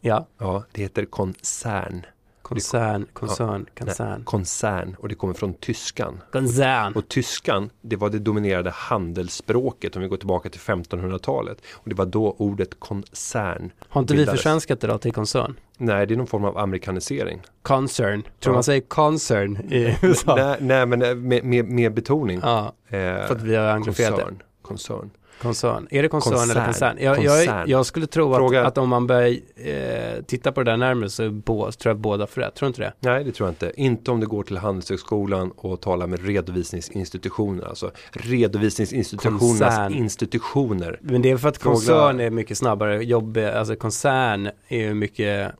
Ja. 0.00 0.26
Ja, 0.38 0.64
det 0.72 0.82
heter 0.82 1.04
koncern. 1.04 2.06
Koncern, 2.48 3.06
koncern, 3.12 3.66
ja, 3.74 3.84
koncern. 3.84 4.24
koncern 4.24 4.96
och 4.98 5.08
det 5.08 5.14
kommer 5.14 5.34
från 5.34 5.54
tyskan. 5.54 6.22
Koncern. 6.32 6.92
Och 6.92 7.08
tyskan, 7.08 7.70
det 7.80 7.96
var 7.96 8.10
det 8.10 8.18
dominerade 8.18 8.70
handelsspråket 8.70 9.96
om 9.96 10.02
vi 10.02 10.08
går 10.08 10.16
tillbaka 10.16 10.48
till 10.48 10.60
1500-talet. 10.60 11.58
Och 11.72 11.88
det 11.88 11.94
var 11.94 12.06
då 12.06 12.36
ordet 12.38 12.80
koncern 12.80 13.72
Har 13.88 14.00
inte 14.00 14.14
bildades. 14.14 14.32
vi 14.32 14.36
försvenskat 14.36 14.80
det 14.80 14.86
då 14.86 14.98
till 14.98 15.12
koncern? 15.12 15.54
Nej, 15.76 16.06
det 16.06 16.14
är 16.14 16.16
någon 16.16 16.26
form 16.26 16.44
av 16.44 16.58
amerikanisering. 16.58 17.42
Concern, 17.62 18.22
tror 18.22 18.32
ja. 18.40 18.52
man 18.52 18.64
säger 18.64 18.80
concern 18.80 19.56
i 19.72 19.96
USA? 20.02 20.34
Nej, 20.36 20.56
nej 20.60 20.86
men 20.86 21.28
med, 21.28 21.44
med, 21.44 21.64
med 21.64 21.94
betoning. 21.94 22.40
Ja, 22.42 22.72
eh, 22.88 22.98
för 22.98 23.34
att 23.34 23.42
vi 23.42 23.54
har 23.54 23.66
angloferat 23.66 24.16
det. 24.16 24.34
Koncern. 24.62 25.10
Koncern. 25.42 25.88
Är 25.90 26.02
det 26.02 26.08
koncern, 26.08 26.32
koncern. 26.32 26.50
eller 26.50 26.64
koncern? 26.64 26.98
Jag, 27.00 27.24
jag, 27.24 27.68
jag 27.68 27.86
skulle 27.86 28.06
tro 28.06 28.34
att, 28.34 28.66
att, 28.66 28.78
om 28.78 28.88
man 28.88 29.06
börjar 29.06 29.36
eh, 29.56 30.22
titta 30.26 30.52
på 30.52 30.62
det 30.62 30.70
där 30.70 30.76
närmare 30.76 31.10
så 31.10 31.30
bo, 31.30 31.72
tror 31.72 31.90
jag 31.90 31.98
båda 31.98 32.26
får 32.26 32.40
rätt. 32.40 32.54
Tror 32.54 32.66
du 32.66 32.68
inte 32.68 32.82
det? 32.82 32.92
Nej, 33.00 33.24
det 33.24 33.32
tror 33.32 33.46
jag 33.46 33.52
inte. 33.52 33.72
Inte 33.76 34.10
om 34.10 34.20
du 34.20 34.26
går 34.26 34.42
till 34.42 34.56
Handelshögskolan 34.56 35.50
och 35.50 35.80
talar 35.80 36.06
med 36.06 36.26
redovisningsinstitutioner. 36.26 37.64
Alltså 37.64 37.90
redovisningsinstitutionernas 38.10 39.92
institutioner. 39.92 40.98
Men 41.02 41.22
det 41.22 41.30
är 41.30 41.36
för 41.36 41.48
att 41.48 41.56
Fråga... 41.56 41.74
koncern 41.74 42.20
är 42.20 42.30
mycket 42.30 42.58
snabbare. 42.58 43.04
Jobb, 43.04 43.38
alltså 43.38 43.76
koncern 43.76 44.50
är 44.68 44.78
ju 44.78 44.94
mycket 44.94 45.52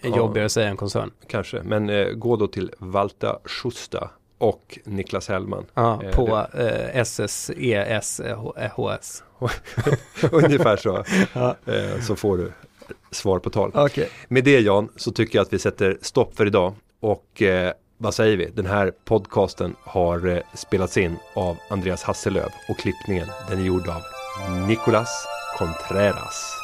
ja, 0.00 0.16
jobbigare 0.16 0.46
att 0.46 0.52
säga 0.52 0.68
än 0.68 0.76
koncern. 0.76 1.10
Kanske, 1.26 1.62
men 1.62 1.90
eh, 1.90 2.06
gå 2.06 2.36
då 2.36 2.46
till 2.46 2.70
Valta 2.78 3.38
Schusta 3.44 4.10
och 4.38 4.78
Niklas 4.84 5.28
Hellman. 5.28 5.66
Ja, 5.74 6.02
eh, 6.04 6.10
på 6.10 6.46
eh, 6.58 7.00
SSES 7.04 8.20
HS. 8.76 9.22
Ungefär 10.30 10.76
så. 10.76 11.04
ja. 11.32 11.56
eh, 11.66 12.00
så 12.00 12.16
får 12.16 12.38
du 12.38 12.52
svar 13.10 13.38
på 13.38 13.50
tal. 13.50 13.76
Okay. 13.76 14.06
Med 14.28 14.44
det 14.44 14.60
Jan 14.60 14.88
så 14.96 15.12
tycker 15.12 15.38
jag 15.38 15.44
att 15.44 15.52
vi 15.52 15.58
sätter 15.58 15.98
stopp 16.02 16.36
för 16.36 16.46
idag. 16.46 16.74
Och 17.00 17.42
eh, 17.42 17.72
vad 17.98 18.14
säger 18.14 18.36
vi? 18.36 18.46
Den 18.46 18.66
här 18.66 18.92
podcasten 19.04 19.76
har 19.80 20.26
eh, 20.28 20.38
spelats 20.54 20.96
in 20.96 21.16
av 21.34 21.56
Andreas 21.70 22.02
Hasselöv 22.02 22.48
och 22.68 22.78
klippningen 22.78 23.26
den 23.48 23.60
är 23.60 23.64
gjord 23.64 23.88
av 23.88 24.02
Nicolas 24.68 25.26
Contreras. 25.58 26.54